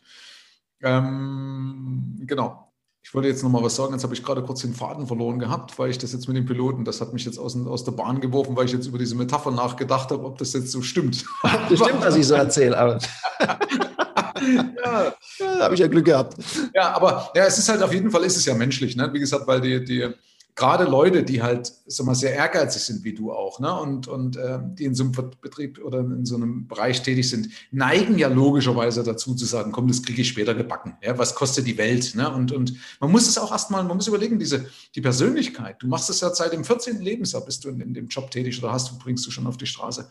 Ähm, 0.83 2.19
genau. 2.21 2.71
Ich 3.01 3.13
wollte 3.13 3.29
jetzt 3.29 3.41
noch 3.41 3.49
mal 3.49 3.63
was 3.63 3.75
sagen. 3.75 3.93
Jetzt 3.93 4.03
habe 4.03 4.13
ich 4.13 4.23
gerade 4.23 4.43
kurz 4.43 4.61
den 4.61 4.73
Faden 4.73 5.07
verloren 5.07 5.39
gehabt, 5.39 5.79
weil 5.79 5.89
ich 5.89 5.97
das 5.97 6.11
jetzt 6.11 6.27
mit 6.27 6.37
dem 6.37 6.45
Piloten, 6.45 6.83
das 6.83 7.01
hat 7.01 7.13
mich 7.13 7.25
jetzt 7.25 7.39
aus, 7.39 7.55
aus 7.55 7.83
der 7.83 7.93
Bahn 7.93 8.19
geworfen, 8.19 8.55
weil 8.55 8.65
ich 8.65 8.73
jetzt 8.73 8.85
über 8.85 8.97
diese 8.97 9.15
Metapher 9.15 9.49
nachgedacht 9.49 10.11
habe, 10.11 10.23
ob 10.25 10.37
das 10.37 10.53
jetzt 10.53 10.71
so 10.71 10.81
stimmt. 10.81 11.25
Das 11.41 11.79
stimmt, 11.79 12.01
was 12.01 12.15
ich 12.15 12.27
so 12.27 12.35
erzähle. 12.35 12.77
Aber 12.77 12.99
ja, 14.41 15.13
da 15.39 15.59
habe 15.59 15.73
ich 15.73 15.79
ja 15.79 15.87
Glück 15.87 16.05
gehabt. 16.05 16.37
Ja, 16.73 16.95
aber 16.95 17.31
ja, 17.35 17.45
es 17.45 17.57
ist 17.57 17.69
halt 17.69 17.81
auf 17.81 17.93
jeden 17.93 18.11
Fall, 18.11 18.23
ist 18.23 18.37
es 18.37 18.45
ja 18.45 18.53
menschlich. 18.53 18.95
Ne? 18.95 19.09
Wie 19.13 19.19
gesagt, 19.19 19.47
weil 19.47 19.61
die, 19.61 19.83
die, 19.83 20.13
gerade 20.57 20.85
Leute, 20.85 21.23
die 21.23 21.41
halt 21.41 21.71
sag 21.85 22.05
mal, 22.05 22.15
sehr 22.15 22.33
ehrgeizig 22.33 22.81
sind 22.81 23.03
wie 23.03 23.13
du 23.13 23.31
auch, 23.31 23.59
ne? 23.59 23.73
und, 23.79 24.07
und 24.07 24.35
äh, 24.35 24.59
die 24.61 24.85
in 24.85 24.95
so 24.95 25.03
einem 25.03 25.13
Betrieb 25.39 25.79
oder 25.83 25.99
in 25.99 26.25
so 26.25 26.35
einem 26.35 26.67
Bereich 26.67 27.03
tätig 27.03 27.29
sind, 27.29 27.49
neigen 27.71 28.17
ja 28.17 28.27
logischerweise 28.27 29.03
dazu 29.03 29.35
zu 29.35 29.45
sagen, 29.45 29.71
komm, 29.71 29.87
das 29.87 30.01
kriege 30.01 30.21
ich 30.21 30.27
später 30.27 30.55
gebacken. 30.55 30.97
Ja? 31.01 31.17
Was 31.17 31.35
kostet 31.35 31.67
die 31.67 31.77
Welt? 31.77 32.15
Ne? 32.15 32.29
Und, 32.29 32.51
und 32.51 32.73
man 32.99 33.11
muss 33.11 33.27
es 33.27 33.37
auch 33.37 33.51
erstmal, 33.51 33.83
man 33.83 33.95
muss 33.95 34.07
überlegen, 34.07 34.39
diese, 34.39 34.65
die 34.95 35.01
Persönlichkeit, 35.01 35.77
du 35.79 35.87
machst 35.87 36.09
es 36.09 36.21
ja 36.21 36.33
seit 36.33 36.53
dem 36.53 36.65
14. 36.65 37.01
Lebensjahr, 37.01 37.45
bist 37.45 37.63
du 37.63 37.69
in, 37.69 37.79
in 37.79 37.93
dem 37.93 38.07
Job 38.07 38.31
tätig 38.31 38.61
oder 38.61 38.73
hast 38.73 38.91
du, 38.91 38.97
bringst 38.97 39.25
du 39.27 39.31
schon 39.31 39.47
auf 39.47 39.57
die 39.57 39.67
Straße. 39.67 40.09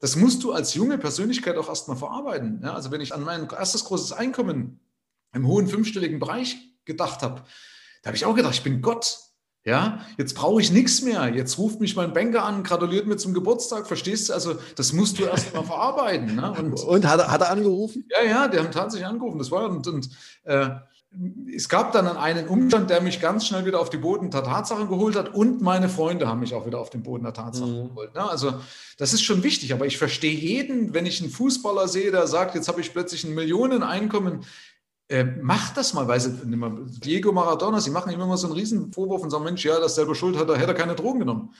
Das 0.00 0.16
musst 0.16 0.44
du 0.44 0.52
als 0.52 0.74
junge 0.74 0.98
Persönlichkeit 0.98 1.56
auch 1.56 1.68
erstmal 1.68 1.96
verarbeiten. 1.96 2.60
Ja? 2.62 2.74
Also 2.74 2.90
wenn 2.90 3.00
ich 3.00 3.14
an 3.14 3.24
mein 3.24 3.48
erstes 3.48 3.84
großes 3.84 4.12
Einkommen 4.12 4.80
im 5.32 5.46
hohen 5.46 5.68
fünfstelligen 5.68 6.18
Bereich 6.18 6.56
gedacht 6.84 7.22
habe. 7.22 7.42
Da 8.02 8.08
habe 8.08 8.16
ich 8.16 8.24
auch 8.24 8.34
gedacht, 8.34 8.54
ich 8.54 8.62
bin 8.62 8.80
Gott. 8.80 9.18
Ja, 9.64 10.00
jetzt 10.16 10.34
brauche 10.34 10.62
ich 10.62 10.72
nichts 10.72 11.02
mehr. 11.02 11.28
Jetzt 11.28 11.58
ruft 11.58 11.80
mich 11.80 11.94
mein 11.94 12.14
Banker 12.14 12.44
an, 12.44 12.62
gratuliert 12.62 13.06
mir 13.06 13.18
zum 13.18 13.34
Geburtstag. 13.34 13.86
Verstehst 13.86 14.28
du? 14.28 14.32
Also, 14.32 14.54
das 14.76 14.94
musst 14.94 15.18
du 15.18 15.24
erst 15.24 15.52
mal 15.52 15.62
verarbeiten. 15.64 16.36
Ne? 16.36 16.52
Und, 16.52 16.80
und 16.84 17.06
hat, 17.06 17.20
er, 17.20 17.30
hat 17.30 17.42
er 17.42 17.50
angerufen? 17.50 18.08
Ja, 18.08 18.26
ja, 18.26 18.48
die 18.48 18.58
haben 18.58 18.70
tatsächlich 18.70 19.06
angerufen. 19.06 19.38
Das 19.38 19.50
war 19.50 19.68
und, 19.68 19.86
und 19.86 20.08
äh, 20.44 20.70
es 21.54 21.68
gab 21.68 21.92
dann 21.92 22.06
einen 22.06 22.48
Umstand, 22.48 22.90
der 22.90 23.00
mich 23.00 23.20
ganz 23.20 23.46
schnell 23.46 23.64
wieder 23.64 23.80
auf 23.80 23.88
die 23.88 23.96
Boden 23.96 24.30
der 24.30 24.44
Tatsachen 24.44 24.88
geholt 24.88 25.16
hat 25.16 25.34
und 25.34 25.62
meine 25.62 25.88
Freunde 25.88 26.28
haben 26.28 26.40
mich 26.40 26.54
auch 26.54 26.66
wieder 26.66 26.78
auf 26.78 26.90
den 26.90 27.02
Boden 27.02 27.24
der 27.24 27.32
Tatsachen 27.32 27.84
mhm. 27.84 27.88
geholt. 27.88 28.14
Ne? 28.14 28.28
Also 28.28 28.60
das 28.98 29.14
ist 29.14 29.22
schon 29.22 29.42
wichtig, 29.42 29.72
aber 29.72 29.86
ich 29.86 29.96
verstehe 29.96 30.34
jeden, 30.34 30.92
wenn 30.92 31.06
ich 31.06 31.22
einen 31.22 31.30
Fußballer 31.30 31.88
sehe, 31.88 32.10
der 32.10 32.26
sagt, 32.26 32.54
jetzt 32.54 32.68
habe 32.68 32.80
ich 32.82 32.92
plötzlich 32.92 33.24
ein 33.24 33.34
Millioneneinkommen, 33.34 34.44
äh, 35.08 35.24
macht 35.24 35.78
das 35.78 35.94
mal, 35.94 36.06
weil 36.06 36.20
sie, 36.20 36.38
Diego 36.44 37.32
Maradona, 37.32 37.80
sie 37.80 37.90
machen 37.90 38.12
immer 38.12 38.36
so 38.36 38.46
einen 38.46 38.56
riesen 38.56 38.92
Vorwurf 38.92 39.22
und 39.22 39.30
sagen, 39.30 39.44
Mensch, 39.44 39.64
ja, 39.64 39.80
das 39.80 39.94
selber 39.94 40.14
schuld 40.14 40.36
hat, 40.36 40.50
da 40.50 40.56
hätte 40.56 40.72
er 40.72 40.74
keine 40.74 40.94
Drogen 40.94 41.20
genommen. 41.20 41.54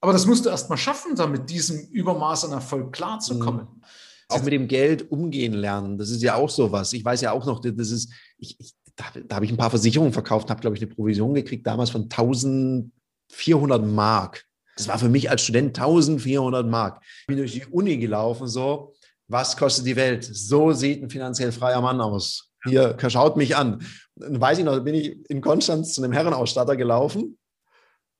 Aber 0.00 0.12
das 0.12 0.26
musst 0.26 0.46
du 0.46 0.48
erst 0.48 0.70
mal 0.70 0.78
schaffen, 0.78 1.14
da 1.14 1.26
mit 1.26 1.50
diesem 1.50 1.78
Übermaß 1.90 2.46
an 2.46 2.52
Erfolg 2.52 2.92
klarzukommen. 2.92 3.66
Mhm. 3.66 3.82
Auch 4.30 4.42
mit 4.42 4.52
dem 4.52 4.68
Geld 4.68 5.10
umgehen 5.10 5.54
lernen, 5.54 5.96
das 5.96 6.10
ist 6.10 6.22
ja 6.22 6.34
auch 6.34 6.50
sowas. 6.50 6.92
Ich 6.92 7.02
weiß 7.04 7.22
ja 7.22 7.32
auch 7.32 7.46
noch, 7.46 7.60
das 7.60 7.90
ist, 7.90 8.12
ich, 8.38 8.60
ich 8.60 8.74
da, 8.94 9.04
da 9.26 9.36
habe 9.36 9.46
ich 9.46 9.50
ein 9.50 9.56
paar 9.56 9.70
Versicherungen 9.70 10.12
verkauft, 10.12 10.50
habe, 10.50 10.60
glaube 10.60 10.76
ich, 10.76 10.82
eine 10.82 10.92
Provision 10.92 11.32
gekriegt, 11.32 11.66
damals 11.66 11.90
von 11.90 12.02
1400 12.02 13.86
Mark. 13.86 14.44
Das 14.76 14.88
war 14.88 14.98
für 14.98 15.08
mich 15.08 15.30
als 15.30 15.42
Student 15.42 15.78
1400 15.78 16.66
Mark. 16.66 17.02
Ich 17.22 17.26
bin 17.28 17.38
durch 17.38 17.52
die 17.52 17.64
Uni 17.66 17.96
gelaufen, 17.96 18.46
so, 18.46 18.92
was 19.28 19.56
kostet 19.56 19.86
die 19.86 19.96
Welt? 19.96 20.24
So 20.24 20.72
sieht 20.72 21.02
ein 21.02 21.10
finanziell 21.10 21.52
freier 21.52 21.80
Mann 21.80 22.00
aus. 22.00 22.50
Hier, 22.64 22.96
schaut 23.08 23.36
mich 23.36 23.56
an. 23.56 23.82
Dann 24.16 24.40
weiß 24.40 24.58
ich 24.58 24.64
noch, 24.64 24.78
bin 24.80 24.94
ich 24.94 25.18
in 25.30 25.40
Konstanz 25.40 25.94
zu 25.94 26.02
einem 26.02 26.12
Herrenausstatter 26.12 26.76
gelaufen 26.76 27.37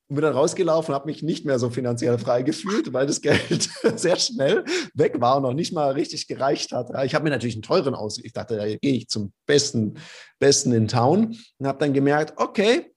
und 0.09 0.15
bin 0.15 0.23
dann 0.23 0.33
rausgelaufen 0.33 0.93
habe 0.93 1.05
mich 1.05 1.21
nicht 1.21 1.45
mehr 1.45 1.59
so 1.59 1.69
finanziell 1.69 2.17
frei 2.17 2.41
gefühlt, 2.41 2.91
weil 2.93 3.05
das 3.05 3.21
Geld 3.21 3.69
sehr 3.95 4.17
schnell 4.17 4.65
weg 4.95 5.21
war 5.21 5.37
und 5.37 5.43
noch 5.43 5.53
nicht 5.53 5.71
mal 5.71 5.91
richtig 5.91 6.27
gereicht 6.27 6.71
hat. 6.71 6.89
Ich 7.05 7.13
habe 7.13 7.23
mir 7.23 7.29
natürlich 7.29 7.55
einen 7.55 7.61
teuren 7.61 7.93
aus. 7.93 8.17
Ich 8.17 8.33
dachte, 8.33 8.57
da 8.57 8.65
gehe 8.65 8.95
ich 8.95 9.07
zum 9.07 9.31
besten, 9.45 9.99
besten 10.39 10.73
in 10.73 10.87
Town 10.87 11.37
und 11.59 11.67
habe 11.67 11.77
dann 11.77 11.93
gemerkt, 11.93 12.33
okay, 12.37 12.91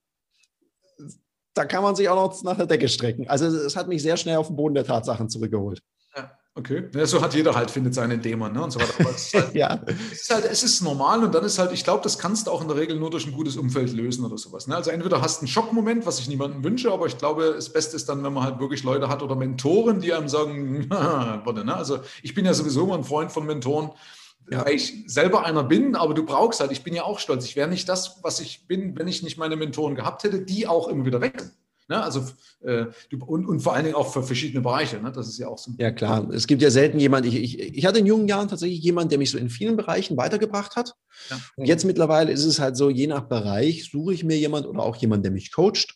da 1.53 1.65
kann 1.65 1.83
man 1.83 1.95
sich 1.95 2.09
auch 2.09 2.15
noch 2.15 2.43
nach 2.43 2.57
der 2.57 2.65
Decke 2.65 2.89
strecken. 2.89 3.27
Also 3.27 3.45
es 3.45 3.75
hat 3.75 3.87
mich 3.87 4.01
sehr 4.01 4.17
schnell 4.17 4.37
auf 4.37 4.47
den 4.47 4.55
Boden 4.55 4.73
der 4.73 4.85
Tatsachen 4.85 5.29
zurückgeholt. 5.29 5.81
Okay, 6.55 6.87
ja, 6.93 7.05
so 7.07 7.19
hat 7.19 7.33
jeder 7.33 7.55
halt, 7.55 7.71
findet 7.71 7.95
seinen 7.95 8.21
Dämon 8.21 8.53
ne? 8.53 8.63
und 8.63 8.69
so 8.69 8.79
weiter. 8.79 8.93
Aber 8.99 9.09
es 9.09 9.25
ist, 9.25 9.33
halt, 9.33 9.55
ja. 9.55 9.81
es, 9.87 10.21
ist 10.21 10.29
halt, 10.29 10.45
es 10.45 10.61
ist 10.61 10.81
normal 10.81 11.23
und 11.23 11.33
dann 11.33 11.43
ist 11.43 11.57
halt, 11.57 11.71
ich 11.71 11.83
glaube, 11.83 12.03
das 12.03 12.19
kannst 12.19 12.45
du 12.45 12.51
auch 12.51 12.61
in 12.61 12.67
der 12.67 12.77
Regel 12.77 12.95
nur 12.99 13.09
durch 13.09 13.25
ein 13.25 13.33
gutes 13.33 13.57
Umfeld 13.57 13.91
lösen 13.91 14.23
oder 14.23 14.37
sowas. 14.37 14.67
Ne? 14.67 14.75
Also 14.75 14.91
entweder 14.91 15.19
hast 15.19 15.37
du 15.37 15.41
einen 15.41 15.47
Schockmoment, 15.47 16.05
was 16.05 16.19
ich 16.19 16.27
niemandem 16.27 16.63
wünsche, 16.63 16.91
aber 16.91 17.07
ich 17.07 17.17
glaube, 17.17 17.53
das 17.55 17.73
Beste 17.73 17.95
ist 17.95 18.07
dann, 18.07 18.23
wenn 18.23 18.33
man 18.33 18.43
halt 18.43 18.59
wirklich 18.59 18.83
Leute 18.83 19.09
hat 19.09 19.23
oder 19.23 19.35
Mentoren, 19.35 19.99
die 19.99 20.13
einem 20.13 20.29
sagen, 20.29 20.85
warte, 20.89 21.65
ne? 21.65 21.75
also 21.75 22.01
ich 22.21 22.35
bin 22.35 22.45
ja 22.45 22.53
sowieso 22.53 22.83
immer 22.83 22.99
ein 22.99 23.03
Freund 23.03 23.31
von 23.31 23.47
Mentoren, 23.47 23.89
ja. 24.51 24.63
weil 24.63 24.75
ich 24.75 25.05
selber 25.07 25.45
einer 25.45 25.63
bin, 25.63 25.95
aber 25.95 26.13
du 26.13 26.23
brauchst 26.23 26.59
halt, 26.59 26.71
ich 26.71 26.83
bin 26.83 26.93
ja 26.93 27.03
auch 27.03 27.17
stolz, 27.17 27.45
ich 27.45 27.55
wäre 27.55 27.67
nicht 27.67 27.89
das, 27.89 28.19
was 28.21 28.39
ich 28.39 28.67
bin, 28.67 28.95
wenn 28.99 29.07
ich 29.07 29.23
nicht 29.23 29.39
meine 29.39 29.55
Mentoren 29.55 29.95
gehabt 29.95 30.23
hätte, 30.23 30.41
die 30.41 30.67
auch 30.67 30.87
immer 30.87 31.05
wieder 31.05 31.19
weg 31.19 31.41
sind. 31.41 31.53
Ne? 31.87 32.01
Also, 32.01 32.23
äh, 32.61 32.85
und, 33.25 33.45
und 33.45 33.59
vor 33.59 33.73
allen 33.73 33.83
Dingen 33.83 33.95
auch 33.95 34.11
für 34.11 34.23
verschiedene 34.23 34.61
Bereiche. 34.61 34.99
Ne? 35.01 35.11
Das 35.11 35.27
ist 35.27 35.37
ja 35.37 35.47
auch 35.47 35.57
so. 35.57 35.71
Ja, 35.77 35.91
klar. 35.91 36.29
Es 36.31 36.47
gibt 36.47 36.61
ja 36.61 36.71
selten 36.71 36.99
jemand, 36.99 37.25
ich, 37.25 37.35
ich, 37.35 37.59
ich 37.59 37.85
hatte 37.85 37.99
in 37.99 38.05
jungen 38.05 38.27
Jahren 38.27 38.47
tatsächlich 38.47 38.81
jemanden, 38.81 39.09
der 39.09 39.17
mich 39.19 39.31
so 39.31 39.37
in 39.37 39.49
vielen 39.49 39.75
Bereichen 39.75 40.17
weitergebracht 40.17 40.75
hat. 40.75 40.93
Ja. 41.29 41.39
Und 41.55 41.65
jetzt 41.65 41.85
mittlerweile 41.85 42.31
ist 42.31 42.45
es 42.45 42.59
halt 42.59 42.77
so, 42.77 42.89
je 42.89 43.07
nach 43.07 43.27
Bereich 43.27 43.89
suche 43.91 44.13
ich 44.13 44.23
mir 44.23 44.37
jemanden 44.37 44.69
oder 44.69 44.83
auch 44.83 44.95
jemanden, 44.95 45.23
der 45.23 45.31
mich 45.31 45.51
coacht, 45.51 45.95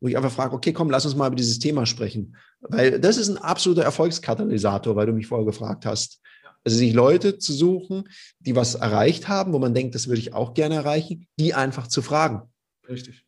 wo 0.00 0.08
ich 0.08 0.16
einfach 0.16 0.32
frage, 0.32 0.54
okay, 0.54 0.72
komm, 0.72 0.90
lass 0.90 1.04
uns 1.04 1.14
mal 1.14 1.28
über 1.28 1.36
dieses 1.36 1.58
Thema 1.58 1.86
sprechen. 1.86 2.36
Weil 2.60 2.98
das 2.98 3.16
ist 3.16 3.28
ein 3.28 3.38
absoluter 3.38 3.82
Erfolgskatalysator, 3.82 4.96
weil 4.96 5.06
du 5.06 5.12
mich 5.12 5.28
vorher 5.28 5.46
gefragt 5.46 5.86
hast. 5.86 6.20
Also 6.64 6.76
sich 6.76 6.92
Leute 6.92 7.38
zu 7.38 7.52
suchen, 7.52 8.08
die 8.38 8.54
was 8.54 8.76
erreicht 8.76 9.28
haben, 9.28 9.52
wo 9.52 9.58
man 9.58 9.74
denkt, 9.74 9.94
das 9.94 10.06
würde 10.06 10.20
ich 10.20 10.32
auch 10.32 10.54
gerne 10.54 10.76
erreichen, 10.76 11.26
die 11.38 11.54
einfach 11.54 11.88
zu 11.88 12.02
fragen. 12.02 12.42
Richtig. 12.88 13.24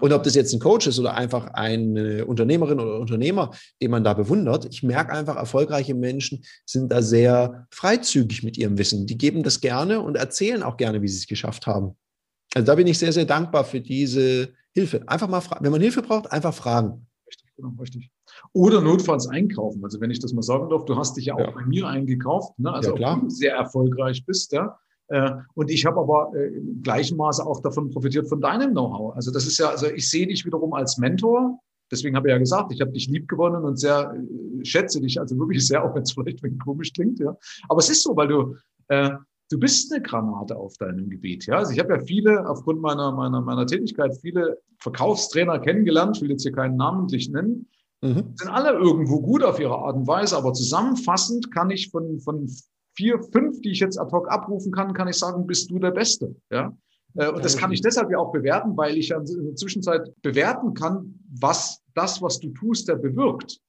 Und 0.00 0.12
ob 0.12 0.24
das 0.24 0.34
jetzt 0.34 0.52
ein 0.52 0.58
Coach 0.58 0.88
ist 0.88 0.98
oder 0.98 1.14
einfach 1.14 1.46
eine 1.48 2.26
Unternehmerin 2.26 2.80
oder 2.80 2.98
Unternehmer, 2.98 3.52
den 3.80 3.92
man 3.92 4.02
da 4.02 4.14
bewundert, 4.14 4.66
ich 4.68 4.82
merke 4.82 5.12
einfach, 5.12 5.36
erfolgreiche 5.36 5.94
Menschen 5.94 6.44
sind 6.64 6.90
da 6.90 7.02
sehr 7.02 7.66
freizügig 7.70 8.42
mit 8.42 8.58
ihrem 8.58 8.78
Wissen. 8.78 9.06
Die 9.06 9.16
geben 9.16 9.44
das 9.44 9.60
gerne 9.60 10.00
und 10.00 10.16
erzählen 10.16 10.64
auch 10.64 10.76
gerne, 10.76 11.02
wie 11.02 11.08
sie 11.08 11.18
es 11.18 11.28
geschafft 11.28 11.68
haben. 11.68 11.96
Also 12.54 12.66
da 12.66 12.74
bin 12.74 12.88
ich 12.88 12.98
sehr, 12.98 13.12
sehr 13.12 13.26
dankbar 13.26 13.64
für 13.64 13.80
diese 13.80 14.48
Hilfe. 14.74 15.02
Einfach 15.06 15.28
mal 15.28 15.40
fragen. 15.40 15.64
Wenn 15.64 15.72
man 15.72 15.80
Hilfe 15.80 16.02
braucht, 16.02 16.32
einfach 16.32 16.54
fragen. 16.54 17.06
Richtig, 17.28 17.54
genau, 17.54 17.72
richtig. 17.80 18.10
Oder 18.52 18.80
notfalls 18.80 19.28
einkaufen. 19.28 19.84
Also 19.84 20.00
wenn 20.00 20.10
ich 20.10 20.18
das 20.18 20.32
mal 20.32 20.42
sagen 20.42 20.68
darf, 20.68 20.84
du 20.84 20.96
hast 20.96 21.16
dich 21.16 21.26
ja 21.26 21.34
auch 21.34 21.40
ja. 21.40 21.50
bei 21.52 21.64
mir 21.64 21.86
eingekauft, 21.86 22.58
ne? 22.58 22.72
also 22.72 22.96
ja, 22.96 23.16
du 23.16 23.28
sehr 23.30 23.54
erfolgreich 23.54 24.24
bist, 24.26 24.52
ja. 24.52 24.78
Äh, 25.08 25.30
und 25.54 25.70
ich 25.70 25.86
habe 25.86 26.00
aber 26.00 26.32
äh, 26.34 26.56
im 26.56 26.82
gleichen 26.82 27.16
Maße 27.16 27.44
auch 27.46 27.60
davon 27.60 27.90
profitiert 27.90 28.28
von 28.28 28.40
deinem 28.40 28.72
Know-how. 28.72 29.14
Also 29.14 29.30
das 29.30 29.46
ist 29.46 29.58
ja, 29.58 29.70
also 29.70 29.86
ich 29.86 30.10
sehe 30.10 30.26
dich 30.26 30.44
wiederum 30.44 30.72
als 30.74 30.98
Mentor. 30.98 31.60
Deswegen 31.90 32.16
habe 32.16 32.28
ich 32.28 32.32
ja 32.32 32.38
gesagt, 32.38 32.72
ich 32.72 32.80
habe 32.80 32.90
dich 32.90 33.08
lieb 33.08 33.28
gewonnen 33.28 33.64
und 33.64 33.78
sehr 33.78 34.14
äh, 34.14 34.64
schätze 34.64 35.00
dich 35.00 35.20
also 35.20 35.38
wirklich 35.38 35.66
sehr, 35.66 35.84
auch 35.84 35.94
wenn 35.94 36.02
es 36.02 36.12
vielleicht 36.12 36.42
ein 36.44 36.58
komisch 36.58 36.92
klingt, 36.92 37.18
ja. 37.20 37.36
Aber 37.68 37.78
es 37.78 37.88
ist 37.88 38.02
so, 38.02 38.16
weil 38.16 38.28
du 38.28 38.56
äh, 38.88 39.10
du 39.50 39.58
bist 39.58 39.92
eine 39.92 40.02
Granate 40.02 40.56
auf 40.56 40.76
deinem 40.78 41.08
Gebiet. 41.08 41.46
Ja? 41.46 41.58
Also 41.58 41.72
ich 41.72 41.78
habe 41.78 41.94
ja 41.94 42.00
viele, 42.00 42.48
aufgrund 42.48 42.80
meiner, 42.80 43.12
meiner, 43.12 43.40
meiner 43.40 43.66
Tätigkeit, 43.66 44.16
viele 44.20 44.60
Verkaufstrainer 44.78 45.58
kennengelernt, 45.58 46.16
ich 46.16 46.22
will 46.22 46.30
jetzt 46.30 46.42
hier 46.42 46.52
keinen 46.52 46.76
namentlich 46.76 47.30
nennen, 47.30 47.68
mhm. 48.02 48.34
sind 48.34 48.48
alle 48.48 48.72
irgendwo 48.72 49.20
gut 49.20 49.42
auf 49.42 49.60
ihre 49.60 49.76
Art 49.76 49.96
und 49.96 50.06
Weise, 50.06 50.36
aber 50.36 50.52
zusammenfassend 50.52 51.52
kann 51.52 51.70
ich 51.70 51.90
von, 51.90 52.20
von 52.20 52.50
vier, 52.96 53.20
fünf, 53.32 53.60
die 53.60 53.70
ich 53.70 53.80
jetzt 53.80 53.98
ad 53.98 54.10
hoc 54.10 54.30
abrufen 54.30 54.72
kann, 54.72 54.92
kann 54.94 55.08
ich 55.08 55.16
sagen, 55.16 55.46
bist 55.46 55.70
du 55.70 55.78
der 55.78 55.92
Beste. 55.92 56.34
Ja? 56.50 56.76
Äh, 57.14 57.30
und 57.30 57.44
das 57.44 57.56
kann 57.56 57.72
ich 57.72 57.80
deshalb 57.80 58.10
ja 58.10 58.18
auch 58.18 58.32
bewerten, 58.32 58.76
weil 58.76 58.96
ich 58.96 59.10
in 59.10 59.24
der 59.24 59.56
Zwischenzeit 59.56 60.10
bewerten 60.22 60.74
kann, 60.74 61.18
was 61.38 61.80
das, 61.94 62.20
was 62.22 62.40
du 62.40 62.50
tust, 62.50 62.88
der 62.88 62.96
bewirkt. 62.96 63.60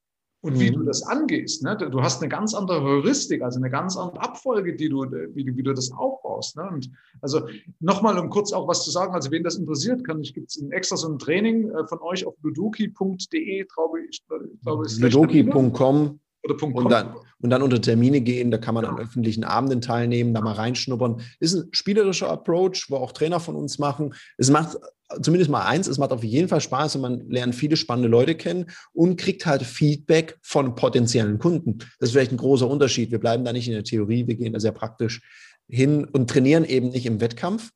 Und 0.42 0.60
wie 0.60 0.70
mhm. 0.70 0.76
du 0.76 0.84
das 0.84 1.02
angehst. 1.02 1.64
Ne? 1.64 1.76
Du 1.76 2.02
hast 2.02 2.22
eine 2.22 2.30
ganz 2.30 2.54
andere 2.54 2.84
Heuristik, 2.84 3.42
also 3.42 3.60
eine 3.60 3.72
ganz 3.72 3.98
andere 3.98 4.22
Abfolge, 4.22 4.76
die 4.76 4.88
du, 4.88 5.02
wie, 5.34 5.44
du, 5.44 5.58
wie 5.58 5.64
du 5.64 5.74
das 5.74 5.92
aufbaust. 5.92 6.56
Ne? 6.56 6.70
Und 6.72 6.92
also 7.22 7.48
nochmal, 7.80 8.20
um 8.20 8.30
kurz 8.30 8.54
auch 8.54 8.68
was 8.68 8.86
zu 8.86 8.92
sagen, 8.92 9.16
also 9.16 9.32
wen 9.32 9.44
das 9.44 9.56
interessiert, 9.56 10.06
kann 10.06 10.22
ich, 10.22 10.36
gibt 10.36 10.50
es 10.50 10.64
extra 10.70 10.96
so 10.96 11.10
ein 11.10 11.18
Training 11.18 11.72
äh, 11.72 11.88
von 11.88 12.00
euch 12.02 12.26
auf 12.26 12.36
ludoki.de, 12.44 13.66
glaube 13.66 14.02
ich. 14.08 14.24
Glaube, 14.62 14.86
Ludoki.com 15.00 16.20
und 16.50 16.90
dann, 16.90 17.16
und 17.42 17.50
dann 17.50 17.62
unter 17.62 17.82
Termine 17.82 18.22
gehen, 18.22 18.52
da 18.52 18.58
kann 18.58 18.76
man 18.76 18.86
an 18.86 19.00
öffentlichen 19.00 19.44
Abenden 19.44 19.82
teilnehmen, 19.82 20.34
da 20.34 20.42
mal 20.42 20.54
reinschnuppern. 20.54 21.22
Ist 21.40 21.56
ein 21.56 21.70
spielerischer 21.72 22.30
Approach, 22.30 22.88
wo 22.90 22.98
auch 22.98 23.12
Trainer 23.12 23.40
von 23.40 23.56
uns 23.56 23.80
machen. 23.80 24.14
Es 24.38 24.50
macht 24.50 24.78
zumindest 25.22 25.50
mal 25.50 25.66
eins, 25.66 25.88
es 25.88 25.98
macht 25.98 26.12
auf 26.12 26.24
jeden 26.24 26.48
Fall 26.48 26.62
Spaß 26.62 26.96
und 26.96 27.02
man 27.02 27.30
lernt 27.30 27.56
viele 27.56 27.78
spannende 27.78 28.10
Leute 28.10 28.36
kennen 28.36 28.66
und 28.94 29.18
kriegt 29.18 29.46
halt 29.46 29.64
Feedback 29.64 30.38
von 30.42 30.76
potenziellen 30.76 31.40
Kunden. 31.40 31.78
Das 32.00 32.10
ist 32.10 32.12
vielleicht 32.12 32.32
ein 32.32 32.38
großer 32.38 32.68
Unterschied. 32.68 33.12
Wir 33.12 33.20
bleiben 33.20 33.46
da 33.46 33.54
nicht 33.54 33.68
in 33.68 33.74
der 33.74 33.84
Theorie, 33.84 34.28
wir 34.28 34.36
gehen 34.36 34.54
da 34.54 34.60
sehr 34.60 34.72
praktisch 34.72 35.22
hin 35.70 36.06
und 36.06 36.30
trainieren 36.30 36.66
eben 36.66 36.90
nicht 36.90 37.06
im 37.06 37.22
Wettkampf, 37.22 37.72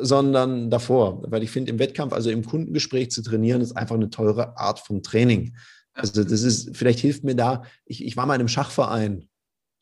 sondern 0.00 0.70
davor. 0.70 1.22
Weil 1.30 1.42
ich 1.42 1.50
finde, 1.50 1.70
im 1.70 1.78
Wettkampf, 1.78 2.12
also 2.12 2.30
im 2.30 2.44
Kundengespräch 2.44 3.10
zu 3.10 3.22
trainieren, 3.22 3.60
ist 3.60 3.76
einfach 3.76 3.96
eine 3.96 4.10
teure 4.10 4.58
Art 4.58 4.78
von 4.80 5.02
Training. 5.02 5.54
Also 5.98 6.22
das 6.22 6.42
ist, 6.42 6.76
vielleicht 6.76 7.00
hilft 7.00 7.24
mir 7.24 7.34
da, 7.34 7.64
ich, 7.84 8.04
ich 8.04 8.16
war 8.16 8.24
mal 8.24 8.34
in 8.34 8.40
einem 8.40 8.48
Schachverein. 8.48 9.28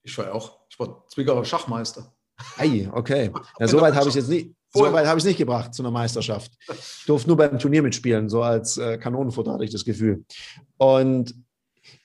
Ich 0.03 0.17
war 0.17 0.35
auch, 0.35 0.61
ich 0.71 0.79
war 0.79 1.07
Zwickauer 1.09 1.45
Schachmeister. 1.45 2.15
Ei, 2.57 2.89
okay. 2.93 3.31
Ja, 3.61 3.69
so 3.69 3.81
weit 3.81 3.95
habe 3.95 4.09
ich 4.09 4.15
jetzt 4.15 4.29
nicht, 4.29 4.55
so 4.73 4.81
weit 4.93 5.07
habe 5.07 5.19
ich 5.19 5.25
es 5.25 5.29
nicht 5.29 5.39
gebracht 5.39 5.75
zu 5.75 5.83
einer 5.83 5.91
Meisterschaft. 5.91 6.53
Ich 6.69 7.05
durfte 7.07 7.29
nur 7.29 7.37
beim 7.37 7.59
Turnier 7.59 7.83
mitspielen, 7.83 8.31
so 8.31 8.43
als 8.43 8.79
äh, 8.79 8.97
Kanonenfutter 8.97 9.53
hatte 9.53 9.65
ich 9.65 9.71
das 9.71 9.85
Gefühl. 9.85 10.25
Und 10.79 11.35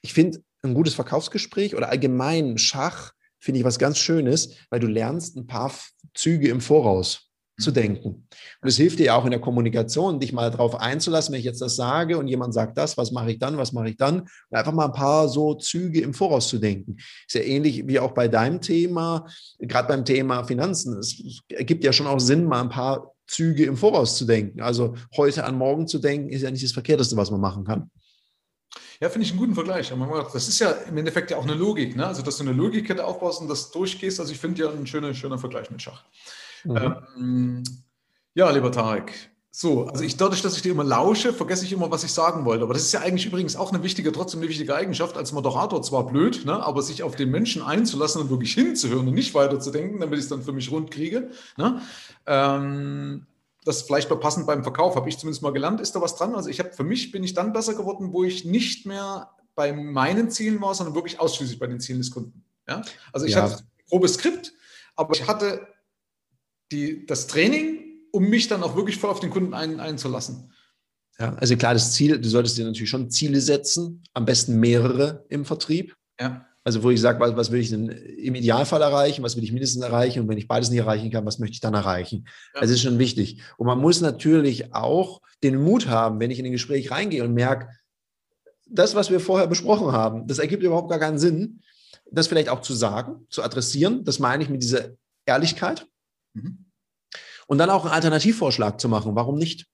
ich 0.01 0.13
finde, 0.13 0.43
ein 0.61 0.73
gutes 0.73 0.93
Verkaufsgespräch 0.93 1.75
oder 1.75 1.89
allgemein 1.89 2.57
Schach 2.57 3.13
finde 3.39 3.59
ich 3.59 3.65
was 3.65 3.79
ganz 3.79 3.97
Schönes, 3.97 4.55
weil 4.69 4.79
du 4.81 4.87
lernst 4.87 5.37
ein 5.37 5.47
paar 5.47 5.71
Züge 6.13 6.49
im 6.49 6.59
Voraus 6.59 7.30
zu 7.61 7.71
denken. 7.71 8.27
Und 8.61 8.67
es 8.67 8.77
hilft 8.77 8.99
dir 8.99 9.15
auch 9.15 9.25
in 9.25 9.31
der 9.31 9.39
Kommunikation, 9.39 10.19
dich 10.19 10.33
mal 10.33 10.51
darauf 10.51 10.75
einzulassen, 10.75 11.33
wenn 11.33 11.39
ich 11.39 11.45
jetzt 11.45 11.61
das 11.61 11.75
sage 11.75 12.17
und 12.17 12.27
jemand 12.27 12.53
sagt 12.53 12.77
das, 12.77 12.97
was 12.97 13.11
mache 13.11 13.31
ich 13.31 13.39
dann, 13.39 13.57
was 13.57 13.71
mache 13.71 13.89
ich 13.89 13.97
dann? 13.97 14.21
Und 14.21 14.57
einfach 14.57 14.73
mal 14.73 14.85
ein 14.85 14.93
paar 14.93 15.29
so 15.29 15.53
Züge 15.55 16.01
im 16.01 16.13
Voraus 16.13 16.47
zu 16.47 16.59
denken. 16.59 16.97
Ist 17.27 17.35
ja 17.35 17.41
ähnlich 17.41 17.87
wie 17.87 17.99
auch 17.99 18.11
bei 18.11 18.27
deinem 18.27 18.61
Thema, 18.61 19.27
gerade 19.59 19.87
beim 19.87 20.05
Thema 20.05 20.43
Finanzen. 20.43 20.97
Es 20.97 21.21
ergibt 21.49 21.83
ja 21.83 21.93
schon 21.93 22.07
auch 22.07 22.19
Sinn, 22.19 22.45
mal 22.45 22.61
ein 22.61 22.69
paar 22.69 23.13
Züge 23.27 23.65
im 23.65 23.77
Voraus 23.77 24.17
zu 24.17 24.25
denken. 24.25 24.61
Also 24.61 24.95
heute 25.15 25.45
an 25.45 25.57
morgen 25.57 25.87
zu 25.87 25.99
denken, 25.99 26.29
ist 26.29 26.41
ja 26.41 26.51
nicht 26.51 26.63
das 26.63 26.73
Verkehrteste, 26.73 27.15
was 27.15 27.31
man 27.31 27.39
machen 27.39 27.63
kann. 27.63 27.89
Ja, 29.01 29.09
finde 29.09 29.25
ich 29.25 29.31
einen 29.31 29.39
guten 29.39 29.55
Vergleich. 29.55 29.91
Das 30.31 30.47
ist 30.47 30.59
ja 30.59 30.71
im 30.71 30.95
Endeffekt 30.95 31.31
ja 31.31 31.37
auch 31.37 31.43
eine 31.43 31.55
Logik, 31.55 31.95
ne? 31.95 32.05
Also, 32.05 32.21
dass 32.21 32.37
du 32.37 32.43
eine 32.43 32.53
Logikkette 32.53 33.03
aufbaust 33.03 33.41
und 33.41 33.49
das 33.49 33.71
durchgehst. 33.71 34.19
Also, 34.19 34.31
ich 34.31 34.37
finde 34.37 34.61
ja 34.63 34.69
ein 34.69 34.85
schöner, 34.85 35.13
schöner 35.15 35.39
Vergleich 35.39 35.71
mit 35.71 35.81
Schach. 35.81 36.05
Mhm. 36.63 36.95
Ähm, 37.17 37.63
Ja, 38.33 38.49
lieber 38.49 38.71
Tarek. 38.71 39.31
So, 39.53 39.87
also 39.87 40.05
ich 40.05 40.15
dadurch, 40.15 40.41
dass 40.41 40.55
ich 40.55 40.61
dir 40.61 40.71
immer 40.71 40.85
lausche, 40.85 41.33
vergesse 41.33 41.65
ich 41.65 41.73
immer, 41.73 41.91
was 41.91 42.05
ich 42.05 42.13
sagen 42.13 42.45
wollte. 42.45 42.63
Aber 42.63 42.73
das 42.73 42.83
ist 42.83 42.93
ja 42.93 43.01
eigentlich 43.01 43.25
übrigens 43.25 43.57
auch 43.57 43.73
eine 43.73 43.83
wichtige, 43.83 44.13
trotzdem 44.13 44.39
eine 44.39 44.47
wichtige 44.47 44.73
Eigenschaft 44.73 45.17
als 45.17 45.33
Moderator. 45.33 45.81
Zwar 45.83 46.07
blöd, 46.07 46.45
ne, 46.45 46.63
aber 46.63 46.81
sich 46.81 47.03
auf 47.03 47.17
den 47.17 47.31
Menschen 47.31 47.61
einzulassen 47.61 48.21
und 48.21 48.29
wirklich 48.29 48.53
hinzuhören 48.53 49.09
und 49.09 49.13
nicht 49.13 49.33
weiterzudenken, 49.33 49.99
damit 49.99 50.19
ich 50.19 50.23
es 50.23 50.29
dann 50.29 50.41
für 50.41 50.53
mich 50.53 50.71
rund 50.71 50.89
kriege. 50.89 51.31
Ne? 51.57 51.81
Ähm, 52.27 53.25
das 53.65 53.81
vielleicht 53.81 54.09
mal 54.09 54.19
passend 54.19 54.47
beim 54.47 54.63
Verkauf, 54.63 54.95
habe 54.95 55.09
ich 55.09 55.17
zumindest 55.17 55.43
mal 55.43 55.51
gelernt, 55.51 55.81
ist 55.81 55.95
da 55.95 56.01
was 56.01 56.15
dran. 56.15 56.33
Also 56.33 56.49
ich 56.49 56.59
habe 56.59 56.71
für 56.71 56.85
mich 56.85 57.11
bin 57.11 57.21
ich 57.23 57.33
dann 57.33 57.51
besser 57.51 57.73
geworden, 57.73 58.13
wo 58.13 58.23
ich 58.23 58.45
nicht 58.45 58.85
mehr 58.85 59.31
bei 59.53 59.73
meinen 59.73 60.31
Zielen 60.31 60.61
war, 60.61 60.73
sondern 60.73 60.95
wirklich 60.95 61.19
ausschließlich 61.19 61.59
bei 61.59 61.67
den 61.67 61.81
Zielen 61.81 61.99
des 61.99 62.09
Kunden. 62.09 62.45
Ja? 62.69 62.83
Also 63.11 63.25
ich 63.25 63.33
ja. 63.33 63.43
hatte 63.43 63.57
ein 63.57 63.89
grobes 63.89 64.13
Skript, 64.13 64.53
aber 64.95 65.13
ich 65.13 65.27
hatte 65.27 65.67
die, 66.71 67.05
das 67.05 67.27
Training 67.27 67.81
um 68.11 68.29
mich 68.29 68.47
dann 68.47 68.63
auch 68.63 68.75
wirklich 68.75 68.97
voll 68.97 69.09
auf 69.09 69.19
den 69.19 69.29
Kunden 69.29 69.53
ein, 69.53 69.79
einzulassen. 69.79 70.51
Ja, 71.19 71.33
also 71.35 71.55
klar, 71.55 71.73
das 71.73 71.93
Ziel, 71.93 72.19
du 72.19 72.27
solltest 72.27 72.57
dir 72.57 72.65
natürlich 72.65 72.89
schon 72.89 73.09
Ziele 73.09 73.39
setzen, 73.39 74.03
am 74.13 74.25
besten 74.25 74.59
mehrere 74.59 75.25
im 75.29 75.45
Vertrieb. 75.45 75.95
Ja. 76.19 76.45
Also 76.63 76.83
wo 76.83 76.91
ich 76.91 77.01
sage, 77.01 77.19
was, 77.19 77.35
was 77.35 77.51
will 77.51 77.59
ich 77.59 77.69
denn 77.69 77.89
im 77.89 78.35
Idealfall 78.35 78.81
erreichen, 78.81 79.23
was 79.23 79.35
will 79.35 79.43
ich 79.43 79.51
mindestens 79.51 79.83
erreichen 79.83 80.19
und 80.19 80.27
wenn 80.29 80.37
ich 80.37 80.47
beides 80.47 80.69
nicht 80.69 80.79
erreichen 80.79 81.09
kann, 81.09 81.25
was 81.25 81.39
möchte 81.39 81.53
ich 81.53 81.59
dann 81.59 81.73
erreichen? 81.73 82.27
Ja. 82.53 82.61
Das 82.61 82.69
ist 82.69 82.81
schon 82.81 82.99
wichtig. 82.99 83.41
Und 83.57 83.67
man 83.67 83.79
muss 83.79 84.01
natürlich 84.01 84.73
auch 84.73 85.21
den 85.43 85.61
Mut 85.61 85.87
haben, 85.87 86.19
wenn 86.19 86.31
ich 86.31 86.39
in 86.39 86.45
ein 86.45 86.51
Gespräch 86.51 86.91
reingehe 86.91 87.23
und 87.23 87.33
merke, 87.33 87.69
das, 88.67 88.95
was 88.95 89.09
wir 89.09 89.19
vorher 89.19 89.47
besprochen 89.47 89.91
haben, 89.91 90.27
das 90.27 90.39
ergibt 90.39 90.63
überhaupt 90.63 90.89
gar 90.89 90.99
keinen 90.99 91.19
Sinn, 91.19 91.61
das 92.11 92.27
vielleicht 92.27 92.49
auch 92.49 92.61
zu 92.61 92.73
sagen, 92.73 93.25
zu 93.29 93.43
adressieren. 93.43 94.03
Das 94.03 94.19
meine 94.19 94.43
ich 94.43 94.49
mit 94.49 94.61
dieser 94.61 94.91
Ehrlichkeit. 95.25 95.87
Mhm. 96.33 96.65
Und 97.47 97.57
dann 97.57 97.69
auch 97.69 97.83
einen 97.83 97.93
Alternativvorschlag 97.93 98.79
zu 98.79 98.87
machen. 98.87 99.15
Warum 99.15 99.37
nicht? 99.37 99.67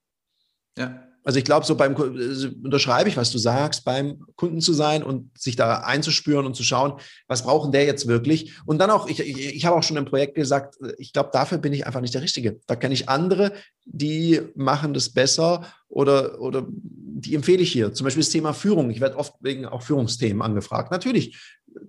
Ja. 0.76 1.08
Also 1.28 1.38
ich 1.38 1.44
glaube, 1.44 1.66
so 1.66 1.74
beim 1.74 1.94
also 1.94 2.48
unterschreibe 2.64 3.10
ich, 3.10 3.18
was 3.18 3.30
du 3.30 3.36
sagst, 3.36 3.84
beim 3.84 4.24
Kunden 4.36 4.62
zu 4.62 4.72
sein 4.72 5.02
und 5.02 5.36
sich 5.38 5.56
da 5.56 5.80
einzuspüren 5.80 6.46
und 6.46 6.56
zu 6.56 6.62
schauen, 6.62 6.94
was 7.26 7.42
brauchen 7.42 7.70
der 7.70 7.84
jetzt 7.84 8.06
wirklich? 8.06 8.54
Und 8.64 8.78
dann 8.78 8.90
auch, 8.90 9.06
ich, 9.08 9.20
ich, 9.20 9.54
ich 9.54 9.66
habe 9.66 9.76
auch 9.76 9.82
schon 9.82 9.98
im 9.98 10.06
Projekt 10.06 10.36
gesagt, 10.36 10.76
ich 10.96 11.12
glaube, 11.12 11.28
dafür 11.32 11.58
bin 11.58 11.74
ich 11.74 11.86
einfach 11.86 12.00
nicht 12.00 12.14
der 12.14 12.22
Richtige. 12.22 12.60
Da 12.66 12.76
kenne 12.76 12.94
ich 12.94 13.10
andere, 13.10 13.52
die 13.84 14.40
machen 14.54 14.94
das 14.94 15.10
besser 15.10 15.66
oder, 15.88 16.40
oder 16.40 16.66
die 16.70 17.34
empfehle 17.34 17.62
ich 17.62 17.72
hier. 17.72 17.92
Zum 17.92 18.04
Beispiel 18.04 18.22
das 18.22 18.32
Thema 18.32 18.54
Führung. 18.54 18.88
Ich 18.88 19.02
werde 19.02 19.18
oft 19.18 19.34
wegen 19.40 19.66
auch 19.66 19.82
Führungsthemen 19.82 20.40
angefragt. 20.40 20.90
Natürlich, 20.90 21.38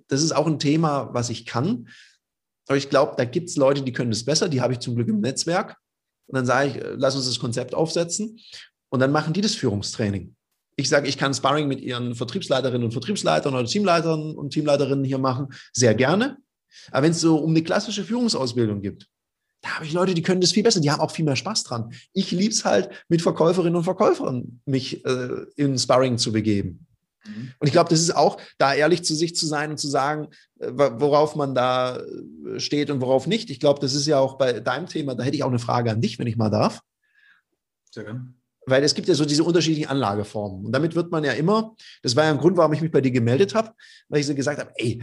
das 0.09 0.21
ist 0.21 0.33
auch 0.33 0.47
ein 0.47 0.59
Thema, 0.59 1.13
was 1.13 1.29
ich 1.29 1.45
kann. 1.45 1.87
Aber 2.69 2.77
ich 2.77 2.89
glaube, 2.89 3.15
da 3.17 3.25
gibt 3.25 3.49
es 3.49 3.57
Leute, 3.57 3.81
die 3.81 3.91
können 3.91 4.11
das 4.11 4.23
besser, 4.23 4.47
die 4.47 4.61
habe 4.61 4.73
ich 4.73 4.79
zum 4.79 4.95
Glück 4.95 5.07
im 5.07 5.19
Netzwerk. 5.19 5.75
Und 6.27 6.35
dann 6.35 6.45
sage 6.45 6.69
ich, 6.69 6.75
äh, 6.75 6.93
lass 6.95 7.15
uns 7.15 7.25
das 7.25 7.39
Konzept 7.39 7.73
aufsetzen. 7.73 8.39
Und 8.89 8.99
dann 8.99 9.11
machen 9.11 9.33
die 9.33 9.41
das 9.41 9.55
Führungstraining. 9.55 10.35
Ich 10.75 10.87
sage, 10.87 11.07
ich 11.07 11.17
kann 11.17 11.33
Sparring 11.33 11.67
mit 11.67 11.81
ihren 11.81 12.13
Vertriebsleiterinnen 12.13 12.85
und 12.85 12.91
Vertriebsleitern 12.91 13.53
oder 13.53 13.65
Teamleitern 13.65 14.35
und 14.35 14.51
Teamleiterinnen 14.51 15.03
hier 15.03 15.17
machen, 15.17 15.47
sehr 15.73 15.95
gerne. 15.95 16.37
Aber 16.91 17.03
wenn 17.03 17.11
es 17.11 17.21
so 17.21 17.37
um 17.37 17.49
eine 17.49 17.63
klassische 17.63 18.03
Führungsausbildung 18.03 18.81
gibt, 18.81 19.07
da 19.61 19.71
habe 19.71 19.85
ich 19.85 19.91
Leute, 19.91 20.13
die 20.13 20.21
können 20.21 20.39
das 20.39 20.53
viel 20.53 20.63
besser, 20.63 20.79
die 20.79 20.89
haben 20.89 21.01
auch 21.01 21.11
viel 21.11 21.25
mehr 21.25 21.35
Spaß 21.35 21.63
dran. 21.63 21.91
Ich 22.13 22.31
liebe 22.31 22.53
es 22.53 22.63
halt, 22.63 22.89
mit 23.09 23.21
Verkäuferinnen 23.21 23.75
und 23.75 23.83
Verkäufern 23.83 24.61
mich 24.65 25.03
äh, 25.05 25.45
in 25.57 25.77
Sparring 25.77 26.17
zu 26.17 26.31
begeben. 26.31 26.87
Mhm. 27.29 27.51
Und 27.59 27.67
ich 27.67 27.71
glaube, 27.71 27.89
das 27.89 27.99
ist 27.99 28.15
auch, 28.15 28.37
da 28.57 28.73
ehrlich 28.73 29.03
zu 29.03 29.15
sich 29.15 29.35
zu 29.35 29.45
sein 29.45 29.71
und 29.71 29.77
zu 29.77 29.87
sagen, 29.87 30.27
äh, 30.59 30.71
worauf 30.73 31.35
man 31.35 31.55
da 31.55 31.97
äh, 31.97 32.59
steht 32.59 32.89
und 32.89 33.01
worauf 33.01 33.27
nicht. 33.27 33.49
Ich 33.49 33.59
glaube, 33.59 33.79
das 33.79 33.93
ist 33.93 34.07
ja 34.07 34.19
auch 34.19 34.37
bei 34.37 34.59
deinem 34.59 34.87
Thema, 34.87 35.15
da 35.15 35.23
hätte 35.23 35.35
ich 35.35 35.43
auch 35.43 35.49
eine 35.49 35.59
Frage 35.59 35.91
an 35.91 36.01
dich, 36.01 36.19
wenn 36.19 36.27
ich 36.27 36.37
mal 36.37 36.49
darf. 36.49 36.81
Sehr 37.91 38.03
gerne. 38.03 38.33
Weil 38.65 38.83
es 38.83 38.93
gibt 38.93 39.07
ja 39.07 39.15
so 39.15 39.25
diese 39.25 39.43
unterschiedlichen 39.43 39.89
Anlageformen. 39.89 40.65
Und 40.65 40.71
damit 40.71 40.95
wird 40.95 41.11
man 41.11 41.23
ja 41.23 41.31
immer, 41.31 41.75
das 42.03 42.15
war 42.15 42.25
ja 42.25 42.31
ein 42.31 42.37
Grund, 42.37 42.57
warum 42.57 42.73
ich 42.73 42.81
mich 42.81 42.91
bei 42.91 43.01
dir 43.01 43.11
gemeldet 43.11 43.55
habe, 43.55 43.71
weil 44.09 44.19
ich 44.19 44.27
so 44.27 44.35
gesagt 44.35 44.59
habe, 44.59 44.71
ey, 44.75 45.01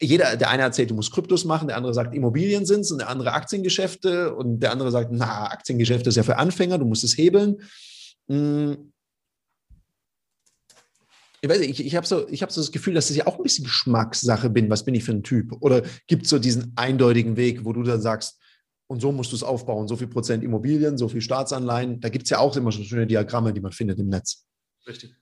jeder, 0.00 0.36
der 0.36 0.50
eine 0.50 0.62
erzählt, 0.62 0.90
du 0.90 0.94
musst 0.94 1.12
Kryptos 1.12 1.44
machen, 1.44 1.68
der 1.68 1.76
andere 1.76 1.94
sagt 1.94 2.14
Immobilien 2.14 2.66
sind 2.66 2.90
und 2.90 2.98
der 2.98 3.08
andere 3.08 3.32
Aktiengeschäfte 3.32 4.34
und 4.34 4.60
der 4.60 4.72
andere 4.72 4.90
sagt, 4.90 5.10
na, 5.12 5.50
Aktiengeschäfte 5.50 6.08
ist 6.08 6.16
ja 6.16 6.24
für 6.24 6.38
Anfänger, 6.38 6.78
du 6.78 6.84
musst 6.84 7.04
es 7.04 7.16
hebeln. 7.16 7.62
Hm, 8.28 8.92
ich 11.44 11.50
weiß 11.50 11.58
nicht, 11.58 11.78
ich, 11.78 11.86
ich 11.86 11.94
habe 11.94 12.06
so, 12.06 12.26
hab 12.26 12.50
so 12.50 12.62
das 12.62 12.72
Gefühl, 12.72 12.94
dass 12.94 13.10
ich 13.10 13.18
ja 13.18 13.26
auch 13.26 13.36
ein 13.36 13.42
bisschen 13.42 13.64
Geschmackssache 13.64 14.48
bin. 14.48 14.70
Was 14.70 14.82
bin 14.82 14.94
ich 14.94 15.04
für 15.04 15.12
ein 15.12 15.22
Typ? 15.22 15.52
Oder 15.60 15.82
gibt 16.06 16.24
es 16.24 16.30
so 16.30 16.38
diesen 16.38 16.72
eindeutigen 16.74 17.36
Weg, 17.36 17.66
wo 17.66 17.74
du 17.74 17.82
dann 17.82 18.00
sagst, 18.00 18.40
und 18.86 19.00
so 19.00 19.12
musst 19.12 19.30
du 19.30 19.36
es 19.36 19.42
aufbauen, 19.42 19.86
so 19.86 19.94
viel 19.96 20.06
Prozent 20.06 20.42
Immobilien, 20.42 20.96
so 20.96 21.06
viel 21.06 21.20
Staatsanleihen. 21.20 22.00
Da 22.00 22.08
gibt 22.08 22.24
es 22.24 22.30
ja 22.30 22.38
auch 22.38 22.56
immer 22.56 22.72
so 22.72 22.82
schöne 22.82 23.06
Diagramme, 23.06 23.52
die 23.52 23.60
man 23.60 23.72
findet 23.72 23.98
im 23.98 24.08
Netz. 24.08 24.46
Richtig. 24.88 25.14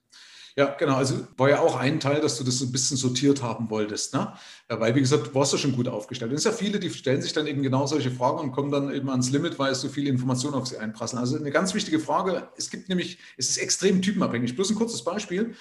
Ja, 0.54 0.66
genau. 0.78 0.94
Also 0.94 1.26
war 1.36 1.48
ja 1.48 1.60
auch 1.60 1.76
ein 1.76 1.98
Teil, 1.98 2.20
dass 2.20 2.36
du 2.36 2.44
das 2.44 2.58
so 2.58 2.66
ein 2.66 2.72
bisschen 2.72 2.96
sortiert 2.96 3.42
haben 3.42 3.68
wolltest. 3.68 4.14
Ne? 4.14 4.32
Weil, 4.68 4.94
wie 4.94 5.00
gesagt, 5.00 5.26
du 5.26 5.34
warst 5.34 5.52
ja 5.52 5.58
schon 5.58 5.74
gut 5.74 5.88
aufgestellt. 5.88 6.30
Und 6.30 6.36
es 6.36 6.44
sind 6.44 6.52
ja 6.52 6.58
viele, 6.58 6.78
die 6.78 6.90
stellen 6.90 7.22
sich 7.22 7.32
dann 7.32 7.48
eben 7.48 7.62
genau 7.62 7.86
solche 7.86 8.12
Fragen 8.12 8.38
und 8.38 8.52
kommen 8.52 8.70
dann 8.70 8.94
eben 8.94 9.10
ans 9.10 9.30
Limit, 9.30 9.58
weil 9.58 9.72
es 9.72 9.80
so 9.80 9.88
viele 9.88 10.10
Informationen 10.10 10.54
auf 10.54 10.68
sie 10.68 10.76
einprasseln. 10.76 11.18
Also 11.18 11.36
eine 11.36 11.50
ganz 11.50 11.74
wichtige 11.74 11.98
Frage, 11.98 12.48
es 12.56 12.70
gibt 12.70 12.88
nämlich, 12.88 13.18
es 13.36 13.48
ist 13.48 13.56
extrem 13.56 14.02
typenabhängig. 14.02 14.54
Bloß 14.54 14.70
ein 14.70 14.76
kurzes 14.76 15.02
Beispiel 15.02 15.54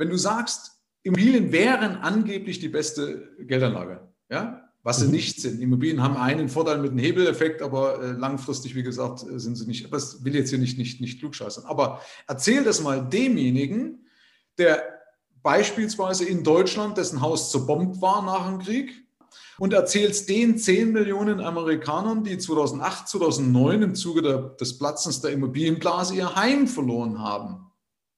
wenn 0.00 0.08
du 0.08 0.16
sagst, 0.16 0.80
Immobilien 1.02 1.52
wären 1.52 1.98
angeblich 1.98 2.58
die 2.58 2.70
beste 2.70 3.28
Geldanlage, 3.38 4.08
ja, 4.30 4.68
was 4.82 4.98
sie 5.00 5.06
mhm. 5.06 5.10
nicht 5.12 5.40
sind. 5.40 5.60
Immobilien 5.60 6.02
haben 6.02 6.16
einen 6.16 6.48
Vorteil 6.48 6.78
mit 6.78 6.90
einem 6.90 7.00
Hebeleffekt, 7.00 7.60
aber 7.60 8.02
äh, 8.02 8.12
langfristig, 8.12 8.74
wie 8.74 8.82
gesagt, 8.82 9.22
äh, 9.22 9.38
sind 9.38 9.56
sie 9.56 9.66
nicht. 9.66 9.84
Aber 9.84 9.98
das 9.98 10.24
will 10.24 10.34
jetzt 10.34 10.48
hier 10.48 10.58
nicht, 10.58 10.78
nicht, 10.78 11.02
nicht 11.02 11.20
klugscheißern. 11.20 11.66
Aber 11.66 12.00
erzähl 12.26 12.64
das 12.64 12.82
mal 12.82 13.06
demjenigen, 13.06 14.06
der 14.56 14.82
beispielsweise 15.42 16.24
in 16.24 16.44
Deutschland, 16.44 16.96
dessen 16.96 17.20
Haus 17.20 17.50
zerbombt 17.50 18.00
war 18.00 18.22
nach 18.22 18.48
dem 18.48 18.58
Krieg, 18.58 18.90
und 19.58 19.74
erzählst 19.74 20.30
den 20.30 20.56
10 20.56 20.92
Millionen 20.92 21.40
Amerikanern, 21.40 22.24
die 22.24 22.38
2008, 22.38 23.06
2009 23.06 23.82
im 23.82 23.94
Zuge 23.94 24.22
der, 24.22 24.38
des 24.38 24.78
Platzens 24.78 25.20
der 25.20 25.32
Immobilienblase 25.32 26.14
ihr 26.14 26.34
Heim 26.34 26.66
verloren 26.66 27.18
haben. 27.18 27.70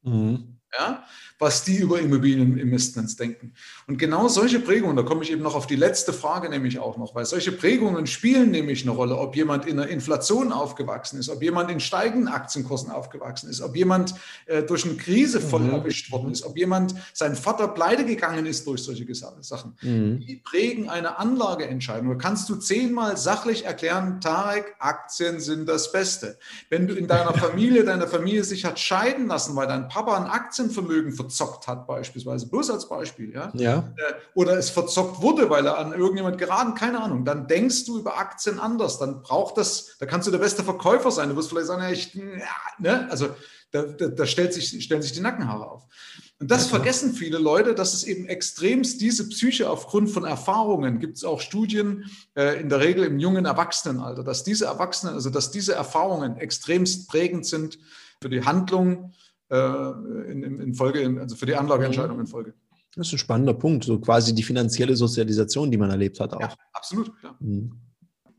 Mhm. 0.03 0.61
Ja? 0.78 1.05
Was 1.43 1.64
die 1.64 1.76
über 1.76 1.99
Immobilieninvestments 1.99 3.16
denken. 3.16 3.53
Und 3.88 3.99
genau 3.99 4.28
solche 4.28 4.61
Prägungen, 4.61 4.97
da 4.97 5.03
komme 5.03 5.24
ich 5.24 5.32
eben 5.32 5.43
noch 5.43 5.57
auf 5.57 5.66
die 5.66 5.74
letzte 5.74 6.12
Frage 6.12 6.49
nämlich 6.49 6.78
auch 6.78 6.97
noch, 6.97 7.16
weil 7.16 7.26
solche 7.26 7.51
Prägungen 7.51 8.07
spielen 8.07 8.53
nämlich 8.53 8.82
eine 8.82 8.93
Rolle, 8.93 9.18
ob 9.18 9.34
jemand 9.34 9.66
in 9.66 9.76
der 9.76 9.88
Inflation 9.88 10.53
aufgewachsen 10.53 11.18
ist, 11.18 11.28
ob 11.28 11.43
jemand 11.43 11.68
in 11.68 11.80
steigenden 11.80 12.28
Aktienkursen 12.28 12.93
aufgewachsen 12.93 13.51
ist, 13.51 13.61
ob 13.61 13.74
jemand 13.74 14.14
äh, 14.47 14.62
durch 14.62 14.84
eine 14.84 14.95
Krise 14.95 15.40
voll 15.40 15.62
mhm. 15.62 15.70
erwischt 15.70 16.12
worden 16.12 16.30
ist, 16.30 16.45
ob 16.45 16.57
jemand, 16.57 16.95
sein 17.12 17.34
Vater 17.34 17.66
pleite 17.66 18.07
gegangen 18.07 18.47
ist 18.47 18.64
durch 18.68 18.84
solche 18.84 19.05
Sachen. 19.12 19.76
Mhm. 19.82 20.20
Die 20.20 20.36
prägen 20.36 20.88
eine 20.88 21.18
Anlageentscheidung. 21.18 22.09
Da 22.09 22.14
kannst 22.14 22.49
du 22.51 22.55
zehnmal 22.55 23.16
sachlich 23.16 23.64
erklären, 23.64 24.20
Tarek, 24.20 24.76
Aktien 24.78 25.40
sind 25.40 25.68
das 25.68 25.90
Beste. 25.90 26.38
Wenn 26.70 26.86
du 26.86 26.95
in 26.95 27.09
deiner 27.09 27.34
Familie, 27.36 27.82
deine 27.82 28.07
Familie 28.07 28.45
sich 28.45 28.64
hat 28.64 28.78
scheiden 28.78 29.26
lassen, 29.26 29.57
weil 29.57 29.66
dein 29.66 29.88
Papa 29.88 30.16
ein 30.16 30.30
Aktienvermögen 30.30 31.11
verzeiht, 31.11 31.32
verzockt 31.33 31.66
hat, 31.66 31.87
beispielsweise. 31.87 32.47
Bloß 32.49 32.70
als 32.70 32.89
Beispiel, 32.89 33.33
ja. 33.33 33.51
ja. 33.55 33.93
Äh, 33.97 34.12
oder 34.35 34.59
es 34.59 34.70
verzockt 34.70 35.22
wurde, 35.22 35.49
weil 35.49 35.66
er 35.66 35.78
an 35.78 35.93
irgendjemand 35.93 36.39
geraten, 36.39 36.74
keine 36.74 37.01
Ahnung. 37.01 37.24
Dann 37.24 37.47
denkst 37.47 37.87
du 37.87 37.99
über 37.99 38.18
Aktien 38.18 38.61
anders. 38.61 38.99
Dann 38.99 39.22
braucht 39.22 39.57
das, 39.57 39.97
da 39.99 40.07
kannst 40.07 40.26
du 40.26 40.30
der 40.30 40.39
beste 40.39 40.62
Verkäufer 40.62 41.11
sein. 41.11 41.30
Du 41.30 41.37
wirst 41.37 41.49
vielleicht 41.49 41.66
sagen, 41.66 41.83
ja, 41.83 41.91
ich, 41.91 42.14
ja, 42.14 42.22
ne? 42.78 43.09
Also 43.11 43.28
da, 43.70 43.83
da, 43.85 44.09
da 44.09 44.26
stellt 44.26 44.53
sich, 44.53 44.85
stellen 44.85 45.01
sich 45.01 45.12
die 45.12 45.20
Nackenhaare 45.20 45.70
auf. 45.70 45.85
Und 46.39 46.51
das 46.51 46.64
ja, 46.64 46.76
vergessen 46.76 47.14
viele 47.14 47.39
Leute, 47.39 47.74
dass 47.74 47.95
es 47.95 48.05
eben 48.05 48.26
extremst 48.26 49.01
diese 49.01 49.28
Psyche 49.28 49.70
aufgrund 49.70 50.11
von 50.11 50.24
Erfahrungen, 50.24 50.99
gibt 50.99 51.16
es 51.16 51.24
auch 51.24 51.41
Studien, 51.41 52.11
äh, 52.37 52.61
in 52.61 52.68
der 52.68 52.80
Regel 52.80 53.05
im 53.05 53.18
jungen 53.18 53.47
Erwachsenenalter, 53.47 54.22
dass 54.22 54.45
diese 54.45 54.66
Erwachsenen, 54.66 55.14
also 55.14 55.30
dass 55.30 55.51
diese 55.51 55.74
Erfahrungen 55.74 56.37
extremst 56.37 57.09
prägend 57.09 57.47
sind 57.47 57.78
für 58.20 58.28
die 58.28 58.45
Handlung 58.45 59.14
in, 59.53 60.61
in, 60.61 60.75
Folge, 60.75 61.19
also 61.21 61.37
für 61.37 61.47
die 61.47 61.55
Anlageentscheidung 61.55 62.19
in 62.21 62.27
Folge. 62.27 62.55
Das 62.95 63.07
ist 63.07 63.15
ein 63.15 63.19
spannender 63.19 63.55
Punkt, 63.55 63.85
so 63.85 63.99
quasi 63.99 64.35
die 64.35 64.43
finanzielle 64.43 64.97
Sozialisation, 64.97 65.71
die 65.71 65.79
man 65.79 65.91
erlebt 65.91 66.21
hat 66.21 66.35
auch. 66.35 66.41
Ja, 66.41 66.55
absolut, 66.73 67.19
klar. 67.19 67.37
Mhm. 67.41 67.73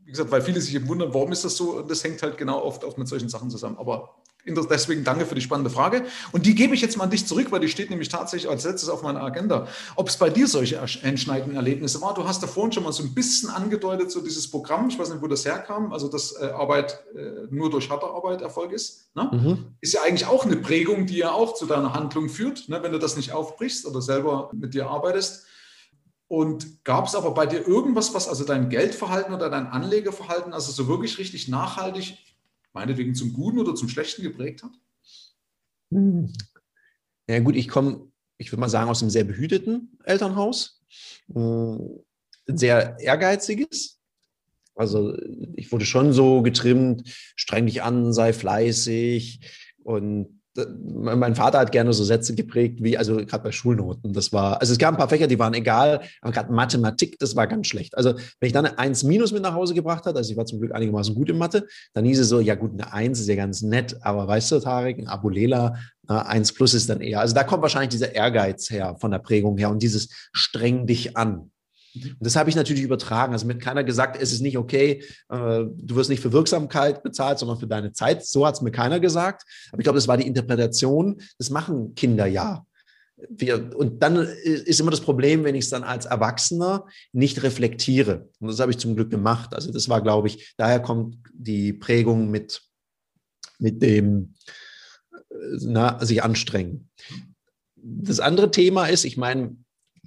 Wie 0.05 0.11
gesagt, 0.11 0.31
weil 0.31 0.41
viele 0.41 0.61
sich 0.61 0.75
eben 0.75 0.87
wundern, 0.87 1.13
warum 1.13 1.31
ist 1.31 1.45
das 1.45 1.55
so? 1.55 1.77
Und 1.77 1.89
das 1.89 2.03
hängt 2.03 2.21
halt 2.21 2.37
genau 2.37 2.61
oft 2.61 2.83
auch 2.83 2.97
mit 2.97 3.07
solchen 3.07 3.29
Sachen 3.29 3.49
zusammen. 3.49 3.77
Aber 3.77 4.15
Deswegen 4.45 5.03
danke 5.03 5.25
für 5.25 5.35
die 5.35 5.41
spannende 5.41 5.69
Frage. 5.69 6.03
Und 6.33 6.45
die 6.45 6.53
gebe 6.53 6.75
ich 6.75 6.81
jetzt 6.81 6.97
mal 6.97 7.05
an 7.05 7.09
dich 7.09 7.25
zurück, 7.25 7.51
weil 7.51 7.61
die 7.61 7.69
steht 7.69 7.89
nämlich 7.89 8.09
tatsächlich 8.09 8.49
als 8.49 8.65
letztes 8.65 8.89
auf 8.89 9.01
meiner 9.01 9.21
Agenda. 9.21 9.67
Ob 9.95 10.09
es 10.09 10.17
bei 10.17 10.29
dir 10.29 10.47
solche 10.47 10.81
einschneidenden 10.81 11.55
Erlebnisse 11.55 12.01
war? 12.01 12.13
Du 12.13 12.27
hast 12.27 12.43
da 12.43 12.47
vorhin 12.47 12.73
schon 12.73 12.83
mal 12.83 12.91
so 12.91 13.03
ein 13.03 13.13
bisschen 13.13 13.49
angedeutet, 13.49 14.11
so 14.11 14.21
dieses 14.21 14.49
Programm, 14.49 14.89
ich 14.89 14.99
weiß 14.99 15.09
nicht, 15.09 15.21
wo 15.21 15.27
das 15.27 15.45
herkam, 15.45 15.93
also 15.93 16.09
dass 16.09 16.33
äh, 16.33 16.45
Arbeit 16.47 17.03
äh, 17.15 17.47
nur 17.51 17.69
durch 17.69 17.89
harte 17.89 18.05
Arbeit 18.05 18.41
Erfolg 18.41 18.73
ist. 18.73 19.15
Ne? 19.15 19.29
Mhm. 19.31 19.65
Ist 19.79 19.93
ja 19.93 20.01
eigentlich 20.03 20.27
auch 20.27 20.45
eine 20.45 20.57
Prägung, 20.57 21.05
die 21.05 21.17
ja 21.17 21.31
auch 21.31 21.53
zu 21.53 21.65
deiner 21.65 21.93
Handlung 21.93 22.27
führt, 22.27 22.67
ne? 22.67 22.83
wenn 22.83 22.91
du 22.91 22.99
das 22.99 23.15
nicht 23.15 23.31
aufbrichst 23.31 23.85
oder 23.85 24.01
selber 24.01 24.49
mit 24.53 24.73
dir 24.73 24.87
arbeitest. 24.87 25.45
Und 26.27 26.83
gab 26.83 27.05
es 27.05 27.15
aber 27.15 27.31
bei 27.31 27.45
dir 27.45 27.65
irgendwas, 27.67 28.13
was 28.13 28.27
also 28.27 28.43
dein 28.43 28.69
Geldverhalten 28.69 29.33
oder 29.33 29.49
dein 29.49 29.67
Anlegeverhalten, 29.67 30.51
also 30.51 30.71
so 30.71 30.87
wirklich 30.87 31.17
richtig 31.19 31.47
nachhaltig 31.47 32.17
meinetwegen 32.73 33.15
zum 33.15 33.33
Guten 33.33 33.59
oder 33.59 33.75
zum 33.75 33.89
Schlechten 33.89 34.23
geprägt 34.23 34.63
hat? 34.63 34.71
Hm. 35.91 36.31
Ja 37.27 37.39
gut, 37.39 37.55
ich 37.55 37.69
komme, 37.69 38.11
ich 38.37 38.51
würde 38.51 38.59
mal 38.59 38.69
sagen, 38.69 38.89
aus 38.89 39.01
einem 39.01 39.09
sehr 39.09 39.23
behüteten 39.23 39.97
Elternhaus. 40.03 40.81
Ein 41.33 42.03
sehr 42.47 42.97
ehrgeiziges. 42.99 43.99
Also 44.75 45.15
ich 45.55 45.71
wurde 45.71 45.85
schon 45.85 46.13
so 46.13 46.41
getrimmt, 46.41 47.07
streng 47.35 47.67
dich 47.67 47.83
an, 47.83 48.11
sei 48.11 48.33
fleißig 48.33 49.39
und 49.83 50.41
mein 50.55 51.35
Vater 51.35 51.59
hat 51.59 51.71
gerne 51.71 51.93
so 51.93 52.03
Sätze 52.03 52.35
geprägt, 52.35 52.83
wie, 52.83 52.97
also 52.97 53.17
gerade 53.17 53.43
bei 53.43 53.51
Schulnoten, 53.51 54.13
das 54.13 54.31
war, 54.31 54.61
also 54.61 54.71
es 54.71 54.77
gab 54.77 54.93
ein 54.93 54.97
paar 54.97 55.09
Fächer, 55.09 55.27
die 55.27 55.39
waren 55.39 55.53
egal, 55.53 56.01
aber 56.21 56.31
gerade 56.31 56.53
Mathematik, 56.53 57.17
das 57.19 57.35
war 57.35 57.47
ganz 57.47 57.67
schlecht. 57.67 57.97
Also 57.97 58.13
wenn 58.39 58.47
ich 58.47 58.53
dann 58.53 58.65
eine 58.65 58.77
1 58.77 59.03
minus 59.03 59.31
mit 59.31 59.41
nach 59.41 59.55
Hause 59.55 59.73
gebracht 59.73 60.05
habe, 60.05 60.17
also 60.17 60.31
ich 60.31 60.37
war 60.37 60.45
zum 60.45 60.59
Glück 60.59 60.73
einigermaßen 60.73 61.15
gut 61.15 61.29
in 61.29 61.37
Mathe, 61.37 61.65
dann 61.93 62.05
hieß 62.05 62.19
es 62.19 62.29
so, 62.29 62.39
ja 62.39 62.55
gut, 62.55 62.73
eine 62.73 62.93
1 62.93 63.19
ist 63.19 63.27
ja 63.27 63.35
ganz 63.35 63.61
nett, 63.61 63.97
aber 64.01 64.27
weißt 64.27 64.51
du, 64.51 64.59
Tarek, 64.59 64.99
ein 64.99 65.07
Abulela, 65.07 65.75
1 66.07 66.53
plus 66.53 66.73
ist 66.73 66.89
dann 66.89 67.01
eher. 67.01 67.21
Also 67.21 67.33
da 67.33 67.43
kommt 67.43 67.61
wahrscheinlich 67.61 67.89
dieser 67.89 68.13
Ehrgeiz 68.13 68.69
her, 68.69 68.95
von 68.99 69.11
der 69.11 69.19
Prägung 69.19 69.57
her 69.57 69.69
und 69.69 69.81
dieses 69.81 70.09
streng 70.33 70.85
dich 70.85 71.17
an. 71.17 71.49
Und 71.95 72.17
das 72.19 72.35
habe 72.35 72.49
ich 72.49 72.55
natürlich 72.55 72.83
übertragen. 72.83 73.33
Also 73.33 73.45
mit 73.45 73.59
keiner 73.59 73.83
gesagt, 73.83 74.19
es 74.19 74.33
ist 74.33 74.41
nicht 74.41 74.57
okay, 74.57 75.03
äh, 75.29 75.37
du 75.37 75.95
wirst 75.95 76.09
nicht 76.09 76.21
für 76.21 76.31
Wirksamkeit 76.31 77.03
bezahlt, 77.03 77.39
sondern 77.39 77.59
für 77.59 77.67
deine 77.67 77.91
Zeit. 77.91 78.25
So 78.25 78.45
hat 78.45 78.55
es 78.55 78.61
mir 78.61 78.71
keiner 78.71 78.99
gesagt. 78.99 79.43
Aber 79.71 79.79
ich 79.79 79.83
glaube, 79.83 79.97
das 79.97 80.07
war 80.07 80.17
die 80.17 80.27
Interpretation. 80.27 81.21
Das 81.37 81.49
machen 81.49 81.95
Kinder 81.95 82.25
ja. 82.25 82.65
Wir, 83.29 83.77
und 83.77 84.01
dann 84.01 84.17
ist 84.17 84.79
immer 84.79 84.91
das 84.91 85.01
Problem, 85.01 85.43
wenn 85.43 85.55
ich 85.55 85.65
es 85.65 85.69
dann 85.69 85.83
als 85.83 86.05
Erwachsener 86.05 86.87
nicht 87.11 87.43
reflektiere. 87.43 88.29
Und 88.39 88.47
das 88.47 88.59
habe 88.59 88.71
ich 88.71 88.79
zum 88.79 88.95
Glück 88.95 89.11
gemacht. 89.11 89.53
Also 89.53 89.71
das 89.71 89.87
war, 89.87 90.01
glaube 90.01 90.27
ich, 90.27 90.53
daher 90.57 90.81
kommt 90.81 91.17
die 91.31 91.73
Prägung 91.73 92.31
mit, 92.31 92.63
mit 93.59 93.81
dem 93.81 94.33
äh, 95.11 95.35
na, 95.61 96.03
sich 96.03 96.23
anstrengen. 96.23 96.89
Das 97.75 98.19
andere 98.19 98.49
Thema 98.49 98.87
ist, 98.87 99.03
ich 99.03 99.17
meine, 99.17 99.57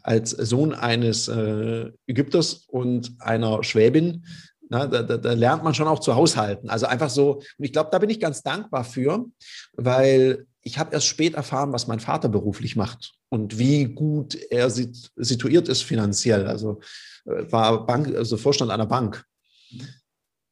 als 0.07 0.31
Sohn 0.31 0.73
eines 0.73 1.27
äh, 1.27 1.91
Ägypters 2.07 2.65
und 2.69 3.17
einer 3.19 3.65
Schwäbin, 3.65 4.25
na, 4.69 4.87
da, 4.87 5.03
da, 5.03 5.17
da, 5.17 5.33
lernt 5.33 5.65
man 5.65 5.75
schon 5.75 5.89
auch 5.89 5.99
zu 5.99 6.15
haushalten. 6.15 6.71
Also 6.71 6.87
einfach 6.87 7.11
so, 7.11 7.35
und 7.35 7.65
ich 7.65 7.73
glaube, 7.73 7.91
da 7.91 7.99
bin 7.99 8.11
ich 8.11 8.21
ganz 8.21 8.43
dankbar 8.43 8.85
für, 8.85 9.27
weil 9.73 10.47
ich 10.63 10.79
habe 10.79 10.93
erst 10.93 11.07
spät 11.07 11.35
erfahren, 11.35 11.73
was 11.73 11.87
mein 11.87 12.01
Vater 12.01 12.29
beruflich 12.29 12.77
macht 12.77 13.15
und 13.29 13.59
wie 13.59 13.85
gut 13.85 14.35
er 14.51 14.71
sit 14.71 15.11
situiert 15.17 15.69
ist 15.69 15.83
finanziell. 15.83 16.47
Also 16.47 16.81
äh, 17.25 17.51
war 17.51 17.85
Bank, 17.87 18.15
also 18.15 18.37
Vorstand 18.37 18.71
einer 18.71 18.87
Bank. 18.87 19.25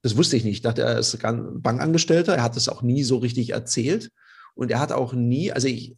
Das 0.03 0.17
wusste 0.17 0.37
ich 0.37 0.45
nicht. 0.45 0.57
Ich 0.57 0.63
dachte, 0.63 0.83
er 0.83 0.99
ist 0.99 1.17
Bankangestellter. 1.23 2.35
Er 2.35 2.43
hat 2.43 2.57
es 2.57 2.69
auch 2.69 2.83
nie 2.83 3.05
so 3.05 3.19
richtig 3.19 3.51
erzählt. 3.51 4.11
Und 4.55 4.71
er 4.71 4.81
hat 4.81 4.93
auch 4.93 5.13
nie, 5.13 5.51
also 5.51 5.67
ich, 5.67 5.97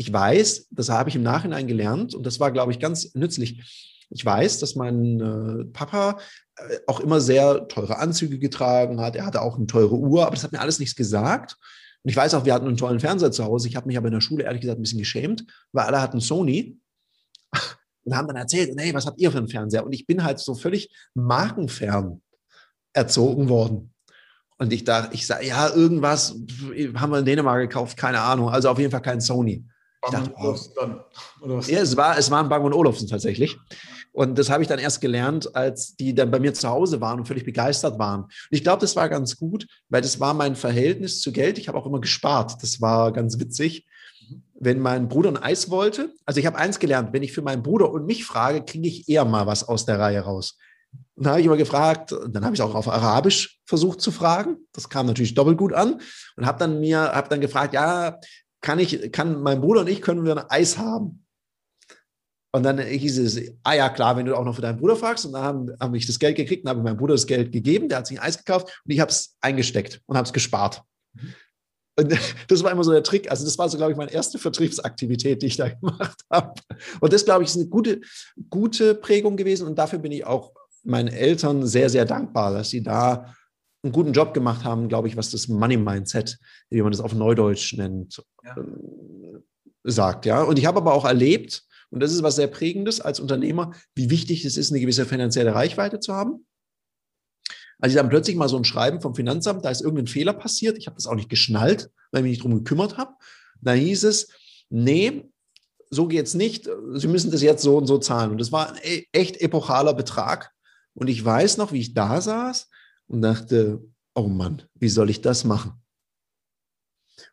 ich 0.00 0.10
weiß, 0.10 0.68
das 0.70 0.88
habe 0.88 1.10
ich 1.10 1.16
im 1.16 1.22
Nachhinein 1.22 1.66
gelernt 1.66 2.14
und 2.14 2.24
das 2.24 2.40
war, 2.40 2.50
glaube 2.52 2.72
ich, 2.72 2.80
ganz 2.80 3.14
nützlich. 3.14 4.00
Ich 4.08 4.24
weiß, 4.24 4.58
dass 4.58 4.74
mein 4.74 5.20
äh, 5.20 5.64
Papa 5.74 6.18
äh, 6.56 6.78
auch 6.86 7.00
immer 7.00 7.20
sehr 7.20 7.68
teure 7.68 7.98
Anzüge 7.98 8.38
getragen 8.38 8.98
hat. 8.98 9.14
Er 9.14 9.26
hatte 9.26 9.42
auch 9.42 9.58
eine 9.58 9.66
teure 9.66 9.96
Uhr, 9.96 10.24
aber 10.24 10.34
das 10.34 10.42
hat 10.42 10.52
mir 10.52 10.60
alles 10.60 10.78
nichts 10.78 10.96
gesagt. 10.96 11.58
Und 12.02 12.08
ich 12.08 12.16
weiß 12.16 12.32
auch, 12.32 12.46
wir 12.46 12.54
hatten 12.54 12.66
einen 12.66 12.78
tollen 12.78 12.98
Fernseher 12.98 13.30
zu 13.30 13.44
Hause. 13.44 13.68
Ich 13.68 13.76
habe 13.76 13.88
mich 13.88 13.98
aber 13.98 14.06
in 14.06 14.14
der 14.14 14.22
Schule 14.22 14.44
ehrlich 14.44 14.62
gesagt 14.62 14.78
ein 14.78 14.82
bisschen 14.82 15.00
geschämt, 15.00 15.44
weil 15.72 15.84
alle 15.84 16.00
hatten 16.00 16.20
Sony 16.22 16.78
und 18.04 18.16
haben 18.16 18.26
dann 18.26 18.36
erzählt, 18.36 18.72
hey, 18.78 18.94
was 18.94 19.04
habt 19.04 19.20
ihr 19.20 19.30
für 19.30 19.36
einen 19.36 19.48
Fernseher? 19.48 19.84
Und 19.84 19.92
ich 19.92 20.06
bin 20.06 20.24
halt 20.24 20.38
so 20.38 20.54
völlig 20.54 20.88
markenfern 21.12 22.22
erzogen 22.94 23.50
worden. 23.50 23.92
Und 24.56 24.72
ich 24.72 24.84
dachte, 24.84 25.14
ich 25.14 25.26
sage, 25.26 25.46
ja, 25.46 25.68
irgendwas 25.68 26.36
haben 26.94 27.12
wir 27.12 27.18
in 27.18 27.26
Dänemark 27.26 27.60
gekauft, 27.60 27.98
keine 27.98 28.22
Ahnung. 28.22 28.48
Also 28.48 28.70
auf 28.70 28.78
jeden 28.78 28.90
Fall 28.90 29.02
kein 29.02 29.20
Sony. 29.20 29.66
Ich 30.02 30.10
dachte, 30.12 30.32
oh. 30.36 30.56
dann, 30.76 31.00
ja, 31.68 31.80
es 31.80 31.96
war, 31.96 32.16
es 32.16 32.30
waren 32.30 32.48
Bang 32.48 32.64
und 32.64 32.72
Olufsen 32.72 33.06
tatsächlich. 33.06 33.58
Und 34.12 34.38
das 34.38 34.48
habe 34.48 34.62
ich 34.62 34.68
dann 34.68 34.78
erst 34.78 35.00
gelernt, 35.00 35.54
als 35.54 35.94
die 35.94 36.14
dann 36.14 36.30
bei 36.30 36.40
mir 36.40 36.54
zu 36.54 36.68
Hause 36.68 37.00
waren 37.00 37.20
und 37.20 37.26
völlig 37.26 37.44
begeistert 37.44 37.98
waren. 37.98 38.22
Und 38.22 38.32
ich 38.50 38.62
glaube, 38.62 38.80
das 38.80 38.96
war 38.96 39.08
ganz 39.08 39.36
gut, 39.36 39.66
weil 39.88 40.00
das 40.00 40.18
war 40.18 40.32
mein 40.34 40.56
Verhältnis 40.56 41.20
zu 41.20 41.32
Geld. 41.32 41.58
Ich 41.58 41.68
habe 41.68 41.78
auch 41.78 41.86
immer 41.86 42.00
gespart. 42.00 42.62
Das 42.62 42.80
war 42.80 43.12
ganz 43.12 43.38
witzig. 43.38 43.86
Wenn 44.54 44.80
mein 44.80 45.08
Bruder 45.08 45.30
ein 45.30 45.36
Eis 45.36 45.70
wollte, 45.70 46.12
also 46.24 46.40
ich 46.40 46.46
habe 46.46 46.58
eins 46.58 46.78
gelernt, 46.78 47.12
wenn 47.12 47.22
ich 47.22 47.32
für 47.32 47.42
meinen 47.42 47.62
Bruder 47.62 47.90
und 47.90 48.06
mich 48.06 48.24
frage, 48.24 48.62
kriege 48.62 48.88
ich 48.88 49.08
eher 49.08 49.24
mal 49.24 49.46
was 49.46 49.68
aus 49.68 49.84
der 49.84 49.98
Reihe 49.98 50.20
raus. 50.20 50.56
Und 51.14 51.24
dann 51.24 51.32
habe 51.32 51.40
ich 51.40 51.46
immer 51.46 51.56
gefragt, 51.56 52.14
dann 52.28 52.44
habe 52.44 52.54
ich 52.54 52.62
auch 52.62 52.74
auf 52.74 52.88
Arabisch 52.88 53.60
versucht 53.66 54.00
zu 54.00 54.10
fragen. 54.10 54.56
Das 54.72 54.88
kam 54.88 55.06
natürlich 55.06 55.34
doppelt 55.34 55.58
gut 55.58 55.72
an 55.72 56.00
und 56.36 56.46
habe 56.46 56.58
dann 56.58 56.80
mir, 56.80 57.12
habe 57.12 57.28
dann 57.28 57.40
gefragt, 57.40 57.74
ja, 57.74 58.18
kann 58.60 58.78
ich, 58.78 59.12
kann 59.12 59.42
mein 59.42 59.60
Bruder 59.60 59.80
und 59.80 59.88
ich 59.88 60.02
können 60.02 60.24
wir 60.24 60.36
ein 60.36 60.50
Eis 60.50 60.78
haben? 60.78 61.24
Und 62.52 62.64
dann 62.64 62.78
hieß 62.78 63.18
es, 63.18 63.40
ah 63.62 63.74
ja, 63.74 63.88
klar, 63.90 64.16
wenn 64.16 64.26
du 64.26 64.36
auch 64.36 64.44
noch 64.44 64.56
für 64.56 64.62
deinen 64.62 64.78
Bruder 64.78 64.96
fragst. 64.96 65.24
Und 65.24 65.32
dann 65.32 65.42
haben, 65.42 65.70
habe 65.78 65.96
ich 65.96 66.06
das 66.06 66.18
Geld 66.18 66.36
gekriegt 66.36 66.64
und 66.64 66.70
habe 66.70 66.82
meinem 66.82 66.96
Bruder 66.96 67.14
das 67.14 67.26
Geld 67.26 67.52
gegeben. 67.52 67.88
Der 67.88 67.98
hat 67.98 68.08
sich 68.08 68.18
ein 68.18 68.26
Eis 68.26 68.38
gekauft 68.38 68.82
und 68.84 68.92
ich 68.92 68.98
habe 68.98 69.10
es 69.10 69.36
eingesteckt 69.40 70.02
und 70.06 70.16
habe 70.16 70.26
es 70.26 70.32
gespart. 70.32 70.82
Und 71.96 72.18
das 72.48 72.62
war 72.64 72.72
immer 72.72 72.82
so 72.82 72.90
der 72.90 73.04
Trick. 73.04 73.30
Also 73.30 73.44
das 73.44 73.56
war 73.56 73.68
so, 73.68 73.76
glaube 73.76 73.92
ich, 73.92 73.98
meine 73.98 74.12
erste 74.12 74.38
Vertriebsaktivität, 74.38 75.42
die 75.42 75.46
ich 75.46 75.56
da 75.56 75.68
gemacht 75.80 76.22
habe. 76.28 76.60
Und 77.00 77.12
das, 77.12 77.24
glaube 77.24 77.44
ich, 77.44 77.50
ist 77.50 77.56
eine 77.56 77.68
gute, 77.68 78.00
gute 78.48 78.96
Prägung 78.96 79.36
gewesen. 79.36 79.68
Und 79.68 79.78
dafür 79.78 80.00
bin 80.00 80.12
ich 80.12 80.26
auch 80.26 80.52
meinen 80.82 81.08
Eltern 81.08 81.66
sehr, 81.66 81.88
sehr 81.88 82.04
dankbar, 82.04 82.52
dass 82.52 82.70
sie 82.70 82.82
da 82.82 83.32
einen 83.82 83.92
guten 83.92 84.12
Job 84.12 84.34
gemacht 84.34 84.64
haben, 84.64 84.88
glaube 84.88 85.08
ich, 85.08 85.16
was 85.16 85.30
das 85.30 85.48
Money 85.48 85.76
Mindset, 85.76 86.38
wie 86.68 86.82
man 86.82 86.92
das 86.92 87.00
auf 87.00 87.14
Neudeutsch 87.14 87.74
nennt, 87.76 88.22
ja. 88.44 88.56
äh, 88.56 89.38
sagt. 89.84 90.26
Ja, 90.26 90.42
und 90.42 90.58
ich 90.58 90.66
habe 90.66 90.78
aber 90.78 90.92
auch 90.92 91.04
erlebt, 91.04 91.64
und 91.90 92.00
das 92.00 92.12
ist 92.12 92.22
was 92.22 92.36
sehr 92.36 92.46
Prägendes 92.46 93.00
als 93.00 93.20
Unternehmer, 93.20 93.72
wie 93.94 94.10
wichtig 94.10 94.44
es 94.44 94.56
ist, 94.56 94.70
eine 94.70 94.80
gewisse 94.80 95.06
finanzielle 95.06 95.54
Reichweite 95.54 95.98
zu 95.98 96.14
haben. 96.14 96.46
Als 97.80 97.92
ich 97.92 97.96
dann 97.96 98.10
plötzlich 98.10 98.36
mal 98.36 98.48
so 98.48 98.58
ein 98.58 98.64
Schreiben 98.64 99.00
vom 99.00 99.14
Finanzamt, 99.14 99.64
da 99.64 99.70
ist 99.70 99.80
irgendein 99.80 100.06
Fehler 100.06 100.34
passiert, 100.34 100.76
ich 100.76 100.86
habe 100.86 100.96
das 100.96 101.06
auch 101.06 101.14
nicht 101.14 101.30
geschnallt, 101.30 101.90
weil 102.12 102.20
ich 102.20 102.24
mich 102.24 102.30
nicht 102.32 102.42
drum 102.42 102.54
gekümmert 102.54 102.98
habe. 102.98 103.14
Da 103.62 103.72
hieß 103.72 104.04
es, 104.04 104.28
nee, 104.68 105.24
so 105.88 106.06
geht's 106.06 106.34
nicht. 106.34 106.68
Sie 106.94 107.08
müssen 107.08 107.30
das 107.30 107.42
jetzt 107.42 107.62
so 107.62 107.76
und 107.78 107.86
so 107.86 107.98
zahlen. 107.98 108.30
Und 108.30 108.38
das 108.38 108.52
war 108.52 108.70
ein 108.70 108.78
e-, 108.82 109.06
echt 109.12 109.40
epochaler 109.40 109.94
Betrag. 109.94 110.52
Und 110.94 111.08
ich 111.08 111.24
weiß 111.24 111.56
noch, 111.56 111.72
wie 111.72 111.80
ich 111.80 111.94
da 111.94 112.20
saß 112.20 112.68
und 113.10 113.22
dachte, 113.22 113.82
oh 114.14 114.28
Mann, 114.28 114.62
wie 114.74 114.88
soll 114.88 115.10
ich 115.10 115.20
das 115.20 115.44
machen? 115.44 115.72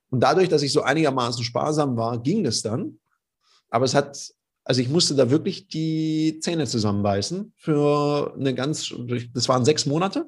Und 0.09 0.21
dadurch, 0.21 0.49
dass 0.49 0.63
ich 0.63 0.73
so 0.73 0.81
einigermaßen 0.81 1.43
sparsam 1.43 1.95
war, 1.97 2.21
ging 2.21 2.43
das 2.43 2.61
dann. 2.63 2.99
Aber 3.69 3.85
es 3.85 3.93
hat, 3.93 4.17
also 4.63 4.81
ich 4.81 4.89
musste 4.89 5.13
da 5.15 5.29
wirklich 5.29 5.67
die 5.67 6.39
Zähne 6.41 6.65
zusammenbeißen 6.65 7.53
für 7.55 8.33
eine 8.35 8.55
ganz, 8.55 8.91
das 9.33 9.49
waren 9.49 9.65
sechs 9.65 9.85
Monate. 9.85 10.27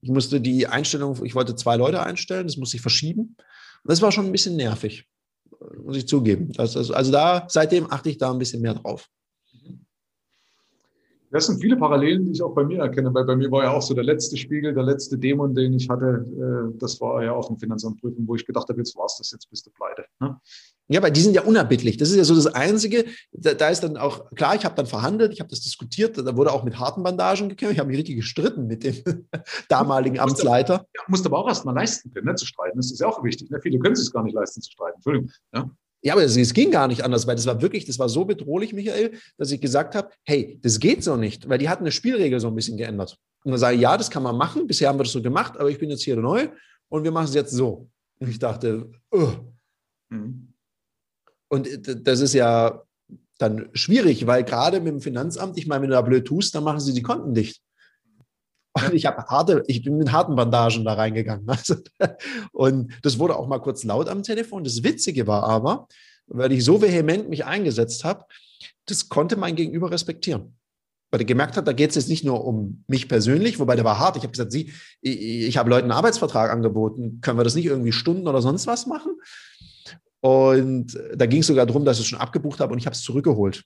Ich 0.00 0.10
musste 0.10 0.40
die 0.40 0.66
Einstellung, 0.66 1.22
ich 1.24 1.34
wollte 1.34 1.54
zwei 1.54 1.76
Leute 1.76 2.02
einstellen, 2.02 2.46
das 2.46 2.56
musste 2.56 2.76
ich 2.76 2.82
verschieben. 2.82 3.36
Und 3.82 3.90
das 3.90 4.00
war 4.00 4.12
schon 4.12 4.26
ein 4.26 4.32
bisschen 4.32 4.56
nervig, 4.56 5.06
muss 5.82 5.96
ich 5.96 6.08
zugeben. 6.08 6.52
Also, 6.56 6.94
also 6.94 7.12
da, 7.12 7.46
seitdem 7.48 7.90
achte 7.92 8.08
ich 8.08 8.16
da 8.16 8.30
ein 8.30 8.38
bisschen 8.38 8.62
mehr 8.62 8.74
drauf. 8.74 9.08
Das 11.36 11.46
sind 11.46 11.60
viele 11.60 11.76
Parallelen, 11.76 12.24
die 12.24 12.32
ich 12.32 12.42
auch 12.42 12.54
bei 12.54 12.64
mir 12.64 12.78
erkenne, 12.78 13.12
weil 13.12 13.24
bei 13.24 13.36
mir 13.36 13.50
war 13.50 13.64
ja 13.64 13.70
auch 13.72 13.82
so 13.82 13.92
der 13.92 14.04
letzte 14.04 14.38
Spiegel, 14.38 14.72
der 14.72 14.84
letzte 14.84 15.18
Dämon, 15.18 15.54
den 15.54 15.74
ich 15.74 15.86
hatte, 15.86 16.24
äh, 16.24 16.78
das 16.78 16.98
war 16.98 17.22
ja 17.22 17.32
auch 17.32 17.50
eine 17.50 17.58
Finanzamtprüfung, 17.58 18.26
wo 18.26 18.36
ich 18.36 18.46
gedacht 18.46 18.66
habe, 18.70 18.78
jetzt 18.78 18.96
war 18.96 19.04
es 19.04 19.18
das, 19.18 19.32
jetzt 19.32 19.50
bist 19.50 19.66
du 19.66 19.70
pleite. 19.70 20.06
Ne? 20.18 20.40
Ja, 20.88 21.02
weil 21.02 21.10
die 21.10 21.20
sind 21.20 21.34
ja 21.34 21.42
unerbittlich. 21.42 21.98
Das 21.98 22.08
ist 22.08 22.16
ja 22.16 22.24
so 22.24 22.34
das 22.34 22.46
Einzige. 22.46 23.04
Da, 23.32 23.52
da 23.52 23.68
ist 23.68 23.82
dann 23.82 23.98
auch, 23.98 24.30
klar, 24.34 24.54
ich 24.54 24.64
habe 24.64 24.76
dann 24.76 24.86
verhandelt, 24.86 25.34
ich 25.34 25.40
habe 25.40 25.50
das 25.50 25.60
diskutiert, 25.60 26.16
da 26.16 26.36
wurde 26.38 26.52
auch 26.52 26.64
mit 26.64 26.78
harten 26.78 27.02
Bandagen 27.02 27.50
gekämpft. 27.50 27.74
Ich 27.74 27.80
habe 27.80 27.88
mich 27.88 27.98
richtig 27.98 28.16
gestritten 28.16 28.66
mit 28.66 28.84
dem 28.84 28.94
damaligen 29.68 30.18
Amtsleiter. 30.18 30.74
Aber, 30.76 30.88
ja, 30.94 31.02
musst 31.08 31.26
aber 31.26 31.38
auch 31.38 31.48
erst 31.48 31.66
mal 31.66 31.74
leisten 31.74 32.10
können, 32.12 32.28
ne, 32.28 32.34
zu 32.34 32.46
streiten. 32.46 32.78
Das 32.78 32.90
ist 32.90 33.00
ja 33.00 33.08
auch 33.08 33.22
wichtig. 33.22 33.50
Ne? 33.50 33.60
Viele 33.60 33.78
können 33.78 33.92
es 33.92 34.00
sich 34.04 34.12
gar 34.12 34.22
nicht 34.22 34.34
leisten 34.34 34.62
zu 34.62 34.70
streiten. 34.70 34.94
Entschuldigung. 34.96 35.30
Ja? 35.52 35.70
Ja, 36.06 36.12
aber 36.12 36.22
es, 36.22 36.36
es, 36.36 36.54
ging 36.54 36.70
gar 36.70 36.86
nicht 36.86 37.02
anders, 37.02 37.26
weil 37.26 37.34
das 37.34 37.46
war 37.46 37.60
wirklich, 37.60 37.84
das 37.84 37.98
war 37.98 38.08
so 38.08 38.24
bedrohlich, 38.24 38.72
Michael, 38.72 39.18
dass 39.38 39.50
ich 39.50 39.60
gesagt 39.60 39.96
habe, 39.96 40.08
hey, 40.22 40.56
das 40.62 40.78
geht 40.78 41.02
so 41.02 41.16
nicht, 41.16 41.48
weil 41.48 41.58
die 41.58 41.68
hatten 41.68 41.82
eine 41.82 41.90
Spielregel 41.90 42.38
so 42.38 42.46
ein 42.46 42.54
bisschen 42.54 42.76
geändert. 42.76 43.18
Und 43.42 43.50
dann 43.50 43.58
sage 43.58 43.74
ich, 43.74 43.82
ja, 43.82 43.96
das 43.96 44.08
kann 44.08 44.22
man 44.22 44.36
machen, 44.36 44.68
bisher 44.68 44.88
haben 44.88 45.00
wir 45.00 45.02
das 45.02 45.10
so 45.10 45.20
gemacht, 45.20 45.56
aber 45.58 45.68
ich 45.68 45.80
bin 45.80 45.90
jetzt 45.90 46.04
hier 46.04 46.14
neu 46.14 46.46
und 46.90 47.02
wir 47.02 47.10
machen 47.10 47.24
es 47.24 47.34
jetzt 47.34 47.50
so. 47.50 47.90
Und 48.20 48.28
ich 48.28 48.38
dachte, 48.38 48.88
oh. 49.10 49.32
Mhm. 50.10 50.52
Und 51.48 51.68
das 52.06 52.20
ist 52.20 52.34
ja 52.34 52.84
dann 53.38 53.68
schwierig, 53.72 54.28
weil 54.28 54.44
gerade 54.44 54.78
mit 54.78 54.92
dem 54.92 55.00
Finanzamt, 55.00 55.58
ich 55.58 55.66
meine, 55.66 55.82
wenn 55.82 55.90
du 55.90 55.96
da 55.96 56.02
blöd 56.02 56.24
tust, 56.24 56.54
dann 56.54 56.62
machen 56.62 56.78
sie 56.78 56.94
die 56.94 57.02
Konten 57.02 57.34
dicht. 57.34 57.60
Und 58.76 58.94
ich 58.94 59.06
habe 59.06 59.24
harte, 59.24 59.62
ich 59.66 59.82
bin 59.82 59.96
mit 59.96 60.12
harten 60.12 60.36
Bandagen 60.36 60.84
da 60.84 60.94
reingegangen. 60.94 61.46
Also, 61.56 61.76
und 62.52 62.92
das 63.02 63.18
wurde 63.18 63.36
auch 63.36 63.46
mal 63.46 63.58
kurz 63.60 63.84
laut 63.84 64.08
am 64.08 64.22
Telefon. 64.22 64.64
Das 64.64 64.82
Witzige 64.84 65.26
war 65.26 65.44
aber, 65.44 65.88
weil 66.26 66.52
ich 66.52 66.64
so 66.64 66.82
vehement 66.82 67.28
mich 67.28 67.44
eingesetzt 67.44 68.04
habe, 68.04 68.24
das 68.86 69.08
konnte 69.08 69.36
mein 69.36 69.56
Gegenüber 69.56 69.90
respektieren. 69.90 70.56
weil 71.10 71.20
er 71.20 71.24
gemerkt 71.26 71.56
hat, 71.56 71.66
da 71.66 71.72
geht 71.72 71.90
es 71.90 71.96
jetzt 71.96 72.08
nicht 72.08 72.24
nur 72.24 72.44
um 72.44 72.84
mich 72.88 73.08
persönlich, 73.08 73.58
wobei 73.58 73.76
der 73.76 73.84
war 73.84 73.98
hart. 73.98 74.16
Ich 74.16 74.22
habe 74.22 74.32
gesagt, 74.32 74.52
Sie, 74.52 74.72
ich, 75.00 75.20
ich 75.48 75.56
habe 75.56 75.70
Leuten 75.70 75.84
einen 75.84 75.98
Arbeitsvertrag 75.98 76.50
angeboten, 76.50 77.20
können 77.22 77.38
wir 77.38 77.44
das 77.44 77.54
nicht 77.54 77.66
irgendwie 77.66 77.92
Stunden 77.92 78.26
oder 78.28 78.42
sonst 78.42 78.66
was 78.66 78.86
machen? 78.86 79.12
Und 80.20 80.98
da 81.14 81.26
ging 81.26 81.40
es 81.40 81.46
sogar 81.46 81.66
darum, 81.66 81.84
dass 81.84 81.98
ich 81.98 82.04
es 82.04 82.08
schon 82.08 82.18
abgebucht 82.20 82.60
habe 82.60 82.72
und 82.72 82.78
ich 82.78 82.86
habe 82.86 82.94
es 82.94 83.02
zurückgeholt. 83.02 83.64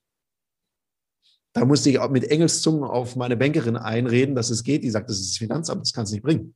Da 1.53 1.64
musste 1.64 1.90
ich 1.90 1.98
auch 1.98 2.11
mit 2.11 2.24
Engelszungen 2.24 2.84
auf 2.84 3.16
meine 3.16 3.36
Bankerin 3.36 3.76
einreden, 3.76 4.34
dass 4.34 4.51
es 4.51 4.62
geht. 4.62 4.84
Die 4.84 4.90
sagt, 4.90 5.11
das 5.11 5.18
ist 5.18 5.32
das 5.32 5.38
Finanzamt, 5.38 5.82
das 5.82 5.92
kann 5.92 6.05
es 6.05 6.12
nicht 6.12 6.22
bringen. 6.22 6.55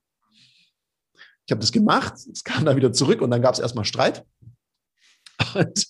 Ich 1.47 1.51
habe 1.51 1.61
das 1.61 1.72
gemacht, 1.72 2.14
es 2.32 2.45
kam 2.45 2.64
dann 2.64 2.76
wieder 2.76 2.92
zurück 2.92 3.20
und 3.20 3.30
dann 3.30 3.42
gab 3.42 3.55
es 3.55 3.61
erstmal 3.61 3.84
Streit. 3.84 4.24
Und, 5.55 5.86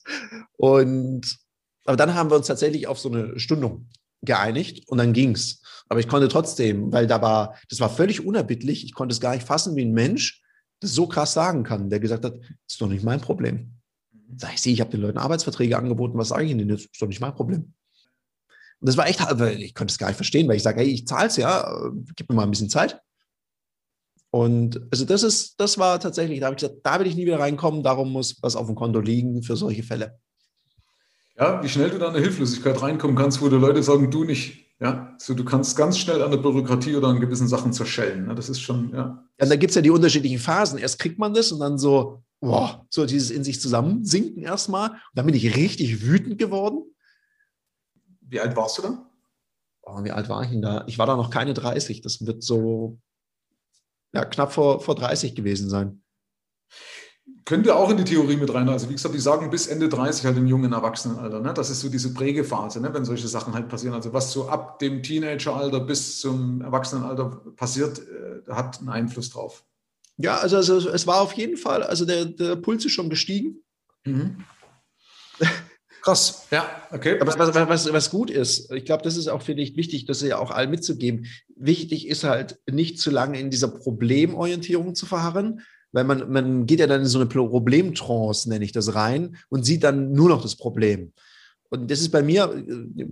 und, 0.56 1.38
aber 1.84 1.96
dann 1.96 2.14
haben 2.14 2.30
wir 2.30 2.36
uns 2.36 2.46
tatsächlich 2.46 2.86
auf 2.86 2.98
so 2.98 3.10
eine 3.10 3.38
Stundung 3.38 3.88
geeinigt 4.22 4.88
und 4.88 4.98
dann 4.98 5.12
ging 5.12 5.32
es. 5.32 5.62
Aber 5.88 6.00
ich 6.00 6.08
konnte 6.08 6.28
trotzdem, 6.28 6.92
weil 6.92 7.06
da 7.06 7.20
war, 7.20 7.56
das 7.68 7.80
war 7.80 7.90
völlig 7.90 8.24
unerbittlich, 8.24 8.84
ich 8.84 8.94
konnte 8.94 9.12
es 9.12 9.20
gar 9.20 9.34
nicht 9.34 9.46
fassen, 9.46 9.76
wie 9.76 9.84
ein 9.84 9.92
Mensch 9.92 10.42
das 10.80 10.94
so 10.94 11.06
krass 11.06 11.34
sagen 11.34 11.62
kann, 11.62 11.88
der 11.88 12.00
gesagt 12.00 12.24
hat, 12.24 12.38
das 12.38 12.50
ist 12.68 12.80
doch 12.80 12.88
nicht 12.88 13.04
mein 13.04 13.20
Problem. 13.20 13.72
Sag 14.36 14.54
ich, 14.54 14.62
sie, 14.62 14.72
ich 14.72 14.80
habe 14.80 14.90
den 14.90 15.00
Leuten 15.00 15.18
Arbeitsverträge 15.18 15.76
angeboten, 15.76 16.18
was 16.18 16.28
sage 16.28 16.44
ich 16.44 16.50
ihnen? 16.50 16.68
Das 16.68 16.82
ist 16.82 17.00
doch 17.00 17.06
nicht 17.06 17.20
mein 17.20 17.34
Problem. 17.34 17.74
Und 18.80 18.88
das 18.88 18.96
war 18.96 19.06
echt, 19.06 19.20
ich 19.20 19.74
konnte 19.74 19.92
es 19.92 19.98
gar 19.98 20.08
nicht 20.08 20.16
verstehen, 20.16 20.48
weil 20.48 20.56
ich 20.56 20.62
sage, 20.62 20.80
hey, 20.80 20.88
ich 20.88 21.06
zahle 21.06 21.28
es 21.28 21.36
ja, 21.36 21.90
gib 22.16 22.28
mir 22.28 22.36
mal 22.36 22.42
ein 22.42 22.50
bisschen 22.50 22.70
Zeit. 22.70 23.00
Und 24.30 24.80
also 24.90 25.04
das 25.04 25.22
ist, 25.22 25.60
das 25.60 25.78
war 25.78 26.00
tatsächlich, 26.00 26.40
da 26.40 26.46
habe 26.46 26.54
ich 26.54 26.60
gesagt, 26.60 26.80
da 26.82 26.98
will 26.98 27.06
ich 27.06 27.14
nie 27.14 27.24
wieder 27.24 27.38
reinkommen, 27.38 27.84
darum 27.84 28.10
muss 28.10 28.36
was 28.42 28.56
auf 28.56 28.66
dem 28.66 28.74
Konto 28.74 29.00
liegen 29.00 29.42
für 29.42 29.56
solche 29.56 29.84
Fälle. 29.84 30.18
Ja, 31.38 31.62
wie 31.62 31.68
schnell 31.68 31.90
du 31.90 31.98
da 31.98 32.08
in 32.08 32.16
eine 32.16 32.22
Hilflosigkeit 32.22 32.80
reinkommen 32.82 33.16
kannst, 33.16 33.40
wo 33.40 33.48
die 33.48 33.56
Leute 33.56 33.82
sagen, 33.82 34.10
du 34.10 34.24
nicht. 34.24 34.64
Ja, 34.80 35.14
so 35.18 35.34
du 35.34 35.44
kannst 35.44 35.76
ganz 35.76 35.98
schnell 35.98 36.20
an 36.20 36.32
der 36.32 36.38
Bürokratie 36.38 36.96
oder 36.96 37.08
an 37.08 37.20
gewissen 37.20 37.46
Sachen 37.46 37.72
zerschellen. 37.72 38.26
Ne? 38.26 38.34
Das 38.34 38.48
ist 38.48 38.60
schon, 38.60 38.92
ja. 38.92 39.24
Ja, 39.40 39.46
da 39.46 39.56
gibt 39.56 39.70
es 39.70 39.76
ja 39.76 39.82
die 39.82 39.90
unterschiedlichen 39.90 40.38
Phasen. 40.38 40.78
Erst 40.78 40.98
kriegt 40.98 41.18
man 41.18 41.32
das 41.32 41.52
und 41.52 41.60
dann 41.60 41.78
so, 41.78 42.22
boah, 42.40 42.84
so 42.90 43.06
dieses 43.06 43.30
in 43.30 43.44
sich 43.44 43.60
zusammensinken 43.60 44.42
erstmal. 44.42 44.90
Und 44.90 44.98
dann 45.14 45.26
bin 45.26 45.34
ich 45.34 45.56
richtig 45.56 46.02
wütend 46.02 46.38
geworden. 46.38 46.82
Wie 48.28 48.40
alt 48.40 48.56
warst 48.56 48.78
du 48.78 48.82
da? 48.82 49.10
Oh, 49.82 50.02
wie 50.02 50.10
alt 50.10 50.28
war 50.28 50.42
ich 50.42 50.50
denn 50.50 50.62
da? 50.62 50.84
Ich 50.86 50.98
war 50.98 51.06
da 51.06 51.16
noch 51.16 51.30
keine 51.30 51.54
30. 51.54 52.00
Das 52.00 52.24
wird 52.24 52.42
so 52.42 52.98
ja, 54.14 54.24
knapp 54.24 54.52
vor, 54.52 54.80
vor 54.80 54.94
30 54.94 55.34
gewesen 55.34 55.68
sein. 55.68 56.00
Könnte 57.44 57.76
auch 57.76 57.90
in 57.90 57.98
die 57.98 58.04
Theorie 58.04 58.36
mit 58.36 58.52
rein. 58.54 58.68
Also 58.68 58.88
wie 58.88 58.94
gesagt, 58.94 59.14
die 59.14 59.18
sagen 59.20 59.50
bis 59.50 59.66
Ende 59.66 59.88
30 59.88 60.24
halt 60.24 60.36
im 60.38 60.46
jungen 60.46 60.72
Erwachsenenalter. 60.72 61.40
Ne? 61.40 61.52
Das 61.52 61.68
ist 61.68 61.80
so 61.80 61.88
diese 61.88 62.14
Prägephase, 62.14 62.80
ne? 62.80 62.94
wenn 62.94 63.04
solche 63.04 63.28
Sachen 63.28 63.52
halt 63.52 63.68
passieren. 63.68 63.94
Also 63.94 64.12
was 64.12 64.32
so 64.32 64.48
ab 64.48 64.78
dem 64.78 65.02
Teenageralter 65.02 65.80
bis 65.80 66.20
zum 66.20 66.62
Erwachsenenalter 66.62 67.42
passiert, 67.56 67.98
äh, 67.98 68.50
hat 68.50 68.78
einen 68.78 68.88
Einfluss 68.88 69.30
drauf. 69.30 69.64
Ja, 70.16 70.38
also, 70.38 70.56
also, 70.56 70.88
es 70.90 71.06
war 71.06 71.20
auf 71.20 71.32
jeden 71.32 71.56
Fall, 71.56 71.82
also 71.82 72.04
der, 72.04 72.24
der 72.26 72.56
Puls 72.56 72.84
ist 72.84 72.92
schon 72.92 73.10
gestiegen. 73.10 73.62
Mhm. 74.04 74.44
Krass. 76.04 76.46
Ja, 76.50 76.68
okay. 76.90 77.18
Aber 77.18 77.38
was, 77.38 77.54
was, 77.54 77.90
was 77.90 78.10
gut 78.10 78.28
ist, 78.30 78.70
ich 78.72 78.84
glaube, 78.84 79.02
das 79.02 79.16
ist 79.16 79.28
auch 79.28 79.40
vielleicht 79.40 79.74
wichtig, 79.74 80.04
das 80.04 80.20
ja 80.20 80.36
auch 80.36 80.50
allen 80.50 80.70
mitzugeben. 80.70 81.24
Wichtig 81.56 82.08
ist 82.08 82.24
halt, 82.24 82.58
nicht 82.70 82.98
zu 82.98 83.10
lange 83.10 83.40
in 83.40 83.48
dieser 83.48 83.68
Problemorientierung 83.68 84.94
zu 84.94 85.06
verharren, 85.06 85.62
weil 85.92 86.04
man, 86.04 86.30
man 86.30 86.66
geht 86.66 86.80
ja 86.80 86.86
dann 86.86 87.00
in 87.00 87.06
so 87.06 87.18
eine 87.18 87.26
Problemtrance, 87.26 88.50
nenne 88.50 88.66
ich 88.66 88.72
das 88.72 88.94
rein, 88.94 89.38
und 89.48 89.64
sieht 89.64 89.82
dann 89.82 90.12
nur 90.12 90.28
noch 90.28 90.42
das 90.42 90.56
Problem. 90.56 91.14
Und 91.70 91.90
das 91.90 92.00
ist 92.00 92.10
bei 92.10 92.22
mir 92.22 92.52
äh, 92.54 93.06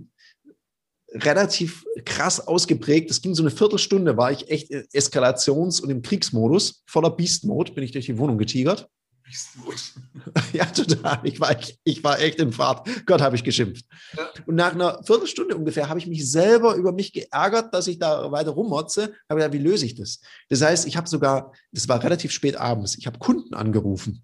relativ 1.13 1.85
krass 2.05 2.47
ausgeprägt. 2.47 3.09
Das 3.09 3.23
ging 3.23 3.33
so 3.33 3.41
eine 3.41 3.49
Viertelstunde, 3.49 4.17
war 4.17 4.31
ich 4.31 4.51
echt 4.51 4.71
Eskalations- 4.71 5.81
und 5.81 5.89
im 5.89 6.03
Kriegsmodus, 6.03 6.83
voller 6.85 7.09
Beast-Mode, 7.09 7.71
bin 7.71 7.83
ich 7.83 7.91
durch 7.91 8.05
die 8.05 8.19
Wohnung 8.19 8.37
getigert. 8.37 8.87
Ja, 10.53 10.65
total. 10.65 11.19
Ich 11.23 11.39
war, 11.39 11.59
ich, 11.59 11.79
ich 11.83 12.03
war 12.03 12.19
echt 12.19 12.39
in 12.39 12.51
Fahrt. 12.51 12.87
Gott, 13.05 13.21
habe 13.21 13.35
ich 13.35 13.43
geschimpft. 13.43 13.85
Ja. 14.15 14.29
Und 14.45 14.55
nach 14.55 14.73
einer 14.73 15.01
Viertelstunde 15.03 15.55
ungefähr 15.55 15.89
habe 15.89 15.99
ich 15.99 16.07
mich 16.07 16.29
selber 16.29 16.75
über 16.75 16.91
mich 16.91 17.13
geärgert, 17.13 17.73
dass 17.73 17.87
ich 17.87 17.99
da 17.99 18.31
weiter 18.31 18.51
rummotze. 18.51 19.13
Habe 19.29 19.41
gedacht, 19.41 19.53
wie 19.53 19.63
löse 19.63 19.85
ich 19.85 19.95
das? 19.95 20.21
Das 20.49 20.61
heißt, 20.61 20.87
ich 20.87 20.97
habe 20.97 21.09
sogar, 21.09 21.53
das 21.71 21.87
war 21.89 22.03
relativ 22.03 22.31
spät 22.31 22.55
abends, 22.55 22.97
ich 22.97 23.07
habe 23.07 23.19
Kunden 23.19 23.53
angerufen. 23.53 24.23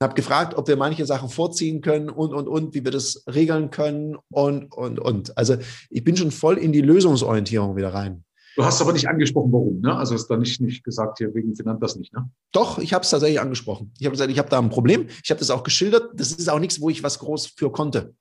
Habe 0.00 0.14
gefragt, 0.14 0.54
ob 0.54 0.68
wir 0.68 0.76
manche 0.76 1.06
Sachen 1.06 1.28
vorziehen 1.28 1.80
können 1.80 2.08
und, 2.08 2.32
und, 2.32 2.46
und, 2.46 2.74
wie 2.74 2.84
wir 2.84 2.92
das 2.92 3.24
regeln 3.26 3.70
können 3.70 4.16
und, 4.30 4.72
und, 4.72 5.00
und. 5.00 5.36
Also 5.36 5.56
ich 5.90 6.04
bin 6.04 6.16
schon 6.16 6.30
voll 6.30 6.56
in 6.56 6.72
die 6.72 6.82
Lösungsorientierung 6.82 7.76
wieder 7.76 7.92
rein. 7.92 8.24
Du 8.58 8.64
hast 8.64 8.82
aber 8.82 8.92
nicht 8.92 9.08
angesprochen, 9.08 9.52
warum, 9.52 9.80
ne? 9.80 9.96
Also 9.96 10.16
ist 10.16 10.26
da 10.26 10.36
nicht, 10.36 10.60
nicht 10.60 10.82
gesagt, 10.82 11.18
hier 11.18 11.32
wegen 11.32 11.54
Finanz 11.54 11.78
das 11.78 11.94
nicht, 11.94 12.12
ne? 12.12 12.28
Doch, 12.50 12.80
ich 12.80 12.92
habe 12.92 13.04
es 13.04 13.10
tatsächlich 13.10 13.40
angesprochen. 13.40 13.92
Ich 14.00 14.04
habe 14.04 14.14
gesagt, 14.14 14.32
ich 14.32 14.38
habe 14.40 14.48
da 14.48 14.58
ein 14.58 14.68
Problem. 14.68 15.06
Ich 15.22 15.30
habe 15.30 15.38
das 15.38 15.50
auch 15.50 15.62
geschildert. 15.62 16.10
Das 16.18 16.32
ist 16.32 16.50
auch 16.50 16.58
nichts, 16.58 16.80
wo 16.80 16.90
ich 16.90 17.04
was 17.04 17.20
groß 17.20 17.46
für 17.56 17.70
konnte. 17.70 18.16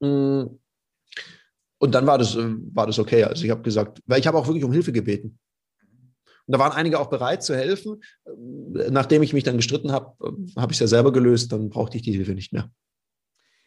Mhm. 0.00 0.58
Und 1.78 1.94
dann 1.94 2.06
war 2.06 2.18
das, 2.18 2.36
äh, 2.36 2.54
war 2.74 2.86
das 2.86 2.98
okay. 2.98 3.24
Also 3.24 3.42
ich 3.42 3.50
habe 3.50 3.62
gesagt, 3.62 4.02
weil 4.04 4.20
ich 4.20 4.26
habe 4.26 4.36
auch 4.36 4.46
wirklich 4.46 4.64
um 4.64 4.72
Hilfe 4.72 4.92
gebeten. 4.92 5.38
Und 6.46 6.52
da 6.52 6.58
waren 6.58 6.72
einige 6.72 7.00
auch 7.00 7.08
bereit 7.08 7.42
zu 7.42 7.56
helfen. 7.56 8.02
Nachdem 8.90 9.22
ich 9.22 9.32
mich 9.32 9.44
dann 9.44 9.56
gestritten 9.56 9.92
habe, 9.92 10.12
äh, 10.22 10.60
habe 10.60 10.72
ich 10.72 10.76
es 10.76 10.80
ja 10.80 10.88
selber 10.88 11.10
gelöst, 11.10 11.52
dann 11.52 11.70
brauchte 11.70 11.96
ich 11.96 12.02
die 12.02 12.12
Hilfe 12.12 12.34
nicht 12.34 12.52
mehr. 12.52 12.70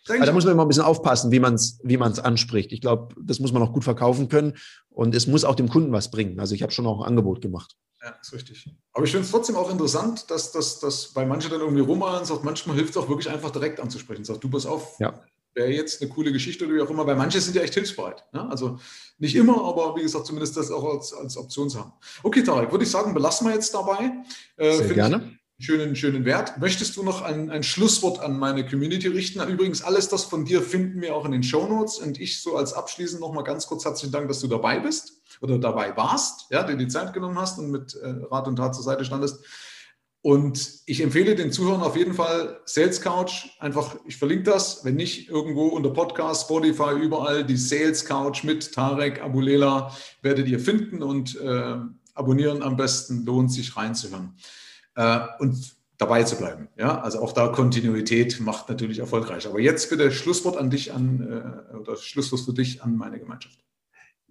Da 0.05 0.31
muss 0.33 0.43
man 0.43 0.53
immer 0.53 0.63
ein 0.63 0.67
bisschen 0.67 0.83
aufpassen, 0.83 1.31
wie 1.31 1.39
man 1.39 1.55
es 1.55 1.79
wie 1.83 1.97
man's 1.97 2.19
anspricht. 2.19 2.71
Ich 2.71 2.81
glaube, 2.81 3.15
das 3.21 3.39
muss 3.39 3.53
man 3.53 3.61
auch 3.61 3.71
gut 3.71 3.83
verkaufen 3.83 4.27
können 4.27 4.57
und 4.89 5.15
es 5.15 5.27
muss 5.27 5.45
auch 5.45 5.55
dem 5.55 5.69
Kunden 5.69 5.91
was 5.91 6.11
bringen. 6.11 6.39
Also 6.39 6.55
ich 6.55 6.61
habe 6.61 6.73
schon 6.73 6.85
auch 6.85 7.01
ein 7.01 7.07
Angebot 7.07 7.41
gemacht. 7.41 7.77
Ja, 8.03 8.13
ist 8.21 8.33
richtig. 8.33 8.69
Aber 8.91 9.05
ich 9.05 9.11
finde 9.11 9.25
es 9.25 9.31
trotzdem 9.31 9.55
auch 9.55 9.71
interessant, 9.71 10.29
dass, 10.29 10.51
dass, 10.51 10.79
dass 10.79 11.13
bei 11.13 11.25
manchen 11.25 11.49
dann 11.51 11.61
irgendwie 11.61 11.81
rummalen 11.81 12.25
sagt, 12.25 12.43
manchmal 12.43 12.75
hilft 12.75 12.91
es 12.91 12.97
auch 12.97 13.07
wirklich 13.07 13.29
einfach 13.29 13.51
direkt 13.51 13.79
anzusprechen. 13.79 14.25
Sagt, 14.25 14.43
du 14.43 14.49
pass 14.49 14.65
auf, 14.65 14.99
ja. 14.99 15.23
wäre 15.53 15.69
jetzt 15.69 16.01
eine 16.01 16.11
coole 16.11 16.33
Geschichte 16.33 16.65
oder 16.65 16.75
wie 16.75 16.81
auch 16.81 16.89
immer, 16.89 17.07
weil 17.07 17.15
manche 17.15 17.39
sind 17.39 17.55
ja 17.55 17.61
echt 17.61 17.75
hilfsbereit. 17.75 18.25
Ne? 18.33 18.49
Also 18.49 18.77
nicht 19.19 19.35
immer, 19.35 19.63
aber 19.63 19.95
wie 19.95 20.01
gesagt, 20.01 20.25
zumindest 20.25 20.57
das 20.57 20.69
auch 20.69 20.83
als, 20.95 21.13
als 21.13 21.37
Option 21.37 21.69
zu 21.69 21.79
haben. 21.79 21.93
Okay, 22.23 22.43
Tarek, 22.43 22.71
würde 22.71 22.83
ich 22.83 22.91
sagen, 22.91 23.13
belassen 23.13 23.47
wir 23.47 23.53
jetzt 23.53 23.73
dabei. 23.73 24.11
Äh, 24.57 24.75
Sehr 24.75 24.93
gerne. 24.93 25.31
Ich, 25.31 25.42
schönen, 25.63 25.95
schönen 25.95 26.25
Wert. 26.25 26.59
Möchtest 26.59 26.97
du 26.97 27.03
noch 27.03 27.21
ein, 27.21 27.49
ein 27.49 27.63
Schlusswort 27.63 28.19
an 28.19 28.37
meine 28.37 28.65
Community 28.65 29.07
richten? 29.07 29.41
Übrigens, 29.47 29.81
alles 29.81 30.09
das 30.09 30.25
von 30.25 30.43
dir 30.43 30.61
finden 30.61 31.01
wir 31.01 31.15
auch 31.15 31.25
in 31.25 31.31
den 31.31 31.43
Show 31.43 31.65
Notes. 31.67 31.99
Und 31.99 32.19
ich 32.19 32.41
so 32.41 32.57
als 32.57 32.73
abschließend 32.73 33.21
noch 33.21 33.33
mal 33.33 33.43
ganz 33.43 33.65
kurz 33.65 33.85
herzlichen 33.85 34.11
Dank, 34.11 34.27
dass 34.27 34.41
du 34.41 34.47
dabei 34.47 34.79
bist 34.79 35.21
oder 35.41 35.57
dabei 35.57 35.95
warst, 35.95 36.47
ja, 36.51 36.63
dir 36.63 36.75
die 36.75 36.89
Zeit 36.89 37.13
genommen 37.13 37.39
hast 37.39 37.59
und 37.59 37.71
mit 37.71 37.95
äh, 37.95 38.07
Rat 38.29 38.47
und 38.47 38.57
Tat 38.57 38.75
zur 38.75 38.83
Seite 38.83 39.05
standest. 39.05 39.43
Und 40.21 40.81
ich 40.85 41.01
empfehle 41.01 41.35
den 41.35 41.51
Zuhörern 41.51 41.81
auf 41.81 41.97
jeden 41.97 42.13
Fall 42.13 42.61
Sales 42.65 43.01
Couch. 43.01 43.47
Einfach, 43.59 43.95
ich 44.05 44.17
verlinke 44.17 44.43
das, 44.43 44.83
wenn 44.83 44.95
nicht 44.95 45.29
irgendwo 45.29 45.67
unter 45.67 45.91
Podcast, 45.91 46.43
Spotify, 46.43 46.93
überall 47.01 47.45
die 47.45 47.57
Sales 47.57 48.05
Couch 48.05 48.43
mit 48.43 48.73
Tarek 48.73 49.21
Abulela 49.21 49.95
werdet 50.21 50.47
ihr 50.47 50.59
finden 50.59 51.03
und 51.03 51.39
äh, 51.39 51.75
abonnieren 52.13 52.63
am 52.63 52.75
besten. 52.75 53.25
Lohnt 53.25 53.51
sich 53.51 53.75
reinzuhören 53.75 54.35
äh, 54.95 55.19
und 55.39 55.75
dabei 55.97 56.23
zu 56.23 56.35
bleiben. 56.35 56.67
Ja, 56.77 57.01
also 57.01 57.19
auch 57.19 57.33
da 57.33 57.47
Kontinuität 57.47 58.39
macht 58.39 58.69
natürlich 58.69 58.99
erfolgreich. 58.99 59.47
Aber 59.47 59.59
jetzt 59.59 59.89
bitte 59.89 60.11
Schlusswort 60.11 60.57
an 60.57 60.69
dich 60.69 60.93
an 60.93 61.65
äh, 61.71 61.75
oder 61.75 61.95
Schlusswort 61.95 62.41
für 62.41 62.53
dich 62.53 62.83
an 62.83 62.97
meine 62.97 63.19
Gemeinschaft. 63.19 63.59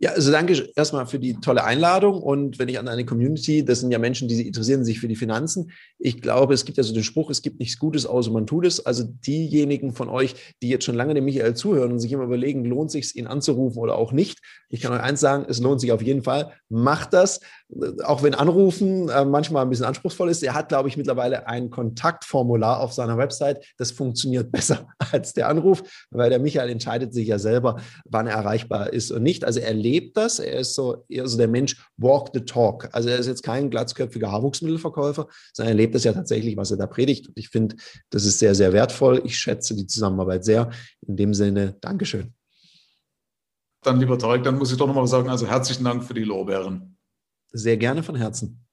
Ja, 0.02 0.10
also 0.10 0.32
danke 0.32 0.68
erstmal 0.74 1.06
für 1.06 1.20
die 1.20 1.34
tolle 1.34 1.62
Einladung. 1.62 2.20
Und 2.20 2.58
wenn 2.58 2.68
ich 2.68 2.76
an 2.80 2.88
eine 2.88 3.04
Community, 3.04 3.64
das 3.64 3.78
sind 3.78 3.92
ja 3.92 4.00
Menschen, 4.00 4.26
die 4.26 4.48
interessieren 4.48 4.84
sich 4.84 4.98
für 4.98 5.06
die 5.06 5.14
Finanzen. 5.14 5.70
Ich 6.00 6.20
glaube, 6.20 6.54
es 6.54 6.64
gibt 6.64 6.76
ja 6.76 6.82
so 6.82 6.92
den 6.92 7.04
Spruch, 7.04 7.30
es 7.30 7.40
gibt 7.40 7.60
nichts 7.60 7.78
Gutes, 7.78 8.04
außer 8.04 8.32
man 8.32 8.44
tut 8.44 8.66
es. 8.66 8.84
Also 8.84 9.04
diejenigen 9.04 9.92
von 9.92 10.08
euch, 10.08 10.34
die 10.60 10.70
jetzt 10.70 10.86
schon 10.86 10.96
lange 10.96 11.14
dem 11.14 11.24
Michael 11.24 11.54
zuhören 11.54 11.92
und 11.92 12.00
sich 12.00 12.10
immer 12.10 12.24
überlegen, 12.24 12.64
lohnt 12.64 12.90
sich 12.90 13.14
ihn 13.14 13.28
anzurufen 13.28 13.78
oder 13.78 13.94
auch 13.94 14.10
nicht. 14.10 14.40
Ich 14.70 14.80
kann 14.80 14.92
euch 14.92 15.00
eins 15.00 15.20
sagen, 15.20 15.46
es 15.48 15.60
lohnt 15.60 15.80
sich 15.80 15.92
auf 15.92 16.02
jeden 16.02 16.24
Fall. 16.24 16.52
Macht 16.68 17.12
das, 17.12 17.38
auch 18.02 18.24
wenn 18.24 18.34
Anrufen 18.34 19.08
äh, 19.08 19.24
manchmal 19.24 19.62
ein 19.62 19.70
bisschen 19.70 19.86
anspruchsvoll 19.86 20.30
ist. 20.30 20.42
Er 20.42 20.54
hat, 20.54 20.68
glaube 20.68 20.88
ich, 20.88 20.96
mittlerweile 20.96 21.46
ein 21.46 21.70
Kontaktformular 21.70 22.80
auf 22.80 22.92
seiner 22.92 23.18
Website. 23.18 23.64
Das 23.78 23.92
funktioniert 23.92 24.50
besser 24.52 24.88
als 25.12 25.32
der 25.32 25.48
Anruf, 25.48 25.84
weil 26.10 26.28
der 26.28 26.40
Michael 26.40 26.70
entscheidet 26.70 27.14
sich 27.14 27.28
ja 27.28 27.38
selber, 27.38 27.76
wann 28.04 28.26
er 28.26 28.34
erreichbar 28.34 28.92
ist 28.92 29.12
und 29.12 29.22
nicht. 29.22 29.44
Also 29.44 29.60
er 29.60 29.74
lebt 29.74 29.91
das. 30.00 30.38
Er 30.38 30.60
ist 30.60 30.74
so 30.74 31.04
eher 31.08 31.26
so 31.26 31.36
der 31.38 31.48
Mensch 31.48 31.76
walk 31.96 32.30
the 32.34 32.40
talk. 32.40 32.88
Also 32.92 33.08
er 33.08 33.18
ist 33.18 33.26
jetzt 33.26 33.42
kein 33.42 33.70
glatzköpfiger 33.70 34.30
Haarwuchsmittelverkäufer, 34.30 35.28
sondern 35.52 35.74
er 35.74 35.76
lebt 35.76 35.94
das 35.94 36.04
ja 36.04 36.12
tatsächlich, 36.12 36.56
was 36.56 36.70
er 36.70 36.76
da 36.76 36.86
predigt. 36.86 37.28
Und 37.28 37.38
ich 37.38 37.48
finde, 37.48 37.76
das 38.10 38.24
ist 38.24 38.38
sehr, 38.38 38.54
sehr 38.54 38.72
wertvoll. 38.72 39.22
Ich 39.24 39.38
schätze 39.38 39.74
die 39.74 39.86
Zusammenarbeit 39.86 40.44
sehr. 40.44 40.70
In 41.06 41.16
dem 41.16 41.34
Sinne, 41.34 41.76
Dankeschön. 41.80 42.34
Dann, 43.84 43.98
lieber 43.98 44.18
Tarek, 44.18 44.44
dann 44.44 44.58
muss 44.58 44.70
ich 44.70 44.78
doch 44.78 44.86
nochmal 44.86 45.06
sagen, 45.06 45.28
also 45.28 45.46
herzlichen 45.46 45.84
Dank 45.84 46.04
für 46.04 46.14
die 46.14 46.24
Lorbeeren. 46.24 46.96
Sehr 47.52 47.76
gerne 47.76 48.02
von 48.02 48.14
Herzen. 48.14 48.64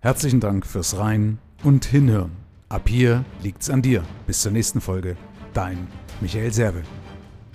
Herzlichen 0.00 0.38
Dank 0.38 0.64
fürs 0.64 0.96
Rein 0.96 1.38
und 1.64 1.84
Hinhören. 1.84 2.30
Ab 2.68 2.88
hier 2.88 3.24
liegt's 3.42 3.70
an 3.70 3.82
dir. 3.82 4.04
Bis 4.26 4.42
zur 4.42 4.52
nächsten 4.52 4.80
Folge. 4.80 5.16
Dein 5.52 5.88
Michael 6.20 6.52
Serve. 6.52 6.82